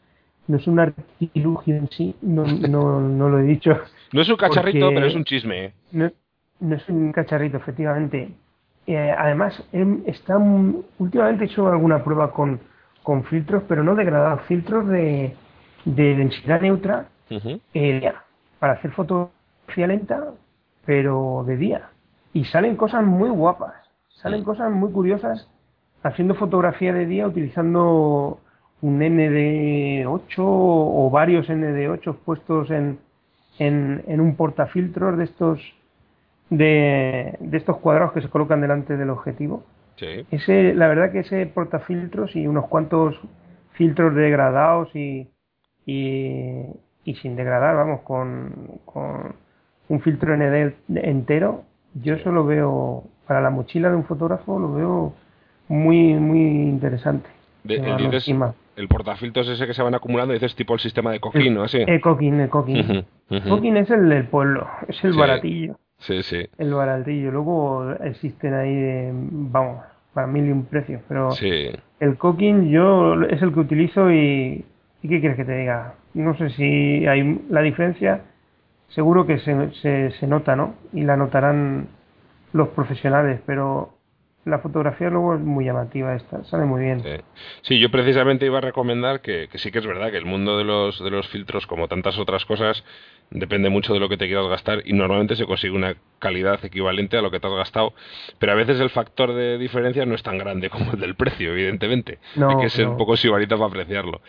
no 0.49 0.57
es 0.59 0.67
un 0.69 0.79
artilugio 0.79 1.75
en 1.75 1.89
sí, 1.91 2.15
no, 2.23 2.45
no, 2.45 3.01
no 3.01 3.29
lo 3.29 3.39
he 3.41 3.45
dicho. 3.45 3.73
No 4.13 4.23
es 4.23 4.29
un 4.29 4.37
cacharrito, 4.37 4.89
pero 4.91 5.07
es 5.07 5.17
un 5.17 5.25
chisme. 5.25 5.73
No, 5.91 6.09
no 6.61 6.77
es 6.77 6.89
un 6.89 7.11
cacharrito, 7.11 7.57
efectivamente. 7.57 8.31
Eh, 8.87 9.11
además, 9.11 9.61
está 10.07 10.39
últimamente 10.99 11.43
he 11.43 11.47
hecho 11.49 11.67
alguna 11.67 12.05
prueba 12.05 12.31
con 12.31 12.61
con 13.07 13.23
filtros, 13.23 13.63
pero 13.69 13.85
no 13.85 13.95
degradados, 13.95 14.43
filtros 14.49 14.89
de, 14.89 15.33
de 15.85 16.17
densidad 16.17 16.61
neutra 16.61 17.07
uh 17.31 17.35
-huh. 17.35 17.61
eh, 17.73 18.13
para 18.59 18.73
hacer 18.73 18.91
fotografía 18.91 19.87
lenta, 19.87 20.33
pero 20.85 21.45
de 21.47 21.57
día. 21.57 21.89
Y 22.33 22.47
salen 22.47 22.75
cosas 22.75 23.05
muy 23.05 23.29
guapas, 23.29 23.75
salen 24.23 24.45
cosas 24.45 24.71
muy 24.73 24.91
curiosas 24.93 25.49
haciendo 26.03 26.35
fotografía 26.35 26.93
de 26.93 27.07
día 27.07 27.27
utilizando 27.27 28.41
un 28.81 29.01
ND8 29.01 30.37
o 30.39 31.11
varios 31.11 31.49
ND8 31.49 32.17
puestos 32.25 32.71
en, 32.71 32.99
en, 33.59 34.05
en 34.07 34.21
un 34.21 34.37
portafiltros 34.37 35.17
de 35.19 35.25
estos 35.25 35.61
de, 36.51 37.37
de 37.41 37.57
estos 37.57 37.79
cuadrados 37.79 38.13
que 38.13 38.23
se 38.23 38.29
colocan 38.29 38.61
delante 38.61 38.97
del 38.97 39.11
objetivo 39.11 39.65
Sí. 39.97 40.27
Ese, 40.31 40.75
la 40.75 40.89
verdad 40.89 41.11
que 41.11 41.21
ese 41.21 41.47
portafiltros 41.47 42.37
y 42.37 42.47
unos 42.47 42.67
cuantos 42.67 43.19
filtros 43.73 44.15
degradados 44.15 44.95
y, 44.95 45.29
y, 45.87 46.67
y 47.05 47.15
sin 47.17 47.37
degradar, 47.37 47.77
vamos, 47.77 48.03
con, 48.03 48.81
con 48.85 49.35
un 49.89 50.01
filtro 50.01 50.37
ND 50.37 50.75
entero, 50.97 51.65
yo 51.95 52.15
eso 52.15 52.31
lo 52.31 52.45
veo, 52.45 53.05
para 53.27 53.41
la 53.41 53.51
mochila 53.51 53.91
de 53.91 53.97
un 53.97 54.05
fotógrafo, 54.05 54.59
lo 54.59 54.73
veo 54.73 55.15
muy, 55.69 56.15
muy 56.15 56.41
interesante. 56.41 57.29
De, 57.65 57.79
dices, 57.99 58.33
el 58.77 58.89
portafiltros 58.89 59.49
ese 59.49 59.67
que 59.67 59.75
se 59.75 59.83
van 59.83 59.95
acumulando, 59.95 60.33
dices 60.33 60.55
tipo 60.55 60.75
el 60.75 60.81
sistema 60.81 61.11
de 61.11 61.19
Coquín, 61.19 61.55
¿no? 61.55 61.65
Así. 61.65 61.79
El 61.85 62.01
Coquín, 62.01 62.39
el 62.41 62.49
Coquín. 62.49 62.77
Uh 62.77 62.81
-huh, 62.81 63.05
uh 63.31 63.35
-huh. 63.35 63.49
Coquín 63.49 63.77
es 63.77 63.91
el 63.91 64.09
del 64.09 64.27
pueblo, 64.27 64.69
es 64.87 65.03
el 65.03 65.13
sí. 65.13 65.19
baratillo. 65.19 65.77
Sí, 65.99 66.23
sí. 66.23 66.47
El 66.59 66.75
baratillo. 66.75 67.33
Luego 67.33 67.93
existen 68.05 68.55
ahí, 68.55 68.75
de, 68.75 69.11
vamos, 69.13 69.83
para 70.13 70.27
mil 70.27 70.47
y 70.47 70.53
un 70.53 70.67
precios, 70.67 71.03
pero 71.09 71.33
sí. 71.33 71.71
el 72.01 72.17
cooking 72.17 72.69
yo 72.69 73.21
es 73.23 73.43
el 73.43 73.53
que 73.53 73.61
utilizo 73.61 74.13
y, 74.13 74.65
y 75.03 75.09
¿qué 75.09 75.21
quieres 75.21 75.37
que 75.37 75.45
te 75.45 75.57
diga? 75.57 75.95
No 76.15 76.37
sé 76.37 76.51
si 76.51 77.07
hay 77.07 77.41
la 77.49 77.63
diferencia, 77.63 78.21
seguro 78.89 79.27
que 79.27 79.39
se, 79.39 79.73
se, 79.83 80.11
se 80.13 80.27
nota, 80.27 80.55
¿no? 80.55 80.75
Y 80.93 81.03
la 81.03 81.17
notarán 81.17 81.89
los 82.53 82.69
profesionales, 82.69 83.41
pero 83.47 83.97
la 84.47 84.61
fotografía 84.61 85.11
luego 85.11 85.35
es 85.35 85.41
muy 85.41 85.65
llamativa 85.65 86.15
esta, 86.15 86.45
sale 86.45 86.65
muy 86.65 86.81
bien. 86.81 87.03
Sí, 87.03 87.11
sí 87.63 87.79
yo 87.81 87.91
precisamente 87.91 88.47
iba 88.47 88.59
a 88.59 88.61
recomendar 88.61 89.21
que, 89.21 89.49
que, 89.51 89.59
sí 89.59 89.73
que 89.73 89.81
es 89.81 89.87
verdad 89.87 90.13
que 90.13 90.19
el 90.19 90.25
mundo 90.25 90.57
de 90.57 90.63
los, 90.63 91.03
de 91.03 91.11
los 91.11 91.27
filtros, 91.29 91.67
como 91.67 91.89
tantas 91.89 92.17
otras 92.17 92.45
cosas, 92.45 92.85
depende 93.31 93.71
mucho 93.71 93.93
de 93.93 93.99
lo 93.99 94.09
que 94.09 94.17
te 94.17 94.27
quieras 94.27 94.47
gastar 94.47 94.83
y 94.85 94.93
normalmente 94.93 95.35
se 95.35 95.47
consigue 95.47 95.75
una 95.75 95.97
calidad 96.21 96.65
equivalente 96.65 97.17
a 97.17 97.23
lo 97.23 97.33
que 97.33 97.41
te 97.41 97.47
has 97.49 97.55
gastado, 97.55 97.93
pero 98.39 98.53
a 98.53 98.55
veces 98.55 98.79
el 98.79 98.91
factor 98.91 99.35
de 99.35 99.59
diferencia 99.59 100.07
no 100.07 100.15
es 100.15 100.23
tan 100.23 100.39
grande 100.39 100.71
como 100.71 100.93
el 100.93 101.01
del 101.01 101.17
precio, 101.17 101.51
evidentemente. 101.51 102.21
No, 102.37 102.51
Hay 102.51 102.57
que 102.59 102.71
ser 102.71 102.85
no. 102.85 102.93
un 102.93 102.97
poco 102.99 103.17
sibarita 103.17 103.57
para 103.57 103.69
apreciarlo. 103.69 104.21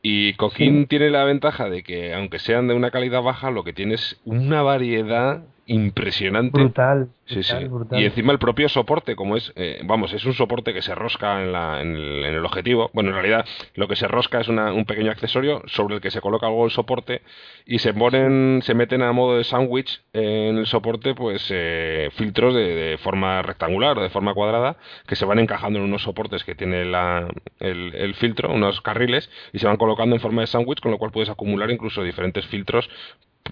Y 0.00 0.34
Coquín 0.34 0.82
sí. 0.82 0.86
tiene 0.86 1.10
la 1.10 1.24
ventaja 1.24 1.68
de 1.68 1.82
que, 1.82 2.14
aunque 2.14 2.38
sean 2.38 2.68
de 2.68 2.74
una 2.74 2.90
calidad 2.90 3.22
baja, 3.22 3.50
lo 3.50 3.64
que 3.64 3.72
tiene 3.72 3.94
es 3.94 4.20
una 4.24 4.62
variedad 4.62 5.42
impresionante. 5.66 6.60
Brutal. 6.60 7.08
Sí, 7.26 7.42
sí. 7.42 7.64
Brutal. 7.64 8.00
Y 8.00 8.04
encima 8.04 8.32
el 8.32 8.38
propio 8.38 8.68
soporte, 8.68 9.16
como 9.16 9.36
es, 9.36 9.52
eh, 9.56 9.80
vamos, 9.84 10.12
es 10.12 10.24
un 10.24 10.32
soporte 10.32 10.72
que 10.72 10.80
se 10.80 10.94
rosca 10.94 11.42
en, 11.42 11.52
la, 11.52 11.80
en, 11.80 11.96
el, 11.96 12.24
en, 12.24 12.34
el, 12.34 12.44
objetivo. 12.44 12.90
Bueno, 12.92 13.10
en 13.10 13.16
realidad 13.16 13.44
lo 13.74 13.88
que 13.88 13.96
se 13.96 14.06
rosca 14.06 14.40
es 14.40 14.48
una, 14.48 14.72
un 14.72 14.84
pequeño 14.84 15.10
accesorio 15.10 15.62
sobre 15.66 15.96
el 15.96 16.00
que 16.00 16.12
se 16.12 16.20
coloca 16.20 16.46
algo 16.46 16.64
el 16.64 16.70
soporte 16.70 17.22
y 17.66 17.80
se 17.80 17.92
ponen, 17.92 18.60
se 18.62 18.74
meten 18.74 19.02
a 19.02 19.10
modo 19.10 19.36
de 19.36 19.44
sándwich 19.44 20.02
en 20.12 20.58
el 20.58 20.66
soporte, 20.66 21.14
pues 21.14 21.48
eh, 21.50 22.10
filtros 22.14 22.54
de, 22.54 22.74
de, 22.74 22.98
forma 22.98 23.42
rectangular 23.42 23.98
o 23.98 24.02
de 24.02 24.10
forma 24.10 24.32
cuadrada 24.32 24.76
que 25.08 25.16
se 25.16 25.24
van 25.24 25.40
encajando 25.40 25.80
en 25.80 25.84
unos 25.84 26.02
soportes 26.02 26.44
que 26.44 26.54
tiene 26.54 26.84
la, 26.84 27.28
el, 27.58 27.92
el 27.96 28.14
filtro, 28.14 28.52
unos 28.52 28.80
carriles 28.82 29.28
y 29.52 29.58
se 29.58 29.66
van 29.66 29.78
colocando 29.78 30.14
en 30.14 30.20
forma 30.20 30.42
de 30.42 30.46
sándwich, 30.46 30.80
con 30.80 30.92
lo 30.92 30.98
cual 30.98 31.10
puedes 31.10 31.28
acumular 31.28 31.72
incluso 31.72 32.04
diferentes 32.04 32.46
filtros 32.46 32.88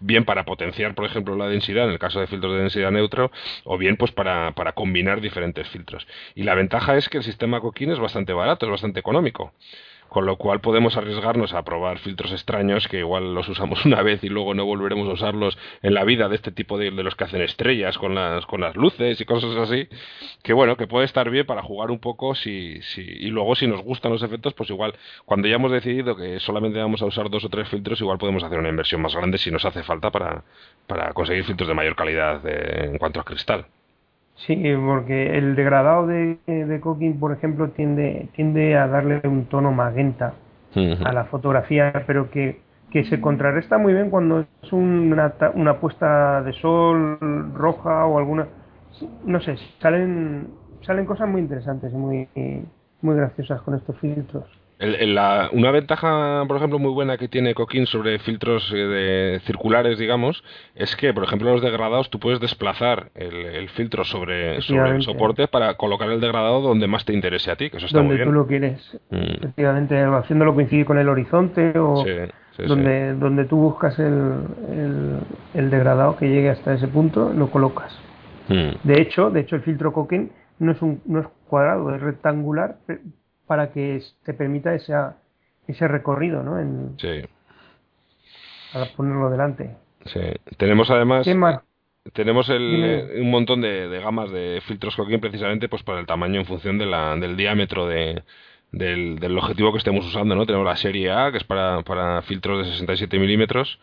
bien 0.00 0.24
para 0.24 0.44
potenciar, 0.44 0.94
por 0.94 1.04
ejemplo, 1.04 1.36
la 1.36 1.48
densidad, 1.48 1.84
en 1.84 1.92
el 1.92 1.98
caso 1.98 2.20
de 2.20 2.26
filtros 2.26 2.52
de 2.54 2.60
densidad 2.60 2.90
neutro, 2.90 3.30
o 3.64 3.78
bien 3.78 3.96
pues 3.96 4.12
para, 4.12 4.52
para 4.52 4.72
combinar 4.72 5.20
diferentes 5.20 5.68
filtros. 5.68 6.06
Y 6.34 6.44
la 6.44 6.54
ventaja 6.54 6.96
es 6.96 7.08
que 7.08 7.18
el 7.18 7.24
sistema 7.24 7.60
Coquín 7.60 7.90
es 7.90 7.98
bastante 7.98 8.32
barato, 8.32 8.66
es 8.66 8.70
bastante 8.70 9.00
económico. 9.00 9.52
Con 10.14 10.26
lo 10.26 10.36
cual 10.36 10.60
podemos 10.60 10.96
arriesgarnos 10.96 11.54
a 11.54 11.64
probar 11.64 11.98
filtros 11.98 12.30
extraños 12.30 12.86
que 12.86 13.00
igual 13.00 13.34
los 13.34 13.48
usamos 13.48 13.84
una 13.84 14.00
vez 14.00 14.22
y 14.22 14.28
luego 14.28 14.54
no 14.54 14.64
volveremos 14.64 15.08
a 15.08 15.14
usarlos 15.14 15.58
en 15.82 15.92
la 15.92 16.04
vida 16.04 16.28
de 16.28 16.36
este 16.36 16.52
tipo 16.52 16.78
de, 16.78 16.92
de 16.92 17.02
los 17.02 17.16
que 17.16 17.24
hacen 17.24 17.42
estrellas 17.42 17.98
con 17.98 18.14
las, 18.14 18.46
con 18.46 18.60
las 18.60 18.76
luces 18.76 19.20
y 19.20 19.24
cosas 19.24 19.56
así, 19.56 19.88
que 20.44 20.52
bueno, 20.52 20.76
que 20.76 20.86
puede 20.86 21.04
estar 21.04 21.28
bien 21.30 21.44
para 21.46 21.62
jugar 21.62 21.90
un 21.90 21.98
poco 21.98 22.36
si, 22.36 22.80
si, 22.82 23.00
y 23.02 23.26
luego 23.30 23.56
si 23.56 23.66
nos 23.66 23.82
gustan 23.82 24.12
los 24.12 24.22
efectos, 24.22 24.54
pues 24.54 24.70
igual 24.70 24.94
cuando 25.24 25.48
ya 25.48 25.56
hemos 25.56 25.72
decidido 25.72 26.14
que 26.14 26.38
solamente 26.38 26.78
vamos 26.78 27.02
a 27.02 27.06
usar 27.06 27.28
dos 27.28 27.44
o 27.44 27.48
tres 27.48 27.68
filtros, 27.68 28.00
igual 28.00 28.18
podemos 28.18 28.44
hacer 28.44 28.60
una 28.60 28.68
inversión 28.68 29.02
más 29.02 29.16
grande 29.16 29.36
si 29.38 29.50
nos 29.50 29.64
hace 29.64 29.82
falta 29.82 30.12
para, 30.12 30.44
para 30.86 31.12
conseguir 31.12 31.42
filtros 31.42 31.66
de 31.68 31.74
mayor 31.74 31.96
calidad 31.96 32.40
eh, 32.46 32.84
en 32.84 32.98
cuanto 32.98 33.18
a 33.18 33.24
cristal. 33.24 33.66
Sí, 34.36 34.62
porque 34.84 35.38
el 35.38 35.54
degradado 35.54 36.06
de, 36.06 36.38
de 36.46 36.80
Cooking, 36.80 37.18
por 37.20 37.32
ejemplo, 37.32 37.70
tiende, 37.70 38.28
tiende 38.34 38.76
a 38.76 38.88
darle 38.88 39.20
un 39.24 39.46
tono 39.46 39.72
magenta 39.72 40.34
a 40.74 41.12
la 41.12 41.24
fotografía, 41.26 42.04
pero 42.06 42.30
que, 42.30 42.60
que 42.90 43.04
se 43.04 43.20
contrarresta 43.20 43.78
muy 43.78 43.92
bien 43.94 44.10
cuando 44.10 44.40
es 44.40 44.72
una, 44.72 45.32
una 45.54 45.78
puesta 45.78 46.42
de 46.42 46.52
sol 46.54 47.52
roja 47.54 48.06
o 48.06 48.18
alguna... 48.18 48.48
No 49.24 49.40
sé, 49.40 49.56
salen, 49.80 50.48
salen 50.82 51.06
cosas 51.06 51.28
muy 51.28 51.40
interesantes 51.40 51.92
y 51.92 51.96
muy, 51.96 52.28
muy 53.02 53.16
graciosas 53.16 53.62
con 53.62 53.74
estos 53.74 53.98
filtros 53.98 54.63
una 54.80 55.70
ventaja, 55.70 56.44
por 56.46 56.56
ejemplo, 56.56 56.78
muy 56.78 56.90
buena 56.90 57.16
que 57.16 57.28
tiene 57.28 57.54
Coquín 57.54 57.86
sobre 57.86 58.18
filtros 58.18 58.72
eh, 58.74 58.76
de, 58.76 59.40
circulares, 59.46 59.98
digamos, 59.98 60.42
es 60.74 60.96
que, 60.96 61.12
por 61.14 61.24
ejemplo, 61.24 61.52
los 61.52 61.62
degradados 61.62 62.10
tú 62.10 62.18
puedes 62.18 62.40
desplazar 62.40 63.10
el, 63.14 63.68
filtro 63.70 64.04
sobre, 64.04 64.60
sobre 64.62 64.96
el 64.96 65.02
soporte 65.02 65.48
para 65.48 65.74
colocar 65.74 66.10
el 66.10 66.20
degradado 66.20 66.60
donde 66.60 66.86
más 66.86 67.04
te 67.04 67.12
interese 67.12 67.50
a 67.50 67.56
ti, 67.56 67.70
que 67.70 67.76
eso 67.76 67.86
está 67.86 67.98
donde 67.98 68.14
muy 68.14 68.16
bien. 68.16 68.28
tú 68.28 68.32
lo 68.32 68.46
quieres, 68.46 69.00
mm. 69.10 69.16
efectivamente, 69.16 70.02
haciéndolo 70.02 70.54
coincidir 70.54 70.86
con 70.86 70.98
el 70.98 71.08
horizonte 71.08 71.78
o 71.78 72.04
donde, 72.58 73.14
donde 73.14 73.44
tú 73.46 73.56
buscas 73.56 73.98
el, 73.98 75.20
el, 75.54 75.70
degradado 75.70 76.16
que 76.16 76.28
llegue 76.28 76.50
hasta 76.50 76.74
ese 76.74 76.88
punto, 76.88 77.32
lo 77.32 77.50
colocas. 77.50 77.96
Mm. 78.48 78.86
De 78.86 79.00
hecho, 79.00 79.30
de 79.30 79.40
hecho 79.40 79.56
el 79.56 79.62
filtro 79.62 79.92
Coquín 79.92 80.30
no 80.58 80.72
es 80.72 80.82
un 80.82 81.00
no 81.06 81.20
es 81.20 81.26
cuadrado, 81.48 81.94
es 81.94 82.00
rectangular, 82.00 82.76
para 83.46 83.72
que 83.72 84.02
te 84.24 84.34
permita 84.34 84.74
esa, 84.74 85.16
ese 85.66 85.88
recorrido, 85.88 86.42
¿no? 86.42 86.58
En, 86.58 86.98
sí. 86.98 87.22
Para 88.72 88.86
ponerlo 88.96 89.30
delante. 89.30 89.76
Sí. 90.06 90.20
Tenemos 90.56 90.90
además... 90.90 91.24
¿Qué 91.24 91.34
más? 91.34 91.60
Tenemos 92.12 92.50
el, 92.50 93.12
un 93.18 93.30
montón 93.30 93.62
de, 93.62 93.88
gamas 93.98 94.30
de 94.30 94.60
filtros 94.66 94.94
Coquín 94.94 95.20
precisamente 95.20 95.70
pues 95.70 95.82
para 95.82 96.00
el 96.00 96.06
tamaño 96.06 96.38
en 96.38 96.44
función 96.44 96.76
de 96.76 96.84
la, 96.84 97.16
del 97.16 97.34
diámetro 97.34 97.86
de, 97.86 98.22
del, 98.72 99.18
del, 99.18 99.38
objetivo 99.38 99.72
que 99.72 99.78
estemos 99.78 100.04
usando, 100.04 100.34
¿no? 100.34 100.44
Tenemos 100.44 100.66
la 100.66 100.76
serie 100.76 101.10
A, 101.10 101.32
que 101.32 101.38
es 101.38 101.44
para, 101.44 101.80
para 101.80 102.20
filtros 102.20 102.58
de 102.66 102.72
67 102.72 103.18
milímetros. 103.18 103.78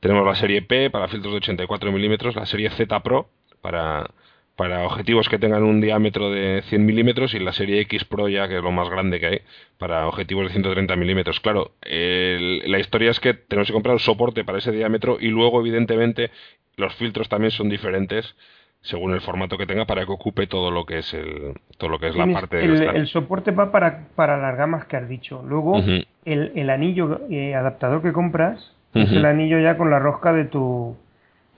Tenemos 0.00 0.26
la 0.26 0.34
serie 0.34 0.60
P 0.60 0.90
para 0.90 1.08
filtros 1.08 1.32
de 1.32 1.38
84 1.38 1.92
milímetros. 1.92 2.36
La 2.36 2.44
serie 2.44 2.68
Z 2.68 3.00
Pro 3.00 3.30
para, 3.62 4.10
para 4.56 4.84
objetivos 4.84 5.28
que 5.28 5.38
tengan 5.38 5.62
un 5.62 5.80
diámetro 5.80 6.30
de 6.30 6.62
100 6.68 6.84
milímetros 6.84 7.34
y 7.34 7.38
la 7.38 7.52
serie 7.52 7.80
X 7.80 8.04
Pro 8.04 8.28
ya, 8.28 8.48
que 8.48 8.58
es 8.58 8.62
lo 8.62 8.70
más 8.70 8.88
grande 8.90 9.18
que 9.18 9.26
hay, 9.26 9.38
para 9.78 10.06
objetivos 10.06 10.46
de 10.46 10.52
130 10.52 10.94
milímetros. 10.96 11.40
Claro, 11.40 11.72
la 11.82 12.78
historia 12.78 13.10
es 13.10 13.20
que 13.20 13.34
tenemos 13.34 13.68
que 13.68 13.72
comprar 13.72 13.94
un 13.94 14.00
soporte 14.00 14.44
para 14.44 14.58
ese 14.58 14.72
diámetro 14.72 15.16
y 15.20 15.28
luego, 15.28 15.60
evidentemente, 15.60 16.30
los 16.76 16.94
filtros 16.94 17.28
también 17.28 17.50
son 17.50 17.68
diferentes 17.68 18.34
según 18.82 19.14
el 19.14 19.20
formato 19.20 19.56
que 19.56 19.66
tenga 19.66 19.84
para 19.84 20.04
que 20.04 20.10
ocupe 20.10 20.48
todo 20.48 20.70
lo 20.70 20.84
que 20.84 20.98
es 20.98 21.14
el 21.14 21.54
todo 21.78 21.88
lo 21.88 21.98
que 22.00 22.08
es 22.08 22.16
la 22.16 22.26
parte 22.26 22.64
el, 22.64 22.82
el 22.82 23.06
soporte 23.06 23.52
va 23.52 23.70
para, 23.70 24.08
para 24.16 24.36
las 24.38 24.56
gamas 24.56 24.86
que 24.86 24.96
has 24.96 25.08
dicho. 25.08 25.42
Luego 25.46 25.78
el, 26.24 26.52
el, 26.54 26.70
anillo 26.70 27.20
eh, 27.30 27.54
adaptador 27.54 28.02
que 28.02 28.12
compras 28.12 28.74
es 28.92 29.10
el 29.10 29.24
anillo 29.24 29.58
ya 29.60 29.76
con 29.78 29.90
la 29.90 30.00
rosca 30.00 30.32
de 30.32 30.44
tu 30.44 30.96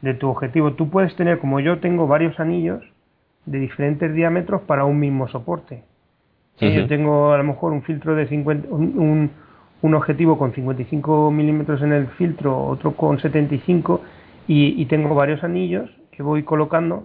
de 0.05 0.13
tu 0.13 0.29
objetivo 0.29 0.75
tú 0.75 0.91
puedes 0.91 1.17
tener 1.17 1.39
como 1.39 1.61
yo 1.61 1.81
tengo 1.81 2.07
varios 2.07 2.39
anillos 2.39 2.85
de 3.47 3.59
diferentes 3.59 4.13
diámetros 4.15 4.61
para 4.63 4.85
un 4.85 5.01
mismo 5.01 5.29
soporte. 5.29 5.83
Yo 6.61 6.87
tengo 6.87 7.33
a 7.33 7.39
lo 7.39 7.45
mejor 7.45 7.73
un 7.73 7.83
filtro 7.83 8.15
de 8.15 8.29
50, 8.29 8.69
un, 8.69 9.31
un, 9.83 9.95
objetivo 9.95 10.39
con 10.39 10.53
55 10.53 11.31
milímetros 11.31 11.83
en 11.83 11.93
el 11.93 12.07
filtro, 12.09 12.65
otro 12.67 12.95
con 12.95 13.19
75 13.19 14.03
y, 14.47 14.81
y 14.81 14.87
tengo 14.87 15.15
varios 15.15 15.43
anillos 15.43 15.91
que 16.13 16.23
voy 16.23 16.45
colocando 16.45 17.05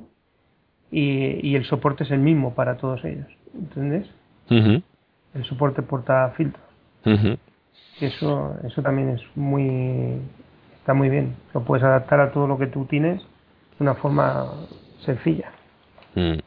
y, 0.92 1.48
y, 1.48 1.56
el 1.56 1.66
soporte 1.66 2.04
es 2.04 2.12
el 2.12 2.20
mismo 2.20 2.54
para 2.54 2.78
todos 2.78 3.04
ellos. 3.06 3.28
¿Entendés? 3.56 4.08
El 4.50 5.46
soporte 5.46 5.82
porta 5.82 6.32
filtros. 6.38 6.66
Eso, 8.00 8.56
eso 8.64 8.82
también 8.82 9.10
es 9.10 9.22
muy, 9.36 10.22
está 10.90 10.96
muy 10.96 11.10
bien. 11.10 11.36
Lo 11.54 11.62
puedes 11.62 11.84
adaptar 11.84 12.20
a 12.20 12.32
todo 12.32 12.48
lo 12.48 12.58
que 12.58 12.66
tú 12.66 12.86
tienes 12.86 13.22
de 13.22 13.28
una 13.84 13.94
forma 13.94 14.48
sencilla. 15.06 15.52
Mm. 16.16 16.40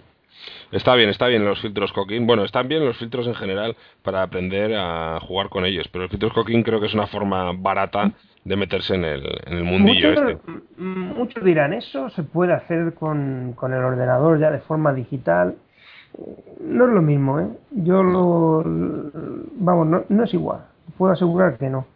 Está 0.72 0.96
bien, 0.96 1.10
está 1.10 1.28
bien 1.28 1.44
los 1.44 1.60
filtros 1.60 1.92
Coquín. 1.92 2.26
Bueno, 2.26 2.42
están 2.42 2.66
bien 2.66 2.84
los 2.84 2.96
filtros 2.96 3.28
en 3.28 3.36
general 3.36 3.76
para 4.02 4.24
aprender 4.24 4.74
a 4.74 5.20
jugar 5.20 5.48
con 5.48 5.64
ellos, 5.64 5.86
pero 5.92 6.02
el 6.02 6.10
filtros 6.10 6.32
Coquín 6.32 6.64
creo 6.64 6.80
que 6.80 6.86
es 6.86 6.94
una 6.94 7.06
forma 7.06 7.52
barata 7.56 8.10
de 8.44 8.56
meterse 8.56 8.96
en 8.96 9.04
el, 9.04 9.22
en 9.46 9.58
el 9.58 9.62
mundillo 9.62 10.08
muchos, 10.08 10.30
este. 10.30 10.52
Muchos 10.76 11.44
dirán, 11.44 11.72
eso 11.72 12.10
se 12.10 12.24
puede 12.24 12.52
hacer 12.52 12.94
con, 12.94 13.52
con 13.54 13.72
el 13.72 13.84
ordenador 13.84 14.40
ya 14.40 14.50
de 14.50 14.58
forma 14.58 14.92
digital. 14.92 15.54
No 16.60 16.88
es 16.88 16.92
lo 16.92 17.00
mismo, 17.00 17.38
¿eh? 17.38 17.46
Yo 17.70 18.02
lo... 18.02 18.64
Vamos, 18.64 19.86
no, 19.86 20.02
no 20.08 20.24
es 20.24 20.34
igual. 20.34 20.64
Puedo 20.98 21.12
asegurar 21.12 21.58
que 21.58 21.70
no. 21.70 21.86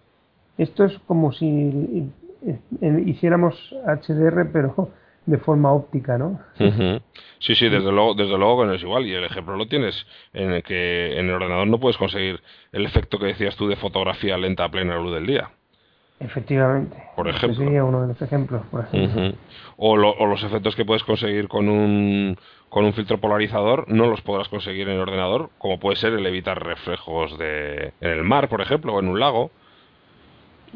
Esto 0.57 0.85
es 0.85 0.97
como 1.09 1.33
si 1.33 2.09
hiciéramos 3.07 3.75
HDR, 3.85 4.51
pero 4.53 4.91
de 5.27 5.39
forma 5.39 5.73
óptica, 5.73 6.17
¿no? 6.19 6.41
Sí, 7.39 7.55
sí, 7.55 7.69
desde 7.69 7.91
luego, 7.91 8.15
desde 8.15 8.39
luego 8.39 8.61
que 8.61 8.67
no 8.67 8.75
es 8.75 8.83
igual. 8.83 9.07
Y 9.07 9.15
el 9.15 9.25
ejemplo 9.25 9.57
lo 9.57 9.67
tienes 9.67 10.07
en 10.33 10.53
el 10.53 10.63
que 10.63 11.19
en 11.19 11.27
el 11.27 11.35
ordenador 11.35 11.67
no 11.67 11.79
puedes 11.81 11.99
conseguir 11.99 12.41
el 12.73 12.87
efecto 12.87 13.19
que 13.19 13.27
decías 13.27 13.57
tú 13.57 13.69
de 13.69 13.77
fotografía 13.77 14.39
lenta 14.39 14.65
a 14.65 14.71
plena 14.71 14.97
luz 14.97 15.13
del 15.13 15.27
día. 15.27 15.51
Efectivamente. 16.19 16.97
Por 17.15 17.29
ejemplo. 17.29 17.59
sería 17.59 17.85
uno 17.85 18.03
de 18.03 18.09
los 18.09 18.23
ejemplos, 18.23 18.63
o, 19.77 19.93
o, 19.93 20.27
los 20.27 20.43
efectos 20.45 20.75
que 20.75 20.87
puedes 20.87 21.05
conseguir 21.05 21.47
con 21.47 21.69
un, 21.69 22.39
con 22.71 22.87
un 22.87 22.95
filtro 22.95 23.19
polarizador 23.19 23.85
no 23.89 24.07
los 24.07 24.23
podrás 24.23 24.49
conseguir 24.49 24.89
en 24.89 24.95
el 24.95 25.01
ordenador, 25.01 25.51
como 25.59 25.79
puede 25.79 25.97
ser 25.97 26.15
el 26.15 26.25
evitar 26.25 26.65
reflejos 26.65 27.37
de, 27.37 27.93
en 28.01 28.11
el 28.11 28.23
mar, 28.25 28.49
por 28.49 28.63
ejemplo, 28.63 28.95
o 28.95 29.01
en 29.01 29.09
un 29.09 29.21
lago. 29.21 29.51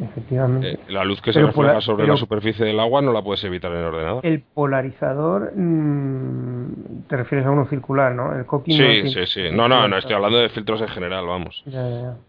Efectivamente. 0.03 0.73
Eh, 0.73 0.79
la 0.89 1.05
luz 1.05 1.21
que 1.21 1.33
se 1.33 1.43
refleja 1.43 1.81
sobre 1.81 2.07
la 2.07 2.17
superficie 2.17 2.65
del 2.65 2.81
agua 2.81 3.03
no 3.03 3.13
la 3.13 3.23
puedes 3.23 3.43
evitar 3.45 3.71
en 3.73 3.79
el 3.79 3.85
ordenador. 3.85 4.25
El 4.25 4.41
polarizador, 4.41 5.53
mm, 5.55 7.07
te 7.09 7.17
refieres 7.17 7.47
a 7.47 7.51
uno 7.51 7.67
circular, 7.67 8.15
¿no? 8.15 8.33
El 8.35 8.47
sí, 8.67 9.11
sí, 9.11 9.27
sí. 9.27 9.43
No, 9.53 9.69
no, 9.69 9.87
no, 9.89 9.99
estoy 9.99 10.15
hablando 10.15 10.39
de 10.39 10.49
filtros 10.49 10.81
en 10.81 10.89
general, 10.89 11.27
vamos. 11.27 11.63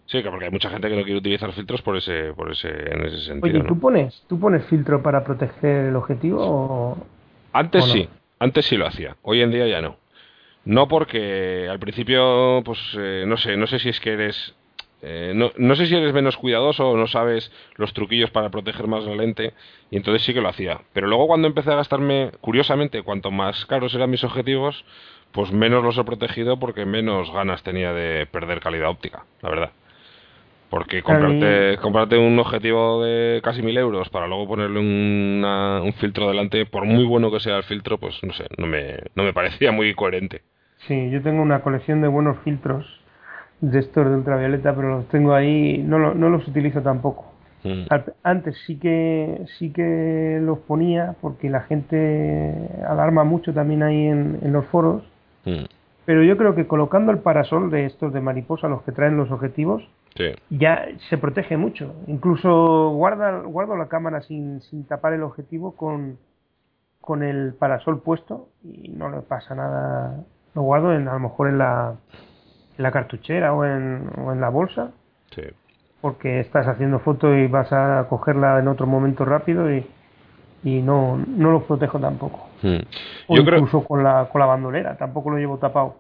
Sí, 0.06 0.22
porque 0.30 0.46
hay 0.46 0.52
mucha 0.52 0.70
gente 0.70 0.90
que 0.90 0.96
no 0.96 1.04
quiere 1.04 1.20
utilizar 1.20 1.52
filtros 1.54 1.82
por 1.82 1.96
ese, 1.96 2.34
por 2.34 2.52
ese, 2.52 2.70
en 2.70 3.06
ese 3.06 3.20
sentido. 3.22 3.60
Oye, 3.60 3.68
¿tú, 3.68 3.80
pones, 3.80 4.24
¿tú 4.28 4.40
pones 4.40 4.66
filtro 4.66 5.02
para 5.02 5.24
proteger 5.24 5.88
el 5.88 5.96
objetivo 5.96 6.40
o...? 6.42 6.98
Antes 7.54 7.86
sí, 7.86 8.08
antes 8.40 8.66
sí 8.66 8.78
lo 8.78 8.88
hacía. 8.88 9.16
Hoy 9.24 9.42
en 9.42 9.52
día 9.52 9.68
ya 9.68 9.82
no. 9.82 9.98
No 10.64 10.88
porque 10.88 11.68
al 11.70 11.80
principio, 11.80 12.62
pues 12.64 12.80
eh, 12.98 13.24
no 13.28 13.38
sé, 13.38 13.58
no 13.58 13.68
sé 13.68 13.80
si 13.80 13.90
es 13.90 14.00
que 14.00 14.14
eres 14.14 14.56
eh, 15.02 15.34
no, 15.36 15.52
no, 15.58 15.76
sé 15.76 15.88
si 15.88 15.96
eres 15.96 16.14
menos 16.14 16.38
cuidadoso 16.38 16.90
o 16.92 16.98
no 16.98 17.08
sabes 17.08 17.52
los 17.76 17.94
truquillos 17.94 18.30
para 18.30 18.50
proteger 18.50 18.88
más 18.88 19.04
la 19.04 19.16
lente 19.16 19.54
y 19.90 19.98
entonces 19.98 20.24
sí 20.24 20.34
que 20.34 20.42
lo 20.42 20.50
hacía. 20.50 20.82
Pero 20.94 21.08
luego 21.08 21.28
cuando 21.28 21.48
empecé 21.48 21.72
a 21.72 21.76
gastarme, 21.76 22.32
curiosamente, 22.40 23.02
cuanto 23.02 23.32
más 23.32 23.66
caros 23.66 23.96
eran 23.96 24.12
mis 24.12 24.24
objetivos, 24.24 24.86
pues 25.32 25.52
menos 25.52 25.84
los 25.84 25.98
he 25.98 26.04
protegido 26.04 26.60
porque 26.60 26.86
menos 26.86 27.32
ganas 27.32 27.64
tenía 27.64 27.94
de 27.94 28.28
perder 28.28 28.60
calidad 28.60 28.90
óptica, 28.90 29.26
la 29.42 29.50
verdad. 29.50 29.72
Porque 30.70 31.04
comprarte, 31.04 31.78
comprarte 31.82 32.18
un 32.18 32.40
objetivo 32.40 33.04
de 33.04 33.42
casi 33.44 33.62
mil 33.62 33.78
euros 33.78 34.08
para 34.10 34.28
luego 34.28 34.48
ponerle 34.48 34.80
un 34.80 35.94
filtro 35.98 36.30
delante, 36.30 36.66
por 36.66 36.86
muy 36.86 37.04
bueno 37.04 37.30
que 37.30 37.42
sea 37.42 37.58
el 37.58 37.64
filtro, 37.64 37.98
pues 37.98 38.24
no 38.24 38.32
sé, 38.32 38.46
no 38.58 38.68
me, 38.68 39.00
no 39.16 39.24
me 39.24 39.34
parecía 39.34 39.74
muy 39.74 39.94
coherente. 39.94 40.44
Sí, 40.88 41.10
yo 41.12 41.22
tengo 41.22 41.42
una 41.42 41.62
colección 41.62 42.02
de 42.02 42.08
buenos 42.08 42.38
filtros 42.46 43.01
de 43.62 43.80
estos 43.80 44.06
de 44.06 44.16
ultravioleta, 44.16 44.76
pero 44.76 44.98
los 44.98 45.08
tengo 45.08 45.34
ahí, 45.34 45.78
no, 45.78 46.14
no 46.14 46.30
los 46.30 46.48
utilizo 46.48 46.82
tampoco. 46.82 47.32
Mm. 47.64 47.86
Antes 48.24 48.58
sí 48.66 48.80
que 48.80 49.46
sí 49.60 49.72
que 49.72 50.40
los 50.42 50.60
ponía 50.60 51.16
porque 51.22 51.50
la 51.50 51.62
gente 51.62 52.70
alarma 52.88 53.24
mucho 53.24 53.54
también 53.54 53.84
ahí 53.84 54.08
en, 54.08 54.52
los 54.52 54.66
foros. 54.68 55.04
Mm. 55.46 55.66
Pero 56.06 56.24
yo 56.24 56.36
creo 56.38 56.56
que 56.56 56.66
colocando 56.66 57.12
el 57.12 57.20
parasol 57.20 57.70
de 57.70 57.86
estos 57.86 58.12
de 58.12 58.22
mariposa, 58.22 58.68
los 58.68 58.82
que 58.82 58.92
traen 58.92 59.18
los 59.18 59.30
objetivos, 59.32 59.84
ya 60.50 60.88
se 61.10 61.18
protege 61.18 61.58
mucho. 61.58 61.94
Incluso 62.08 62.90
guarda, 62.90 63.42
guardo 63.42 63.78
la 63.78 63.88
cámara 63.88 64.22
sin, 64.22 64.62
sin 64.62 64.86
tapar 64.86 65.14
el 65.14 65.24
objetivo 65.24 65.76
con, 65.76 66.18
con 67.00 67.24
el 67.24 67.54
parasol 67.54 68.02
puesto 68.02 68.50
y 68.64 68.90
no 68.90 69.10
le 69.10 69.22
pasa 69.22 69.54
nada. 69.54 70.24
Lo 70.56 70.64
guardo 70.64 70.94
en, 70.94 71.08
a 71.08 71.14
lo 71.14 71.20
mejor 71.20 71.48
en 71.48 71.60
la, 71.60 71.96
la 72.82 72.92
cartuchera 72.92 73.54
o 73.54 73.66
en, 73.66 74.10
o 74.18 74.32
en 74.32 74.42
la 74.42 74.50
bolsa. 74.50 74.92
porque 76.02 76.40
estás 76.40 76.68
haciendo 76.68 77.00
fotos 77.00 77.38
y 77.38 77.48
vas 77.48 77.72
a 77.72 78.08
cogerla 78.10 78.60
en 78.60 78.68
otro 78.68 78.88
momento 78.88 79.24
rápido 79.24 79.72
y, 79.74 79.86
y 80.64 80.82
no, 80.82 81.18
no 81.18 81.52
los 81.52 81.64
protejo 81.64 82.00
tampoco. 82.00 82.50
Hmm. 82.64 82.80
O 83.28 83.36
Yo 83.36 83.46
creo, 83.46 83.60
incluso 83.60 83.86
con 83.88 84.04
la, 84.04 84.28
con 84.32 84.40
la 84.40 84.48
bandolera, 84.48 84.98
tampoco 84.98 85.30
lo 85.30 85.38
llevo 85.38 85.58
tapado. 85.60 85.96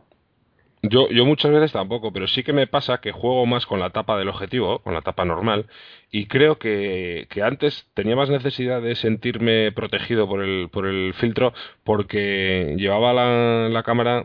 Yo, 0.84 1.10
yo 1.10 1.26
muchas 1.26 1.52
veces 1.52 1.72
tampoco, 1.72 2.12
pero 2.12 2.28
sí 2.28 2.42
que 2.44 2.54
me 2.54 2.66
pasa 2.66 2.98
que 3.02 3.12
juego 3.12 3.46
más 3.46 3.68
con 3.68 3.80
la 3.80 3.92
tapa 3.92 4.18
del 4.18 4.30
objetivo, 4.30 4.80
con 4.80 4.96
la 4.96 5.04
tapa 5.04 5.26
normal, 5.26 5.68
y 6.10 6.26
creo 6.26 6.58
que, 6.58 7.28
que 7.30 7.44
antes 7.44 7.88
tenía 7.94 8.16
más 8.16 8.32
necesidad 8.32 8.82
de 8.82 8.96
sentirme 8.96 9.72
protegido 9.74 10.28
por 10.28 10.42
el, 10.42 10.70
por 10.72 10.88
el 10.88 11.14
filtro 11.14 11.54
porque 11.84 12.74
llevaba 12.80 13.14
la, 13.14 13.70
la 13.70 13.84
cámara 13.84 14.24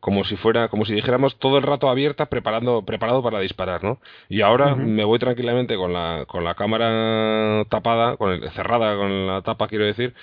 como 0.00 0.24
si 0.24 0.36
fuera, 0.36 0.68
como 0.68 0.84
si 0.84 0.94
dijéramos 0.94 1.38
todo 1.38 1.58
el 1.58 1.64
rato 1.64 1.88
abierta 1.88 2.26
preparando, 2.26 2.82
preparado 2.84 3.22
para 3.22 3.40
disparar, 3.40 3.82
¿no? 3.84 4.00
Y 4.28 4.42
ahora 4.42 4.74
me 4.74 5.04
voy 5.04 5.18
tranquilamente 5.18 5.76
con 5.76 5.92
la, 5.92 6.24
con 6.26 6.44
la 6.44 6.54
cámara 6.54 7.64
tapada, 7.68 8.16
con 8.16 8.32
el, 8.32 8.50
cerrada 8.50 8.96
con 8.96 9.26
la 9.26 9.42
tapa 9.42 9.68
quiero 9.68 9.84
decir, 9.84 10.14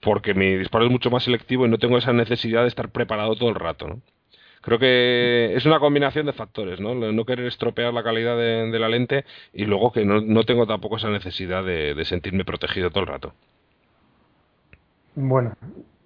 porque 0.00 0.34
mi 0.34 0.56
disparo 0.56 0.84
es 0.86 0.90
mucho 0.90 1.10
más 1.10 1.24
selectivo 1.24 1.66
y 1.66 1.68
no 1.70 1.78
tengo 1.78 1.98
esa 1.98 2.12
necesidad 2.12 2.62
de 2.62 2.68
estar 2.68 2.90
preparado 2.90 3.36
todo 3.36 3.48
el 3.50 3.54
rato, 3.56 3.88
¿no? 3.88 4.02
Creo 4.62 4.78
que 4.78 5.54
es 5.56 5.66
una 5.66 5.80
combinación 5.80 6.26
de 6.26 6.32
factores, 6.32 6.80
¿no? 6.80 6.94
No 6.94 7.24
querer 7.24 7.46
estropear 7.46 7.92
la 7.92 8.04
calidad 8.04 8.36
de, 8.36 8.70
de 8.70 8.78
la 8.78 8.88
lente 8.88 9.24
y 9.52 9.64
luego 9.66 9.92
que 9.92 10.04
no, 10.04 10.20
no 10.20 10.44
tengo 10.44 10.66
tampoco 10.66 10.98
esa 10.98 11.10
necesidad 11.10 11.64
de, 11.64 11.94
de 11.94 12.04
sentirme 12.04 12.44
protegido 12.44 12.90
todo 12.90 13.00
el 13.00 13.08
rato. 13.08 13.34
Bueno, 15.14 15.56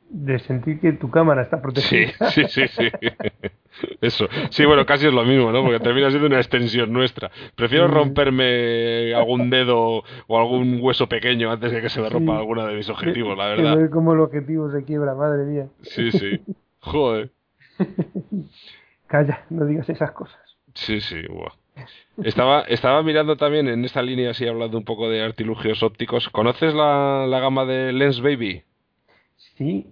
de 0.09 0.39
sentir 0.39 0.81
que 0.81 0.93
tu 0.93 1.11
cámara 1.11 1.43
está 1.43 1.57
Sí, 1.57 1.63
protegida. 1.63 2.31
sí, 2.31 2.45
sí, 2.49 2.69
sí. 2.69 2.89
Eso. 4.01 4.27
Sí, 4.51 4.65
bueno, 4.65 4.87
casi 4.87 5.07
es 5.07 5.13
lo 5.13 5.25
mismo, 5.25 5.53
¿no? 5.53 5.63
Porque 5.63 5.81
termina 5.81 6.09
siendo 6.09 6.29
una 6.29 6.39
extensión 6.39 6.93
nuestra. 6.93 7.31
Prefiero 7.55 7.89
Mm. 7.89 7.93
romperme 7.93 9.13
algún 9.15 9.51
dedo 9.51 10.03
o 10.27 10.39
algún 10.39 10.79
hueso 10.81 11.09
pequeño 11.09 11.51
antes 11.51 11.73
de 11.73 11.83
que 11.83 11.89
se 11.91 12.01
me 12.01 12.09
rompa 12.09 12.33
Sí. 12.33 12.39
alguno 12.39 12.67
de 12.67 12.75
mis 12.75 12.89
objetivos, 12.89 13.37
la 13.37 13.49
verdad. 13.49 13.77
ver 13.77 13.91
cómo 13.91 14.15
el 14.15 14.21
objetivo 14.21 14.71
se 14.71 14.85
quiebra, 14.85 15.15
madre 15.15 15.45
mía. 15.45 15.67
Sí, 15.83 16.11
sí. 16.13 16.41
Joder. 16.81 17.31
Calla, 19.07 19.45
no 19.51 19.67
digas 19.67 19.89
esas 19.89 20.11
cosas. 20.13 20.41
Sí, 20.75 21.01
sí, 21.01 21.23
buah. 21.29 21.53
Estaba, 22.25 22.63
estaba 22.63 23.03
mirando 23.03 23.37
también 23.37 23.69
en 23.69 23.85
esta 23.85 24.01
línea, 24.03 24.31
así 24.31 24.47
hablando 24.47 24.79
un 24.79 24.85
poco 24.85 25.11
de 25.11 25.23
artilugios 25.23 25.83
ópticos. 25.83 26.29
¿Conoces 26.31 26.73
la, 26.75 27.27
la 27.29 27.41
gama 27.41 27.67
de 27.67 27.93
Lens 27.93 28.21
Baby? 28.23 28.63
Sí, 29.37 29.87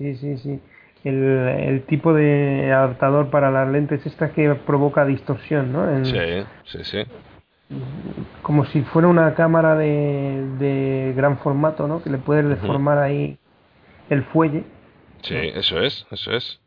sí, 0.00 0.16
sí, 0.16 0.38
sí. 0.38 0.60
El, 1.04 1.14
el 1.22 1.82
tipo 1.84 2.12
de 2.14 2.72
adaptador 2.72 3.28
para 3.30 3.50
las 3.50 3.68
lentes 3.68 4.04
esta 4.06 4.32
que 4.32 4.54
provoca 4.54 5.04
distorsión, 5.04 5.72
¿no? 5.72 5.88
En- 5.90 6.04
Sí, 6.06 6.44
sí, 6.64 6.84
sí. 6.84 7.04
Como 8.42 8.64
si 8.64 8.80
fuera 8.82 9.08
una 9.08 9.34
cámara 9.34 9.76
de, 9.76 10.44
de 10.58 11.12
gran 11.14 11.38
formato, 11.38 11.86
¿no? 11.86 12.02
Que 12.02 12.10
le 12.10 12.18
puedes 12.18 12.48
deformar 12.48 12.98
ahí 12.98 13.38
el 14.08 14.24
fuelle. 14.24 14.64
Sí, 15.22 15.36
eso 15.36 15.80
es, 15.80 16.06
eso 16.10 16.32
es. 16.32 16.60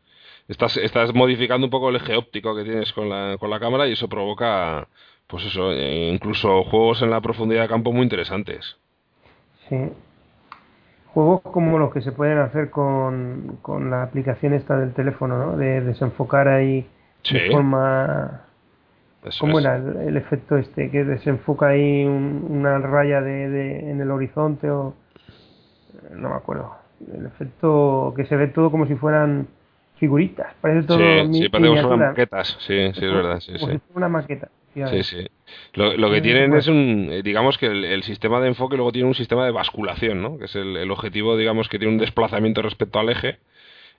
Estás, 0.48 0.76
estás 0.76 1.12
modificando 1.14 1.66
un 1.66 1.70
poco 1.70 1.88
el 1.90 1.96
eje 1.96 2.16
óptico 2.16 2.54
que 2.54 2.64
tienes 2.64 2.92
con 2.92 3.08
la, 3.08 3.36
con 3.38 3.50
la 3.50 3.58
cámara 3.60 3.86
y 3.88 3.92
eso 3.92 4.08
provoca, 4.08 4.86
pues 5.26 5.44
eso, 5.46 5.72
eh, 5.72 6.10
incluso 6.12 6.62
juegos 6.64 7.02
en 7.02 7.10
la 7.10 7.20
profundidad 7.20 7.62
de 7.62 7.68
campo 7.68 7.92
muy 7.92 8.02
interesantes. 8.02 8.76
Sí. 9.68 9.76
Juegos 11.14 11.42
como 11.42 11.78
los 11.78 11.92
que 11.92 12.02
se 12.02 12.10
pueden 12.12 12.38
hacer 12.38 12.70
con, 12.70 13.58
con 13.62 13.88
la 13.90 14.02
aplicación 14.02 14.52
esta 14.52 14.76
del 14.76 14.92
teléfono, 14.92 15.38
¿no? 15.38 15.56
De 15.56 15.80
desenfocar 15.80 16.48
ahí 16.48 16.86
Sí. 17.22 17.34
de 17.38 17.50
forma... 17.52 18.42
Eso 19.24 19.38
¿Cómo 19.40 19.58
es. 19.58 19.64
era 19.64 19.76
el, 19.76 19.96
el 20.08 20.16
efecto 20.18 20.56
este? 20.58 20.90
Que 20.90 21.04
desenfoca 21.04 21.68
ahí 21.68 22.04
un- 22.04 22.46
una 22.50 22.78
raya 22.78 23.22
de, 23.22 23.48
de- 23.48 23.90
en 23.90 24.00
el 24.00 24.10
horizonte 24.10 24.70
o... 24.70 24.94
No 26.10 26.28
me 26.30 26.34
acuerdo. 26.34 26.74
El 27.16 27.26
efecto 27.26 28.12
que 28.16 28.26
se 28.26 28.36
ve 28.36 28.48
todo 28.48 28.70
como 28.70 28.86
si 28.86 28.94
fueran 28.94 29.46
figuritas. 29.98 30.48
Parece 30.60 30.86
todo 30.86 30.98
Sí, 30.98 31.28
mi- 31.28 31.42
sí, 31.42 31.48
parecemos 31.48 31.84
unas 31.84 31.98
maquetas. 32.10 32.48
Sí, 32.60 32.92
sí, 32.92 33.04
es 33.06 33.12
verdad, 33.12 33.40
sí, 33.40 33.52
Como 33.52 33.66
sí. 33.66 33.72
si 33.72 33.78
fuera 33.78 33.96
una 33.96 34.08
maqueta. 34.08 34.48
Sí, 34.74 35.02
sí. 35.04 35.26
Lo, 35.74 35.96
lo 35.96 36.10
que 36.10 36.20
tienen 36.20 36.54
es 36.54 36.66
un, 36.66 37.08
eh, 37.10 37.22
digamos 37.22 37.58
que 37.58 37.66
el, 37.66 37.84
el 37.84 38.02
sistema 38.02 38.40
de 38.40 38.48
enfoque 38.48 38.76
luego 38.76 38.92
tiene 38.92 39.08
un 39.08 39.14
sistema 39.14 39.44
de 39.44 39.52
basculación, 39.52 40.20
¿no? 40.22 40.38
Que 40.38 40.46
es 40.46 40.56
el, 40.56 40.76
el 40.76 40.90
objetivo, 40.90 41.36
digamos, 41.36 41.68
que 41.68 41.78
tiene 41.78 41.92
un 41.94 41.98
desplazamiento 42.00 42.60
respecto 42.62 42.98
al 42.98 43.08
eje 43.08 43.38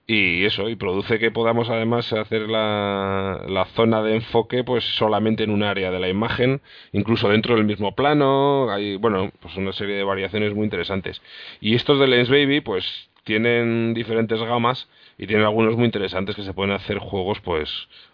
y 0.08 0.46
eso, 0.46 0.70
y 0.70 0.76
produce 0.76 1.18
que 1.18 1.32
podamos 1.32 1.70
además 1.70 2.14
hacer 2.14 2.48
la, 2.48 3.42
la 3.48 3.66
zona 3.66 4.04
de 4.04 4.16
enfoque 4.16 4.64
pues 4.64 4.84
solamente 4.84 5.44
en 5.44 5.50
un 5.50 5.64
área 5.64 5.90
de 5.90 6.00
la 6.00 6.10
imagen, 6.10 6.62
incluso 6.92 7.28
dentro 7.30 7.56
del 7.56 7.64
mismo 7.66 7.96
plano, 7.96 8.70
hay, 8.70 8.98
bueno, 8.98 9.32
pues 9.40 9.56
una 9.58 9.74
serie 9.74 9.96
de 9.96 10.04
variaciones 10.04 10.54
muy 10.54 10.66
interesantes. 10.66 11.22
Y 11.60 11.74
estos 11.74 12.00
de 12.00 12.08
Lens 12.08 12.30
Baby 12.30 12.62
pues 12.62 13.10
tienen 13.24 13.96
diferentes 13.96 14.40
gamas 14.40 14.88
y 15.18 15.28
tienen 15.28 15.46
algunos 15.46 15.76
muy 15.76 15.86
interesantes 15.86 16.36
que 16.36 16.44
se 16.44 16.54
pueden 16.54 16.74
hacer 16.74 17.00
juegos 17.00 17.40
pues 17.42 17.70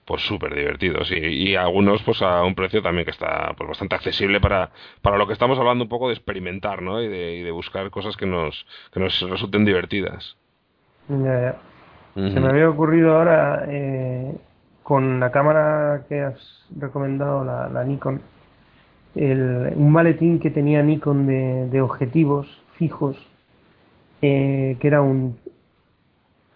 pues 0.06 0.22
súper 0.24 0.56
divertidos 0.56 1.12
y, 1.12 1.16
y 1.18 1.56
algunos 1.56 2.02
pues 2.04 2.22
a 2.22 2.44
un 2.44 2.56
precio 2.56 2.82
también 2.82 3.06
que 3.06 3.12
está 3.12 3.54
pues 3.58 3.70
bastante 3.70 3.96
accesible 3.96 4.40
para, 4.42 4.72
para 5.02 5.18
lo 5.18 5.28
que 5.28 5.34
estamos 5.34 5.58
hablando 5.60 5.84
un 5.86 5.90
poco 5.90 6.08
de 6.10 6.16
experimentar 6.16 6.82
¿no? 6.82 7.02
y, 7.02 7.08
de, 7.08 7.36
y 7.38 7.42
de 7.44 7.52
buscar 7.52 7.90
cosas 7.92 8.18
que 8.18 8.26
nos, 8.26 8.66
que 8.94 9.00
nos 9.00 9.20
resulten 9.30 9.66
divertidas. 9.66 10.38
Ya, 11.08 11.42
ya. 11.42 11.56
Se 12.16 12.40
me 12.40 12.50
había 12.50 12.70
ocurrido 12.70 13.16
ahora 13.18 13.66
eh, 13.68 14.36
con 14.84 15.20
la 15.20 15.32
cámara 15.32 16.06
que 16.08 16.22
has 16.22 16.66
recomendado, 16.78 17.44
la, 17.44 17.70
la 17.70 17.84
Nikon, 17.84 18.22
el- 19.16 19.74
un 19.76 19.92
maletín 19.92 20.40
que 20.40 20.52
tenía 20.52 20.84
Nikon 20.84 21.28
de, 21.28 21.70
de 21.70 21.82
objetivos 21.82 22.48
fijos, 22.78 23.18
eh, 24.22 24.78
que 24.80 24.88
era 24.88 25.02
un, 25.02 25.38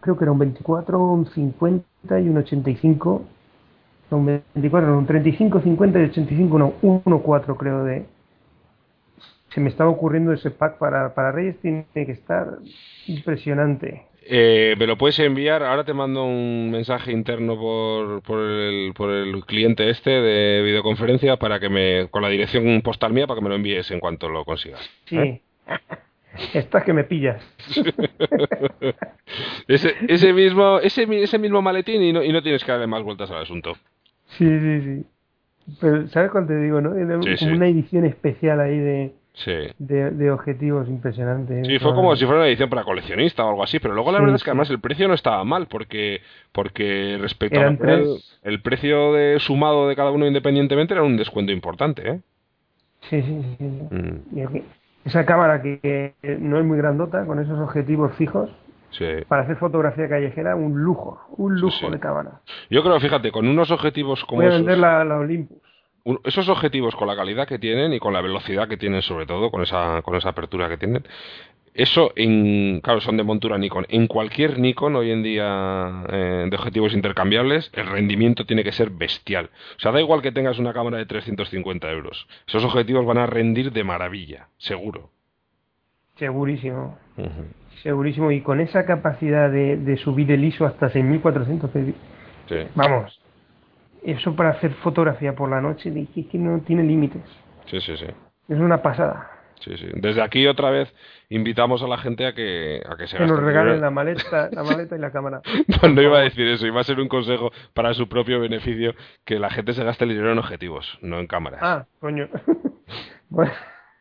creo 0.06 0.18
que 0.18 0.24
era 0.24 0.32
un 0.32 0.38
24, 0.38 1.00
un 1.00 1.26
50 1.26 2.20
y 2.20 2.30
un 2.30 2.38
85, 2.38 3.26
no, 4.12 4.18
un 4.18 4.26
24, 4.54 4.92
no, 4.92 5.00
un 5.00 5.08
35, 5.08 5.62
50 5.62 6.00
y 6.00 6.04
85, 6.04 6.60
no, 6.60 6.74
1.4 6.84 7.58
creo 7.58 7.84
de... 7.84 8.06
Se 9.50 9.60
me 9.60 9.70
estaba 9.70 9.90
ocurriendo 9.90 10.32
ese 10.32 10.52
pack 10.52 10.78
para, 10.78 11.16
para 11.16 11.32
Reyes, 11.32 11.58
tiene 11.60 11.88
que 11.92 12.12
estar 12.12 12.60
impresionante. 13.08 14.06
Eh, 14.28 14.76
me 14.78 14.86
lo 14.86 14.96
puedes 14.96 15.18
enviar, 15.18 15.64
ahora 15.64 15.84
te 15.86 15.94
mando 15.94 16.24
un 16.26 16.70
mensaje 16.70 17.12
interno 17.12 17.58
por, 17.58 18.22
por, 18.22 18.40
el, 18.42 18.94
por 18.94 19.10
el 19.10 19.44
cliente 19.46 19.90
este 19.90 20.12
de 20.12 20.62
videoconferencia 20.62 21.38
para 21.38 21.60
que 21.60 21.70
me, 21.70 22.10
con 22.12 22.22
la 22.22 22.30
dirección 22.30 22.82
postal 22.84 23.14
mía 23.14 23.26
para 23.26 23.40
que 23.40 23.44
me 23.44 23.50
lo 23.50 23.56
envíes 23.56 23.90
en 23.90 24.00
cuanto 24.00 24.30
lo 24.30 24.46
consigas. 24.46 24.88
Sí. 25.06 25.18
¿Eh? 25.18 25.42
Estás 26.54 26.84
que 26.84 26.94
me 26.94 27.04
pillas. 27.04 27.42
ese, 29.68 29.94
ese 30.08 30.34
mismo, 30.34 30.80
ese, 30.80 31.08
mi- 31.08 31.22
ese 31.24 31.40
mismo 31.40 31.62
maletín 31.62 32.02
y 32.04 32.14
no, 32.14 32.24
y 32.24 32.32
no 32.32 32.42
tienes 32.42 32.64
que 32.64 32.72
darle 32.72 32.88
más 32.88 33.04
vueltas 33.04 33.30
al 33.32 33.42
asunto. 33.42 33.74
Sí, 34.38 34.46
sí, 34.48 34.82
sí. 34.82 35.06
Pero, 35.80 36.08
¿sabes 36.10 36.32
cuál 36.32 36.48
te 36.48 36.58
digo, 36.60 36.80
no? 36.82 36.96
Era 36.96 37.16
Sí, 37.22 37.36
como 37.40 37.52
sí. 37.52 37.58
una 37.58 37.68
edición 37.68 38.06
especial 38.06 38.60
ahí 38.60 38.78
de, 38.78 39.14
Sí. 39.34 39.52
de, 39.80 40.12
de 40.12 40.32
objetivos 40.32 40.88
impresionantes. 40.88 41.66
Sí, 41.68 41.80
fue 41.80 41.94
como 41.94 42.16
si 42.16 42.26
fuera 42.26 42.40
una 42.42 42.48
edición 42.48 42.70
para 42.70 42.84
coleccionista 42.84 43.44
o 43.46 43.50
algo 43.50 43.64
así, 43.64 43.80
pero 43.80 43.94
luego 43.94 44.12
la 44.12 44.20
verdad 44.20 44.36
es 44.36 44.44
que 44.44 44.50
además 44.52 44.70
el 44.70 44.80
precio 44.80 45.08
no 45.08 45.14
estaba 45.14 45.44
mal, 45.44 45.68
porque 45.68 46.22
porque 46.52 47.18
respecto 47.20 47.60
al 47.60 47.78
el 48.44 48.62
precio 48.62 49.14
de 49.14 49.40
sumado 49.40 49.88
de 49.90 49.96
cada 49.96 50.12
uno 50.12 50.28
independientemente 50.28 50.94
era 50.94 51.04
un 51.04 51.18
descuento 51.18 51.52
importante, 51.52 52.10
¿eh? 52.10 52.20
Sí, 53.10 53.22
sí, 53.22 53.42
sí. 53.42 53.56
sí. 53.60 53.96
Mm, 53.96 54.38
Y 54.38 54.42
aquí- 54.42 54.64
esa 55.06 55.26
cámara 55.26 55.62
que, 55.62 55.80
que 55.82 56.38
no 56.40 56.60
es 56.60 56.66
muy 56.66 56.78
grandota, 56.78 57.26
con 57.26 57.40
esos 57.40 57.58
objetivos 57.60 58.14
fijos, 58.16 58.50
sí. 58.92 59.06
para 59.28 59.44
hacer 59.44 59.56
fotografía 59.58 60.10
callejera, 60.10 60.56
un 60.56 60.82
lujo, 60.84 61.22
un 61.38 61.56
lujo 61.60 61.86
sí. 61.88 61.90
de 61.90 62.00
cámara. 62.00 62.42
Yo 62.70 62.84
creo, 62.84 63.00
fíjate, 63.00 63.32
con 63.32 63.48
unos 63.48 63.72
objetivos 63.72 64.26
como 64.26 64.42
Voy 64.42 64.46
a 64.48 64.50
esos, 64.50 64.60
vender 64.62 64.80
la, 64.80 65.06
la 65.06 65.18
Olympus. 65.18 65.58
un- 66.04 66.20
esos 66.24 66.50
objetivos 66.50 66.96
con 66.96 67.08
la 67.08 67.16
calidad 67.16 67.48
que 67.48 67.60
tienen 67.60 67.94
y 67.94 68.00
con 68.00 68.14
la 68.14 68.22
velocidad 68.22 68.68
que 68.68 68.78
tienen 68.78 69.02
sobre 69.02 69.26
todo, 69.26 69.52
con 69.52 69.62
esa, 69.62 70.02
con 70.02 70.16
esa 70.16 70.30
apertura 70.30 70.68
que 70.70 70.78
tienen, 70.78 71.04
eso, 71.76 72.14
en, 72.16 72.80
claro, 72.82 73.02
son 73.02 73.18
de 73.18 73.24
montura 73.24 73.58
Nikon. 73.58 73.86
En 73.90 74.08
cualquier 74.08 74.60
Nikon 74.60 74.96
hoy 74.96 75.12
en 75.12 75.24
día 75.24 76.06
eh, 76.08 76.48
de 76.50 76.56
objetivos 76.56 76.94
intercambiables, 76.94 77.70
el 77.74 77.88
rendimiento 77.88 78.46
tiene 78.46 78.64
que 78.64 78.72
ser 78.72 78.92
bestial. 78.92 79.50
O 79.76 79.80
sea, 79.80 79.92
da 79.92 80.00
igual 80.00 80.22
que 80.22 80.32
tengas 80.32 80.58
una 80.58 80.72
cámara 80.72 80.98
de 80.98 81.06
350 81.06 81.92
euros. 81.92 82.28
Esos 82.48 82.64
objetivos 82.64 83.06
van 83.06 83.18
a 83.18 83.26
rendir 83.26 83.74
de 83.74 83.84
maravilla, 83.84 84.48
seguro. 84.58 85.10
Segurísimo. 86.16 86.98
Segurísimo. 87.84 88.32
Y 88.32 88.40
con 88.40 88.62
esa 88.62 88.86
capacidad 88.86 89.52
de, 89.52 89.76
de 89.76 89.98
subir 89.98 90.32
el 90.32 90.46
ISO 90.46 90.66
hasta 90.66 90.90
6400 90.90 91.70
Sí. 92.48 92.56
Vamos, 92.76 93.20
eso 94.02 94.36
para 94.36 94.52
hacer 94.52 94.72
fotografía 94.76 95.36
por 95.36 95.50
la 95.50 95.60
noche 95.60 95.92
dije 95.92 96.28
que 96.28 96.38
no 96.38 96.62
tiene 96.62 96.84
límites. 96.84 97.24
sí, 97.66 97.82
sí, 97.82 97.98
sí. 97.98 98.06
Es 98.48 98.60
una 98.60 98.82
pasada. 98.82 99.35
Sí, 99.62 99.78
sí. 99.78 99.88
Desde 99.94 100.22
aquí 100.22 100.46
otra 100.48 100.70
vez 100.70 100.94
invitamos 101.30 101.82
a 101.82 101.88
la 101.88 101.98
gente 101.98 102.26
a 102.28 102.34
que, 102.34 102.82
a 102.88 102.96
que 102.98 103.08
se 103.08 103.18
Que 103.18 103.26
nos 103.26 103.40
regalen 103.40 103.82
la 103.82 103.90
maleta, 103.90 104.50
la 104.52 104.64
maleta 104.64 104.96
y 104.96 105.00
la 105.00 105.12
cámara. 105.12 105.42
No, 105.82 105.90
no 105.90 106.02
iba 106.02 106.20
a 106.20 106.22
decir 106.22 106.48
eso, 106.48 106.68
iba 106.68 106.82
a 106.82 106.84
ser 106.84 107.00
un 107.00 107.08
consejo 107.08 107.52
para 107.74 107.94
su 107.94 108.08
propio 108.10 108.40
beneficio 108.40 108.94
que 109.24 109.40
la 109.40 109.50
gente 109.50 109.74
se 109.74 109.84
gaste 109.84 110.04
el 110.04 110.12
dinero 110.12 110.32
en 110.32 110.40
objetivos, 110.40 110.98
no 111.02 111.20
en 111.20 111.28
cámaras. 111.28 111.60
Ah, 111.64 111.86
coño. 112.00 112.28
Bueno, 113.28 113.52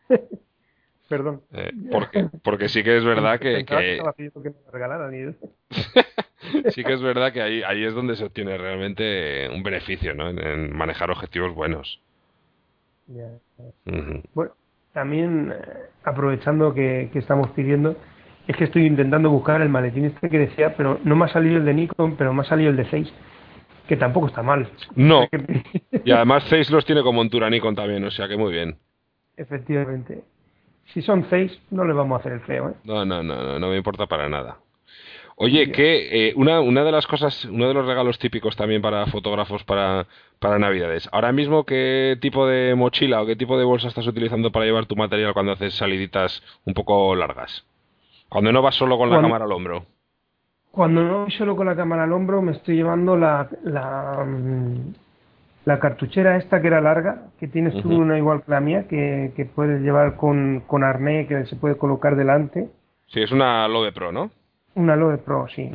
perdón. 1.08 1.42
Eh, 1.52 1.72
porque, 1.90 2.28
porque 2.42 2.68
sí 2.68 2.82
que 2.84 2.96
es 2.98 3.04
verdad 3.04 3.38
que... 3.40 3.64
Que- 3.64 4.00
sí 6.70 6.84
que 6.84 6.92
es 6.92 7.00
verdad 7.02 7.32
que 7.32 7.40
ahí, 7.42 7.62
ahí 7.62 7.84
es 7.84 7.94
donde 7.94 8.16
se 8.16 8.24
obtiene 8.24 8.56
realmente 8.58 9.48
un 9.48 9.62
beneficio, 9.62 10.14
¿no? 10.14 10.28
En, 10.28 10.38
en 10.38 10.76
manejar 10.76 11.10
objetivos 11.10 11.54
buenos. 11.54 12.00
Ya. 13.06 13.30
Ujú. 13.86 14.22
Bueno, 14.34 14.52
también 14.94 15.52
eh, 15.52 15.68
aprovechando 16.04 16.72
que, 16.72 17.10
que 17.12 17.18
estamos 17.18 17.50
pidiendo, 17.50 17.96
es 18.46 18.56
que 18.56 18.64
estoy 18.64 18.86
intentando 18.86 19.28
buscar 19.28 19.60
el 19.60 19.68
maletín 19.68 20.06
este 20.06 20.30
que 20.30 20.38
decía, 20.38 20.74
pero 20.76 20.98
no 21.04 21.16
me 21.16 21.26
ha 21.26 21.28
salido 21.28 21.58
el 21.58 21.64
de 21.64 21.74
Nikon, 21.74 22.16
pero 22.16 22.32
me 22.32 22.42
ha 22.42 22.44
salido 22.44 22.70
el 22.70 22.76
de 22.76 22.88
6, 22.88 23.12
que 23.88 23.96
tampoco 23.96 24.28
está 24.28 24.42
mal. 24.42 24.68
No, 24.94 25.26
y 26.04 26.10
además 26.10 26.44
Zeiss 26.48 26.70
los 26.70 26.86
tiene 26.86 27.02
como 27.02 27.20
montura 27.20 27.50
Nikon 27.50 27.74
también, 27.74 28.04
o 28.04 28.10
sea 28.10 28.28
que 28.28 28.36
muy 28.36 28.52
bien. 28.52 28.78
Efectivamente. 29.36 30.22
Si 30.92 31.02
son 31.02 31.26
6, 31.28 31.60
no 31.70 31.84
le 31.84 31.92
vamos 31.92 32.16
a 32.16 32.20
hacer 32.20 32.32
el 32.32 32.40
feo, 32.40 32.70
¿eh? 32.70 32.74
No, 32.84 33.04
no, 33.04 33.22
no, 33.22 33.34
no, 33.34 33.58
no 33.58 33.68
me 33.68 33.76
importa 33.76 34.06
para 34.06 34.28
nada. 34.28 34.58
Oye, 35.36 35.72
que 35.72 36.28
eh, 36.28 36.32
una, 36.36 36.60
una 36.60 36.84
de 36.84 36.92
las 36.92 37.06
cosas, 37.08 37.44
uno 37.46 37.66
de 37.66 37.74
los 37.74 37.86
regalos 37.86 38.18
típicos 38.18 38.54
también 38.56 38.80
para 38.80 39.06
fotógrafos 39.06 39.64
para, 39.64 40.06
para 40.38 40.58
Navidades. 40.60 41.08
Ahora 41.12 41.32
mismo, 41.32 41.64
¿qué 41.64 42.16
tipo 42.20 42.46
de 42.46 42.74
mochila 42.76 43.20
o 43.22 43.26
qué 43.26 43.34
tipo 43.34 43.58
de 43.58 43.64
bolsa 43.64 43.88
estás 43.88 44.06
utilizando 44.06 44.52
para 44.52 44.64
llevar 44.64 44.86
tu 44.86 44.94
material 44.96 45.32
cuando 45.34 45.52
haces 45.52 45.74
saliditas 45.74 46.42
un 46.64 46.74
poco 46.74 47.16
largas? 47.16 47.64
Cuando 48.28 48.52
no 48.52 48.62
vas 48.62 48.76
solo 48.76 48.96
con 48.96 49.10
la 49.10 49.16
Cuando- 49.16 49.28
cámara 49.28 49.44
al 49.44 49.52
hombro. 49.52 49.86
Cuando 50.70 51.02
no 51.04 51.18
voy 51.22 51.30
solo 51.32 51.54
con 51.56 51.66
la 51.66 51.76
cámara 51.76 52.02
al 52.04 52.12
hombro, 52.12 52.42
me 52.42 52.52
estoy 52.52 52.76
llevando 52.76 53.16
la, 53.16 53.48
la, 53.62 54.24
mm, 54.24 54.94
la 55.66 55.78
cartuchera 55.78 56.36
esta 56.36 56.60
que 56.60 56.66
era 56.66 56.80
larga, 56.80 57.28
que 57.38 57.46
tienes 57.48 57.74
tú 57.80 57.90
Ujú. 57.90 57.98
una 58.02 58.18
igual 58.18 58.42
que 58.44 58.50
la 58.50 58.60
mía, 58.60 58.86
que, 58.88 59.32
que 59.36 59.44
puedes 59.44 59.80
llevar 59.82 60.16
con, 60.16 60.62
con 60.66 60.82
arnés, 60.82 61.28
que 61.28 61.46
se 61.46 61.54
puede 61.56 61.76
colocar 61.76 62.16
delante. 62.16 62.68
Sí, 63.06 63.20
es 63.20 63.30
una 63.30 63.66
Lobe 63.68 63.92
Pro, 63.92 64.10
¿no? 64.10 64.30
Una 64.74 64.96
Loe 64.96 65.18
Pro, 65.18 65.46
sí. 65.48 65.70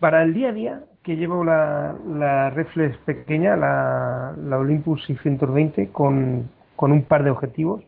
Para 0.00 0.22
el 0.22 0.34
día 0.34 0.50
a 0.50 0.52
día, 0.52 0.80
que 1.02 1.16
llevo 1.16 1.44
la, 1.44 1.94
la 2.08 2.50
reflex 2.50 2.96
pequeña, 2.98 3.56
la, 3.56 4.34
la 4.36 4.58
Olympus 4.58 5.04
620, 5.06 5.90
con, 5.90 6.50
con 6.76 6.92
un 6.92 7.02
par 7.02 7.24
de 7.24 7.30
objetivos, 7.30 7.84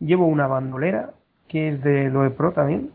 llevo 0.00 0.26
una 0.26 0.46
bandolera, 0.46 1.10
que 1.48 1.70
es 1.70 1.82
de 1.82 2.08
Loe 2.10 2.30
Pro 2.30 2.52
también, 2.52 2.90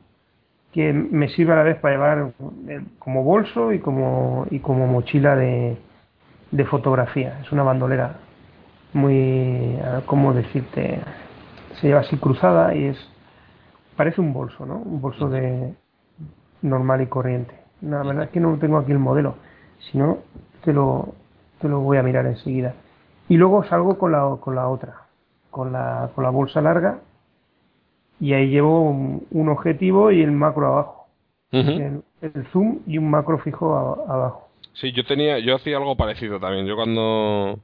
que 0.71 0.91
me 0.91 1.29
sirve 1.29 1.53
a 1.53 1.57
la 1.57 1.63
vez 1.63 1.77
para 1.79 1.95
llevar 1.95 2.33
eh, 2.67 2.81
como 2.99 3.23
bolso 3.23 3.71
y 3.71 3.79
como, 3.79 4.45
y 4.49 4.59
como 4.59 4.87
mochila 4.87 5.35
de, 5.35 5.77
de 6.51 6.65
fotografía. 6.65 7.39
Es 7.41 7.51
una 7.51 7.63
bandolera 7.63 8.17
muy, 8.93 9.77
¿cómo 10.05 10.33
decirte? 10.33 10.99
Se 11.79 11.87
lleva 11.87 12.01
así 12.01 12.17
cruzada 12.17 12.75
y 12.75 12.85
es, 12.85 12.97
parece 13.95 14.21
un 14.21 14.33
bolso, 14.33 14.65
¿no? 14.65 14.77
Un 14.77 15.01
bolso 15.01 15.29
de 15.29 15.73
normal 16.65 17.01
y 17.01 17.07
corriente. 17.07 17.53
La 17.81 18.03
verdad 18.03 18.23
es 18.25 18.29
que 18.31 18.39
no 18.39 18.57
tengo 18.57 18.77
aquí 18.77 18.91
el 18.91 18.99
modelo, 18.99 19.35
si 19.79 19.97
no 19.97 20.19
te 20.63 20.73
lo, 20.73 21.13
te 21.61 21.67
lo 21.69 21.79
voy 21.81 21.97
a 21.97 22.03
mirar 22.03 22.25
enseguida. 22.25 22.73
Y 23.29 23.37
luego 23.37 23.63
salgo 23.63 23.97
con 23.97 24.11
la, 24.11 24.37
con 24.39 24.55
la 24.55 24.67
otra, 24.67 24.93
con 25.51 25.71
la, 25.71 26.09
con 26.15 26.23
la 26.23 26.29
bolsa 26.29 26.61
larga 26.61 26.99
y 28.19 28.33
ahí 28.33 28.47
llevo 28.47 28.81
un, 28.89 29.25
un 29.31 29.49
objetivo 29.49 30.11
y 30.11 30.21
el 30.21 30.31
macro 30.31 30.67
abajo, 30.67 31.07
el, 31.79 32.03
el 32.21 32.45
zoom 32.51 32.79
y 32.87 32.97
un 32.97 33.09
macro 33.09 33.37
fijo 33.39 33.75
a- 33.75 34.13
abajo. 34.13 34.49
Sí, 34.73 34.91
yo 34.91 35.05
tenía, 35.05 35.39
yo 35.39 35.55
hacía 35.55 35.77
algo 35.77 35.95
parecido 35.95 36.39
también. 36.39 36.65
Yo 36.65 36.75
cuando 36.75 37.59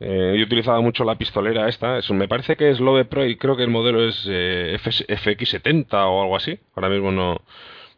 eh, 0.00 0.36
yo 0.38 0.44
utilizaba 0.44 0.80
mucho 0.80 1.04
la 1.04 1.16
pistolera 1.16 1.68
esta, 1.68 1.98
eso 1.98 2.14
me 2.14 2.28
parece 2.28 2.56
que 2.56 2.70
es 2.70 2.80
Lobe 2.80 3.04
Pro 3.04 3.24
y 3.26 3.36
creo 3.36 3.56
que 3.56 3.64
el 3.64 3.70
modelo 3.70 4.02
es 4.02 4.26
eh, 4.28 4.74
FS 4.76 5.04
FX70 5.08 5.92
o 6.08 6.22
algo 6.22 6.36
así. 6.36 6.58
Ahora 6.76 6.88
mismo 6.88 7.10
no, 7.10 7.38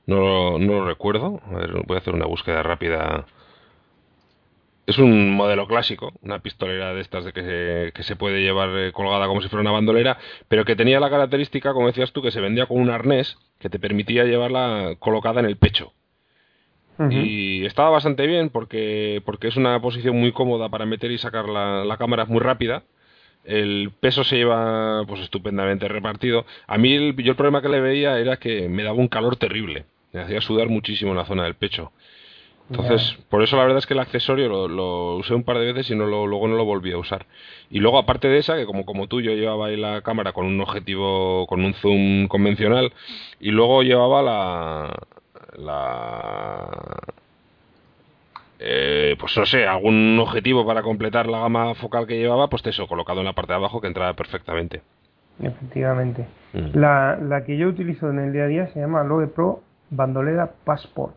no, 0.07 0.17
lo- 0.21 0.59
no 0.59 0.73
lo 0.75 0.87
recuerdo. 0.87 1.41
A 1.47 1.57
ver, 1.59 1.73
voy 1.87 1.97
a 1.97 1.99
hacer 2.01 2.15
una 2.15 2.27
búsqueda 2.27 2.63
rápida. 2.63 3.27
Es 4.87 4.99
un 4.99 5.31
modelo 5.35 5.67
clásico, 5.67 6.13
una 6.23 6.41
pistolera 6.41 6.93
de 6.93 7.01
estas 7.01 7.25
de 7.25 7.33
que 7.33 7.43
se, 7.43 7.93
que 7.93 8.03
se 8.03 8.17
puede 8.17 8.43
llevar 8.43 8.69
eh, 8.77 8.93
colgada 8.93 9.27
como 9.27 9.41
si 9.41 9.49
fuera 9.49 9.63
una 9.63 9.71
bandolera, 9.71 10.19
pero 10.49 10.67
que 10.67 10.77
tenía 10.77 11.01
la 11.01 11.09
característica, 11.09 11.73
como 11.73 11.87
decías 11.87 12.13
tú, 12.13 12.21
que 12.21 12.31
se 12.31 12.41
vendía 12.43 12.67
con 12.67 12.79
un 12.81 12.91
arnés 12.91 13.39
que 13.59 13.71
te 13.71 13.79
permitía 13.79 14.25
llevarla 14.25 14.97
colocada 14.99 15.41
en 15.41 15.47
el 15.47 15.57
pecho. 15.57 15.95
Y 17.11 17.65
estaba 17.67 17.91
bastante 17.91 18.27
bien 18.27 18.51
porque, 18.51 19.23
porque 19.25 19.49
es 19.49 19.57
una 19.57 19.81
posición 19.81 20.17
muy 20.19 20.33
cómoda 20.33 20.69
para 20.69 20.87
meter 20.87 21.11
y 21.11 21.19
sacar 21.19 21.49
la, 21.49 21.85
la 21.85 21.97
cámara, 21.97 22.25
es 22.25 22.29
muy 22.29 22.41
rápida. 22.41 22.85
El 23.45 23.93
peso 24.01 24.25
se 24.25 24.37
lleva 24.37 25.05
pues 25.07 25.21
estupendamente 25.23 25.89
repartido. 25.89 26.47
A 26.67 26.79
mí 26.79 26.95
el, 26.95 27.17
yo 27.17 27.33
el 27.33 27.37
problema 27.37 27.63
que 27.63 27.69
le 27.71 27.81
veía 27.81 28.19
era 28.19 28.39
que 28.39 28.69
me 28.69 28.83
daba 28.85 28.99
un 28.99 29.09
calor 29.09 29.37
terrible. 29.37 29.87
Me 30.15 30.23
hacía 30.23 30.41
sudar 30.41 30.69
muchísimo 30.69 31.11
en 31.11 31.19
la 31.19 31.25
zona 31.25 31.43
del 31.43 31.57
pecho. 31.57 31.93
Entonces, 32.71 33.19
por 33.29 33.43
eso 33.43 33.57
la 33.57 33.65
verdad 33.65 33.79
es 33.79 33.87
que 33.87 33.95
el 33.95 34.01
accesorio 34.01 34.49
lo, 34.49 34.69
lo 34.69 35.17
usé 35.17 35.35
un 35.35 35.43
par 35.43 35.59
de 35.59 35.67
veces 35.67 35.91
y 35.91 35.97
no 35.97 36.07
lo, 36.07 36.27
luego 36.27 36.49
no 36.49 36.57
lo 36.57 36.65
volví 36.65 36.93
a 36.93 36.99
usar. 36.99 37.27
Y 37.69 37.81
luego, 37.81 37.99
aparte 37.99 38.29
de 38.29 38.39
esa, 38.39 38.57
que 38.57 38.65
como, 38.65 38.87
como 38.87 39.07
tú, 39.07 39.21
yo 39.21 39.33
llevaba 39.33 39.67
ahí 39.67 39.77
la 39.77 40.01
cámara 40.03 40.33
con 40.33 40.47
un 40.47 40.61
objetivo, 40.61 41.47
con 41.47 41.62
un 41.62 41.75
zoom 41.75 42.27
convencional, 42.29 42.93
y 43.39 43.51
luego 43.51 43.83
llevaba 43.83 44.23
la. 44.23 44.95
la 45.59 47.01
eh, 48.61 49.17
pues 49.19 49.37
no 49.37 49.45
sé, 49.45 49.67
algún 49.67 50.19
objetivo 50.19 50.65
para 50.65 50.83
completar 50.83 51.27
la 51.27 51.41
gama 51.41 51.75
focal 51.75 52.07
que 52.07 52.19
llevaba, 52.19 52.49
pues 52.49 52.65
eso, 52.67 52.87
colocado 52.87 53.19
en 53.19 53.27
la 53.27 53.35
parte 53.35 53.53
de 53.53 53.57
abajo 53.57 53.81
que 53.81 53.89
entraba 53.89 54.15
perfectamente. 54.15 54.81
Efectivamente. 55.43 56.27
Mm. 56.53 56.79
La, 56.79 57.19
la 57.21 57.45
que 57.45 57.59
yo 57.59 57.69
utilizo 57.69 58.09
en 58.09 58.21
el 58.21 58.33
día 58.33 58.45
a 58.45 58.47
día 58.47 58.67
se 58.69 58.81
llama 58.81 59.03
Loe 59.03 59.27
Pro 59.27 59.61
Bandolera 59.97 60.51
Passport, 60.64 61.14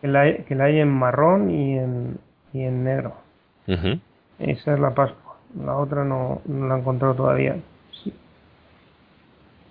que 0.00 0.08
la, 0.08 0.20
hay- 0.22 0.44
que 0.44 0.54
la 0.54 0.64
hay 0.64 0.80
en 0.80 0.88
marrón 0.90 1.50
y 1.50 1.78
en, 1.78 2.18
y 2.52 2.62
en 2.62 2.84
negro. 2.84 3.14
Esa 4.38 4.74
es 4.74 4.80
la 4.80 4.90
Passport. 4.94 5.38
La 5.64 5.76
otra 5.76 6.04
no, 6.04 6.40
no 6.46 6.66
la 6.68 6.76
he 6.76 6.78
encontrado 6.80 7.14
todavía. 7.14 7.56
Sí. 8.02 8.12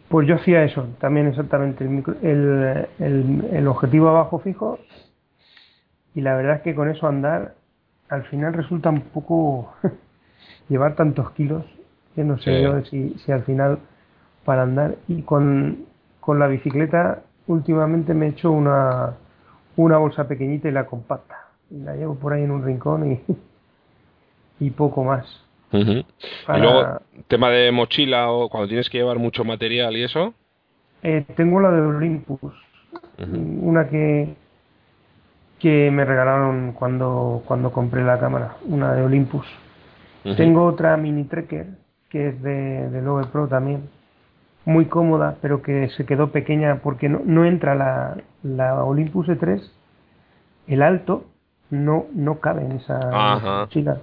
Pues 0.10 0.28
yo 0.28 0.36
hacía 0.36 0.64
eso, 0.64 0.88
también 1.00 1.28
exactamente. 1.28 1.84
El, 1.84 1.90
micro- 1.90 2.16
el, 2.22 2.88
el, 3.00 3.48
el 3.52 3.68
objetivo 3.68 4.10
abajo 4.10 4.40
fijo. 4.40 4.80
Y 6.14 6.22
la 6.22 6.36
verdad 6.36 6.58
es 6.58 6.62
que 6.62 6.76
con 6.76 6.90
eso 6.90 7.08
andar, 7.08 7.56
al 8.10 8.24
final 8.24 8.54
resulta 8.54 8.90
un 8.90 9.02
poco 9.02 9.74
llevar 10.70 10.96
tantos 10.96 11.32
kilos, 11.32 11.64
que 12.16 12.24
no 12.24 12.38
sé 12.40 12.58
Sí. 12.58 12.62
yo 12.64 12.82
si, 12.86 13.10
si 13.26 13.32
al 13.32 13.44
final 13.44 13.80
para 14.46 14.64
andar. 14.64 14.96
Y 15.08 15.22
con, 15.24 15.86
con 16.20 16.38
la 16.40 16.48
bicicleta, 16.48 17.22
últimamente 17.48 18.14
me 18.14 18.28
he 18.28 18.30
hecho 18.30 18.52
una, 18.52 19.14
una 19.76 19.98
bolsa 19.98 20.28
pequeñita 20.28 20.68
y 20.68 20.72
la 20.72 20.86
compacta. 20.86 21.48
Y 21.70 21.80
la 21.80 21.96
llevo 21.96 22.16
por 22.16 22.34
ahí 22.34 22.44
en 22.44 22.52
un 22.52 22.64
rincón 22.64 23.12
y, 23.12 23.22
y 24.66 24.70
poco 24.72 25.04
más. 25.04 25.26
Para- 26.46 26.60
Y 26.60 26.62
luego, 26.62 27.00
tema 27.28 27.50
de 27.50 27.72
mochila 27.72 28.30
o 28.32 28.50
cuando 28.50 28.68
tienes 28.68 28.90
que 28.90 28.98
llevar 28.98 29.18
mucho 29.20 29.44
material 29.44 29.96
y 29.96 30.04
eso. 30.04 30.34
Eh, 31.04 31.26
tengo 31.36 31.60
la 31.60 31.72
de 31.72 31.82
Olympus, 31.82 32.54
una 33.62 33.88
que 33.90 34.36
que 35.60 35.92
me 35.92 36.06
regalaron 36.06 36.72
cuando 36.74 37.44
cuando 37.46 37.72
compré 37.72 38.04
la 38.04 38.20
cámara, 38.20 38.56
una 38.66 38.94
de 38.94 39.04
Olympus. 39.04 39.46
Tengo 40.38 40.66
otra 40.66 40.98
mini 40.98 41.24
Trekker 41.26 41.68
que 42.10 42.28
es 42.30 42.42
de, 42.44 42.90
de 42.90 43.02
Lowe 43.02 43.26
Pro 43.28 43.48
también, 43.48 43.90
muy 44.66 44.86
cómoda, 44.86 45.38
pero 45.42 45.62
que 45.62 45.90
se 45.90 46.06
quedó 46.06 46.32
pequeña 46.32 46.82
porque 46.84 47.10
no, 47.10 47.22
no 47.26 47.46
entra 47.46 47.76
la, 47.76 48.18
la 48.44 48.84
Olympus 48.84 49.28
E3, 49.28 49.62
el 50.68 50.82
alto 50.82 51.26
no 51.70 52.06
no 52.14 52.40
cabe 52.40 52.66
en 52.66 52.74
esa 52.74 53.00
Ajá. 53.12 53.62
mochila, 53.62 54.02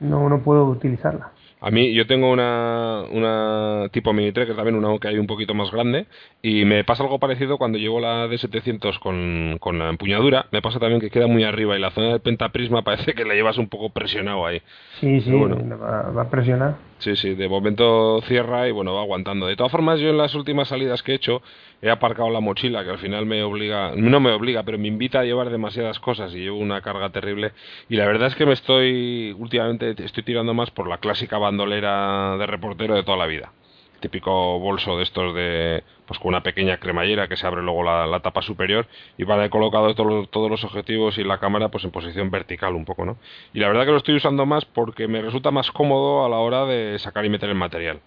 no 0.00 0.28
no 0.28 0.38
puedo 0.40 0.64
utilizarla. 0.66 1.32
A 1.60 1.70
mí, 1.70 1.92
yo 1.92 2.06
tengo 2.06 2.30
una, 2.30 3.04
una 3.10 3.88
tipo 3.90 4.12
mini 4.12 4.32
Trekker 4.32 4.54
también, 4.54 4.76
una 4.76 4.96
que 4.98 5.08
hay 5.08 5.18
un 5.18 5.26
poquito 5.26 5.54
más 5.54 5.70
grande, 5.70 6.06
y 6.40 6.64
me 6.64 6.84
pasa 6.84 7.02
algo 7.02 7.18
parecido 7.18 7.58
cuando 7.58 7.78
llevo 7.78 8.00
la 8.00 8.26
D700 8.28 8.98
con, 9.00 9.56
con 9.58 9.78
la 9.78 9.88
empuñadura, 9.88 10.46
me 10.52 10.62
pasa 10.62 10.78
también 10.78 11.00
que 11.00 11.10
queda 11.10 11.26
muy 11.26 11.44
arriba 11.44 11.76
y 11.76 11.80
la 11.80 11.90
zona 11.90 12.10
del 12.10 12.20
pentaprisma 12.20 12.82
parece 12.84 13.14
que 13.14 13.24
la 13.24 13.34
llevas 13.34 13.58
un 13.58 13.68
poco 13.68 13.90
presionado 13.90 14.46
ahí. 14.46 14.62
Sí, 15.00 15.20
sí, 15.20 15.32
bueno. 15.32 15.56
va, 15.78 16.10
va 16.10 16.22
a 16.22 16.30
presionar. 16.30 16.76
Sí, 16.98 17.14
sí, 17.14 17.34
de 17.34 17.48
momento 17.48 18.20
cierra 18.22 18.68
y 18.68 18.72
bueno, 18.72 18.94
va 18.94 19.02
aguantando. 19.02 19.46
De 19.46 19.54
todas 19.54 19.70
formas, 19.70 20.00
yo 20.00 20.10
en 20.10 20.18
las 20.18 20.34
últimas 20.34 20.68
salidas 20.68 21.02
que 21.02 21.12
he 21.12 21.14
hecho 21.14 21.42
he 21.80 21.90
aparcado 21.90 22.30
la 22.30 22.40
mochila, 22.40 22.84
que 22.84 22.90
al 22.90 22.98
final 22.98 23.26
me 23.26 23.42
obliga, 23.42 23.92
no 23.94 24.20
me 24.20 24.32
obliga, 24.32 24.62
pero 24.64 24.78
me 24.78 24.88
invita 24.88 25.20
a 25.20 25.24
llevar 25.24 25.50
demasiadas 25.50 26.00
cosas 26.00 26.34
y 26.34 26.38
llevo 26.38 26.58
una 26.58 26.80
carga 26.80 27.10
terrible. 27.10 27.52
Y 27.88 27.96
la 27.96 28.06
verdad 28.06 28.28
es 28.28 28.34
que 28.34 28.46
me 28.46 28.52
estoy, 28.52 29.34
últimamente 29.38 29.94
estoy 30.04 30.22
tirando 30.24 30.54
más 30.54 30.70
por 30.70 30.88
la 30.88 30.98
clásica 30.98 31.38
bandolera 31.38 32.36
de 32.38 32.46
reportero 32.46 32.94
de 32.94 33.04
toda 33.04 33.16
la 33.16 33.26
vida. 33.26 33.52
típico 34.00 34.58
bolso 34.60 34.96
de 34.96 35.02
estos 35.02 35.34
de 35.34 35.82
pues 36.06 36.20
con 36.20 36.28
una 36.28 36.42
pequeña 36.42 36.78
cremallera 36.78 37.28
que 37.28 37.36
se 37.36 37.46
abre 37.46 37.62
luego 37.62 37.82
la, 37.82 38.20
tapa 38.20 38.42
superior 38.42 38.86
y 39.18 39.24
para 39.24 39.44
he 39.44 39.50
colocado 39.50 39.94
todos, 39.94 40.50
los 40.50 40.64
objetivos 40.64 41.18
y 41.18 41.24
la 41.24 41.38
cámara 41.38 41.68
pues 41.68 41.84
en 41.84 41.90
posición 41.90 42.30
vertical 42.30 42.74
un 42.74 42.84
poco, 42.84 43.04
¿no? 43.04 43.18
Y 43.52 43.60
la 43.60 43.68
verdad 43.68 43.84
que 43.84 43.90
lo 43.90 43.98
estoy 43.98 44.14
usando 44.14 44.46
más 44.46 44.64
porque 44.64 45.08
me 45.08 45.20
resulta 45.20 45.50
más 45.50 45.70
cómodo 45.72 46.24
a 46.24 46.28
la 46.28 46.36
hora 46.36 46.64
de 46.64 46.98
sacar 46.98 47.24
y 47.24 47.28
meter 47.28 47.50
el 47.50 47.56
material. 47.56 48.00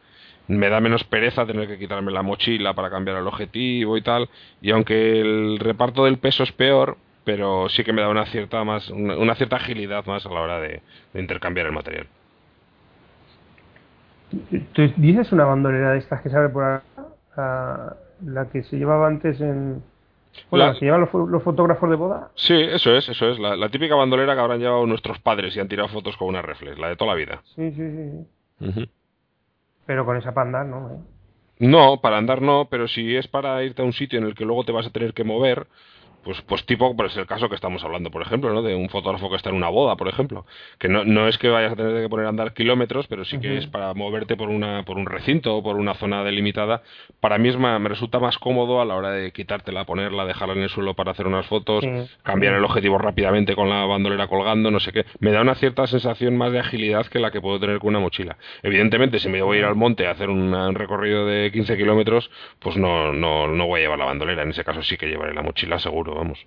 Me 0.51 0.69
da 0.69 0.81
menos 0.81 1.03
pereza 1.05 1.45
tener 1.45 1.67
que 1.67 1.77
quitarme 1.77 2.11
la 2.11 2.23
mochila 2.23 2.73
para 2.73 2.89
cambiar 2.89 3.17
el 3.17 3.27
objetivo 3.27 3.95
y 3.97 4.01
tal, 4.01 4.29
y 4.61 4.71
aunque 4.71 5.21
el 5.21 5.59
reparto 5.59 6.05
del 6.05 6.17
peso 6.17 6.43
es 6.43 6.51
peor, 6.51 6.97
pero 7.23 7.69
sí 7.69 7.83
que 7.83 7.93
me 7.93 8.01
da 8.01 8.09
una 8.09 8.25
cierta 8.25 8.63
más 8.63 8.89
una, 8.89 9.35
cierta 9.35 9.55
agilidad 9.55 10.05
más 10.05 10.25
a 10.25 10.29
la 10.29 10.41
hora 10.41 10.59
de, 10.59 10.81
intercambiar 11.13 11.67
el 11.67 11.71
material. 11.71 12.07
¿Tú 14.73 14.91
dices 14.97 15.31
una 15.31 15.45
bandolera 15.45 15.91
de 15.91 15.99
estas 15.99 16.21
que 16.21 16.29
sabe 16.29 16.49
por 16.49 16.63
la, 17.37 17.95
la 18.25 18.49
que 18.49 18.63
se 18.63 18.77
llevaba 18.77 19.07
antes 19.07 19.39
en 19.41 19.83
la, 20.51 20.73
que 20.73 20.85
llevan 20.85 21.01
los, 21.01 21.43
fotógrafos 21.43 21.89
de 21.89 21.95
boda? 21.95 22.31
Sí, 22.35 22.53
eso 22.53 22.95
es, 22.95 23.07
eso 23.09 23.29
es. 23.29 23.39
La, 23.39 23.69
típica 23.69 23.95
bandolera 23.95 24.33
que 24.33 24.41
habrán 24.41 24.59
llevado 24.59 24.85
nuestros 24.85 25.19
padres 25.19 25.55
y 25.55 25.59
han 25.59 25.67
tirado 25.67 25.89
fotos 25.89 26.17
con 26.17 26.27
una 26.27 26.41
reflex, 26.41 26.77
la 26.77 26.89
de 26.89 26.95
toda 26.95 27.11
la 27.11 27.17
vida. 27.17 27.41
Sí, 27.55 27.71
sí, 27.71 28.25
sí. 28.59 28.89
Pero 29.91 30.05
con 30.05 30.15
esa 30.15 30.33
para 30.33 30.45
andar, 30.45 30.65
¿no? 30.67 30.89
¿Eh? 30.89 30.99
No, 31.59 31.99
para 31.99 32.17
andar 32.17 32.41
no, 32.41 32.69
pero 32.71 32.87
si 32.87 33.17
es 33.17 33.27
para 33.27 33.61
irte 33.61 33.81
a 33.81 33.85
un 33.85 33.91
sitio 33.91 34.19
en 34.19 34.25
el 34.25 34.35
que 34.35 34.45
luego 34.45 34.63
te 34.63 34.71
vas 34.71 34.87
a 34.87 34.89
tener 34.89 35.13
que 35.13 35.25
mover, 35.25 35.67
pues, 36.23 36.41
pues 36.43 36.65
tipo, 36.65 36.95
pues 36.95 37.15
el 37.17 37.25
caso 37.25 37.49
que 37.49 37.55
estamos 37.55 37.83
hablando, 37.83 38.11
por 38.11 38.21
ejemplo, 38.21 38.53
¿no? 38.53 38.61
De 38.61 38.75
un 38.75 38.89
fotógrafo 38.89 39.29
que 39.29 39.35
está 39.35 39.49
en 39.49 39.55
una 39.55 39.69
boda, 39.69 39.95
por 39.95 40.07
ejemplo. 40.07 40.45
Que 40.77 40.87
no, 40.87 41.03
no 41.03 41.27
es 41.27 41.37
que 41.37 41.49
vayas 41.49 41.73
a 41.73 41.75
tener 41.75 42.01
que 42.01 42.09
poner 42.09 42.25
a 42.27 42.29
andar 42.29 42.53
kilómetros, 42.53 43.07
pero 43.07 43.25
sí 43.25 43.39
que 43.39 43.57
es 43.57 43.67
para 43.67 43.93
moverte 43.93 44.35
por 44.35 44.49
una, 44.49 44.83
por 44.83 44.97
un 44.97 45.05
recinto 45.05 45.55
o 45.55 45.63
por 45.63 45.77
una 45.77 45.95
zona 45.95 46.23
delimitada. 46.23 46.83
Para 47.19 47.37
mí 47.37 47.49
es 47.49 47.57
me 47.57 47.89
resulta 47.89 48.19
más 48.19 48.37
cómodo 48.37 48.81
a 48.81 48.85
la 48.85 48.95
hora 48.95 49.11
de 49.11 49.31
quitártela, 49.31 49.85
ponerla, 49.85 50.25
dejarla 50.25 50.55
en 50.55 50.63
el 50.63 50.69
suelo 50.69 50.93
para 50.95 51.11
hacer 51.11 51.27
unas 51.27 51.45
fotos, 51.47 51.83
cambiar 52.23 52.55
el 52.55 52.63
objetivo 52.63 52.97
rápidamente 52.97 53.55
con 53.55 53.69
la 53.69 53.85
bandolera 53.85 54.27
colgando, 54.27 54.71
no 54.71 54.79
sé 54.79 54.91
qué. 54.91 55.05
Me 55.19 55.31
da 55.31 55.41
una 55.41 55.55
cierta 55.55 55.87
sensación 55.87 56.37
más 56.37 56.51
de 56.51 56.59
agilidad 56.59 57.05
que 57.07 57.19
la 57.19 57.31
que 57.31 57.41
puedo 57.41 57.59
tener 57.59 57.79
con 57.79 57.89
una 57.89 57.99
mochila. 57.99 58.37
Evidentemente, 58.63 59.19
si 59.19 59.29
me 59.29 59.41
voy 59.41 59.57
a 59.57 59.59
ir 59.59 59.65
al 59.65 59.75
monte 59.75 60.07
a 60.07 60.11
hacer 60.11 60.29
un, 60.29 60.51
recorrido 60.75 61.25
de 61.25 61.51
15 61.51 61.77
kilómetros, 61.77 62.29
pues 62.59 62.77
no, 62.77 63.13
no, 63.13 63.47
no 63.47 63.67
voy 63.67 63.79
a 63.79 63.83
llevar 63.83 63.99
la 63.99 64.05
bandolera. 64.05 64.43
En 64.43 64.49
ese 64.49 64.63
caso 64.63 64.81
sí 64.83 64.97
que 64.97 65.07
llevaré 65.07 65.33
la 65.33 65.41
mochila, 65.41 65.79
seguro 65.79 66.10
vamos. 66.15 66.45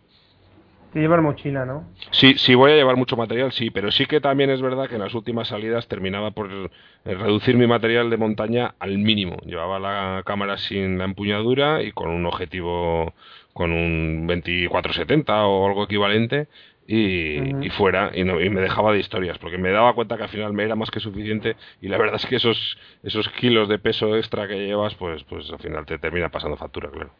Te 0.92 1.00
llevar 1.00 1.22
mochila, 1.22 1.64
¿no? 1.66 1.88
Sí, 2.12 2.34
sí 2.38 2.54
voy 2.54 2.70
a 2.70 2.76
llevar 2.76 2.96
mucho 2.96 3.16
material, 3.16 3.50
sí, 3.50 3.70
pero 3.70 3.90
sí 3.90 4.06
que 4.06 4.20
también 4.20 4.50
es 4.50 4.62
verdad 4.62 4.88
que 4.88 4.94
en 4.94 5.00
las 5.00 5.12
últimas 5.14 5.48
salidas 5.48 5.88
terminaba 5.88 6.30
por 6.30 6.70
reducir 7.04 7.56
mi 7.56 7.66
material 7.66 8.10
de 8.10 8.16
montaña 8.16 8.76
al 8.78 8.98
mínimo. 8.98 9.38
Llevaba 9.44 9.80
la 9.80 10.22
cámara 10.24 10.56
sin 10.56 10.98
la 10.98 11.04
empuñadura 11.04 11.82
y 11.82 11.90
con 11.90 12.10
un 12.10 12.26
objetivo 12.26 13.12
con 13.52 13.72
un 13.72 14.28
2470 14.28 15.46
o 15.46 15.66
algo 15.66 15.84
equivalente 15.84 16.46
y, 16.86 17.70
fuera 17.70 18.10
y, 18.14 18.24
no, 18.24 18.40
y, 18.40 18.50
me 18.50 18.60
dejaba 18.60 18.92
de 18.92 18.98
historias 18.98 19.38
porque 19.38 19.58
me 19.58 19.70
daba 19.70 19.94
cuenta 19.94 20.16
que 20.16 20.24
al 20.24 20.28
final 20.28 20.52
me 20.52 20.64
era 20.64 20.76
más 20.76 20.90
que 20.90 21.00
suficiente 21.00 21.56
y 21.80 21.88
la 21.88 21.96
verdad 21.96 22.16
es 22.16 22.26
que 22.26 22.36
esos 22.36 22.78
esos 23.02 23.28
kilos 23.30 23.68
de 23.68 23.78
peso 23.78 24.16
extra 24.16 24.46
que 24.46 24.66
llevas 24.66 24.94
pues 24.96 25.24
pues 25.24 25.50
al 25.50 25.60
final 25.60 25.86
te 25.86 25.98
termina 25.98 26.28
pasando 26.28 26.56
factura 26.56 26.90
claro 26.90 27.10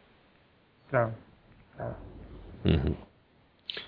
claro, 0.89 1.11
claro. 1.75 2.04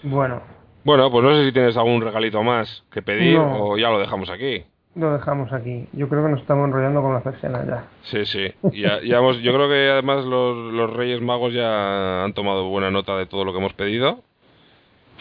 Bueno. 0.04 0.42
Bueno, 0.84 1.12
pues 1.12 1.24
no 1.24 1.36
sé 1.36 1.46
si 1.46 1.52
tienes 1.52 1.76
algún 1.76 2.02
regalito 2.02 2.42
más 2.44 2.84
que 2.92 3.02
pedir 3.02 3.38
o 3.38 3.78
ya 3.78 3.90
lo 3.90 4.00
dejamos 4.00 4.30
aquí. 4.30 4.64
Lo 4.96 5.14
dejamos 5.14 5.52
aquí. 5.54 5.88
Yo 5.94 6.10
creo 6.10 6.24
que 6.24 6.30
nos 6.30 6.42
estamos 6.42 6.68
enrollando 6.68 7.02
con 7.02 7.14
la 7.14 7.22
persona 7.22 7.64
ya. 7.66 7.84
Sí, 8.04 8.26
sí. 8.26 8.54
Ya, 8.72 9.00
ya 9.04 9.18
hemos, 9.18 9.38
yo 9.42 9.54
creo 9.54 9.68
que 9.68 9.90
además 9.90 10.26
los, 10.26 10.74
los 10.74 10.92
Reyes 10.92 11.22
Magos 11.22 11.54
ya 11.54 12.24
han 12.24 12.34
tomado 12.34 12.68
buena 12.70 12.90
nota 12.90 13.18
de 13.18 13.26
todo 13.28 13.46
lo 13.46 13.52
que 13.52 13.60
hemos 13.60 13.74
pedido. 13.74 14.24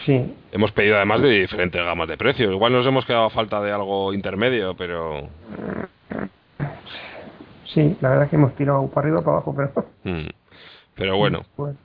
Sí. 0.05 0.33
Hemos 0.51 0.71
pedido 0.71 0.95
además 0.95 1.21
de 1.21 1.29
diferentes 1.29 1.83
gamas 1.83 2.07
de 2.07 2.17
precios. 2.17 2.51
Igual 2.51 2.73
nos 2.73 2.87
hemos 2.87 3.05
quedado 3.05 3.25
a 3.25 3.29
falta 3.29 3.61
de 3.61 3.71
algo 3.71 4.13
intermedio, 4.13 4.73
pero... 4.75 5.27
Sí, 7.65 7.97
la 8.01 8.09
verdad 8.09 8.23
es 8.23 8.29
que 8.29 8.35
hemos 8.35 8.55
tirado 8.55 8.87
para 8.89 9.07
arriba 9.07 9.21
para 9.21 9.37
abajo, 9.37 9.55
pero... 9.55 9.71
Mm. 10.03 10.29
Pero 10.95 11.17
bueno. 11.17 11.43
bueno. 11.55 11.77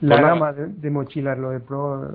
La 0.00 0.20
gama 0.20 0.52
de, 0.52 0.90
mochilas, 0.90 1.38
lo 1.38 1.50
de 1.50 1.60
Pro 1.60 2.14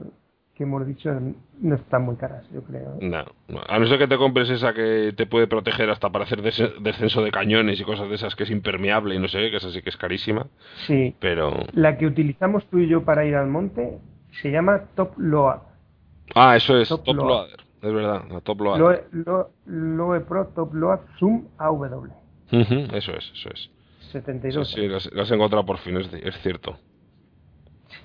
que 0.56 0.64
hemos 0.64 0.88
dicho, 0.88 1.12
no 1.60 1.76
están 1.76 2.04
muy 2.04 2.16
caras, 2.16 2.46
yo 2.54 2.64
creo. 2.64 2.98
No, 3.02 3.26
a 3.68 3.78
no 3.78 3.88
ser 3.88 4.00
que 4.00 4.08
te 4.08 4.18
compres 4.18 4.50
esa 4.50 4.74
que 4.74 5.14
te 5.16 5.26
puede 5.26 5.48
proteger 5.48 5.90
hasta 5.90 6.10
para 6.10 6.24
hacer 6.24 6.42
descenso 6.42 7.22
de 7.24 7.32
cañones 7.32 7.80
y 7.80 7.84
cosas 7.84 8.08
de 8.08 8.16
esas 8.16 8.36
que 8.36 8.44
es 8.44 8.50
impermeable 8.50 9.16
y 9.16 9.20
no 9.20 9.28
sé, 9.28 9.52
que 9.52 9.58
esa 9.58 9.70
sí 9.72 9.82
que 9.82 9.90
es 9.90 9.98
carísima. 9.98 10.48
Sí. 10.88 11.14
Pero. 11.20 11.66
La 11.74 11.98
que 11.98 12.06
utilizamos 12.08 12.66
tú 12.68 12.80
y 12.80 12.88
yo 12.88 13.04
para 13.04 13.26
ir 13.26 13.36
al 13.36 13.48
monte 13.48 14.00
se 14.42 14.50
llama 14.50 14.84
Top 14.96 15.14
Load. 15.18 15.60
Ah, 16.34 16.56
eso 16.56 16.78
es, 16.78 16.88
Top, 16.88 17.06
Loader. 17.06 17.60
Es 17.82 17.94
verdad, 17.94 18.24
la 18.32 18.40
Top 18.40 18.62
Loader. 18.62 19.08
Loe, 19.66 20.22
Pro 20.22 20.48
Top 20.56 20.74
Load 20.74 21.02
Zoom 21.20 21.48
AW. 21.58 22.08
eso 22.52 23.12
es, 23.12 23.32
eso 23.34 23.50
es. 23.54 23.70
72. 24.14 24.72
Sí, 24.72 24.88
las, 24.88 25.12
las, 25.12 25.30
he 25.30 25.36
encontrado 25.36 25.66
por 25.66 25.80
fin, 25.80 25.98
es 25.98 26.40
cierto. 26.42 26.78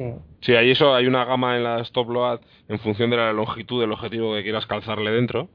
Sí. 0.01 0.15
Sí, 0.41 0.55
hay 0.55 0.71
eso, 0.71 0.95
hay 0.95 1.07
una 1.07 1.27
gama 1.27 1.59
en 1.59 1.65
la 1.65 1.81
stop 1.81 2.09
load 2.09 2.41
en 2.69 2.79
función 2.79 3.11
de 3.11 3.19
la 3.19 3.35
longitud 3.35 3.83
del 3.83 3.93
objetivo 3.93 4.33
que 4.35 4.43
quieras 4.43 4.65
calzarle 4.65 5.11
dentro. 5.11 5.51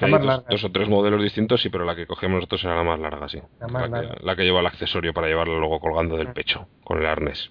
hay 0.00 0.10
dos, 0.10 0.64
o 0.64 0.72
tres 0.72 0.88
modelos 0.88 1.22
distintos, 1.22 1.62
sí, 1.62 1.68
pero 1.68 1.84
la 1.84 1.94
que 1.94 2.08
cogemos 2.08 2.38
nosotros 2.38 2.64
era 2.64 2.74
la 2.74 2.82
más 2.82 2.98
larga, 2.98 3.28
sí. 3.28 3.40
La, 3.60 4.34
que, 4.34 4.42
lleva 4.42 4.58
el 4.58 4.66
accesorio 4.66 5.14
para 5.14 5.28
llevarlo 5.28 5.60
luego 5.60 5.78
colgando 5.78 6.16
del 6.16 6.32
pecho, 6.32 6.66
con 6.82 6.98
el 6.98 7.06
arnés. 7.06 7.48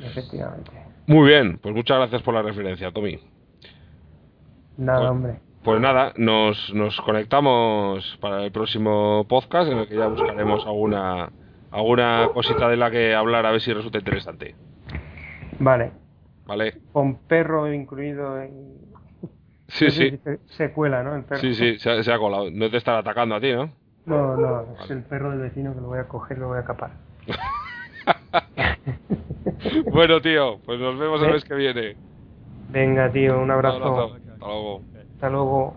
Efectivamente. 0.00 0.70
Muy 1.06 1.26
bien, 1.26 1.60
pues 1.62 1.74
muchas 1.74 1.96
gracias 1.96 2.20
por 2.20 2.34
la 2.34 2.42
referencia, 2.42 2.90
Tommy. 2.90 3.18
Nada, 4.76 4.98
pues, 4.98 5.10
hombre. 5.10 5.40
Pues 5.64 5.80
nada, 5.80 6.12
nos, 6.18 6.74
nos 6.74 7.00
conectamos 7.00 8.18
para 8.20 8.44
el 8.44 8.52
próximo 8.52 9.24
podcast 9.26 9.72
en 9.72 9.78
el 9.78 9.88
que 9.88 9.96
ya 9.96 10.08
buscaremos 10.08 10.66
alguna, 10.66 11.32
alguna 11.70 12.28
cosita 12.34 12.68
de 12.68 12.76
la 12.76 12.90
que 12.90 13.14
hablar 13.14 13.46
a 13.46 13.52
ver 13.52 13.62
si 13.62 13.72
resulta 13.72 13.96
interesante. 13.96 14.54
Vale. 15.58 15.92
Vale. 16.46 16.74
Con 16.92 17.16
perro 17.16 17.72
incluido 17.72 18.40
en... 18.40 18.76
Sí, 19.68 19.90
sí. 19.90 20.20
Se, 20.46 20.72
cuela, 20.72 21.02
¿no? 21.02 21.16
El 21.16 21.24
perro. 21.24 21.40
Sí, 21.40 21.54
sí, 21.54 21.78
se, 21.80 22.12
ha 22.12 22.18
colado. 22.18 22.48
No 22.52 22.70
te 22.70 22.76
estará 22.76 22.98
atacando 22.98 23.34
a 23.34 23.40
ti, 23.40 23.52
¿no? 23.52 23.72
No, 24.06 24.36
no, 24.36 24.76
es 24.80 24.90
el 24.90 25.02
perro 25.02 25.30
del 25.30 25.40
vecino 25.40 25.74
que 25.74 25.80
lo 25.80 25.88
voy 25.88 25.98
a 25.98 26.04
coger, 26.04 26.38
lo 26.38 26.48
voy 26.48 26.58
a 26.58 26.64
capar. 26.64 26.92
bueno, 29.90 30.20
tío, 30.20 30.60
pues 30.64 30.78
nos 30.78 30.96
vemos 30.96 31.20
el 31.20 31.32
mes 31.32 31.44
que 31.44 31.54
viene. 31.56 31.96
Venga, 32.68 33.10
tío, 33.10 33.40
un 33.40 33.50
abrazo. 33.50 33.78
Un 33.78 33.82
abrazo. 33.82 34.14
Hasta 34.14 34.46
luego. 34.46 34.82
Hasta 35.14 35.30
luego. 35.30 35.76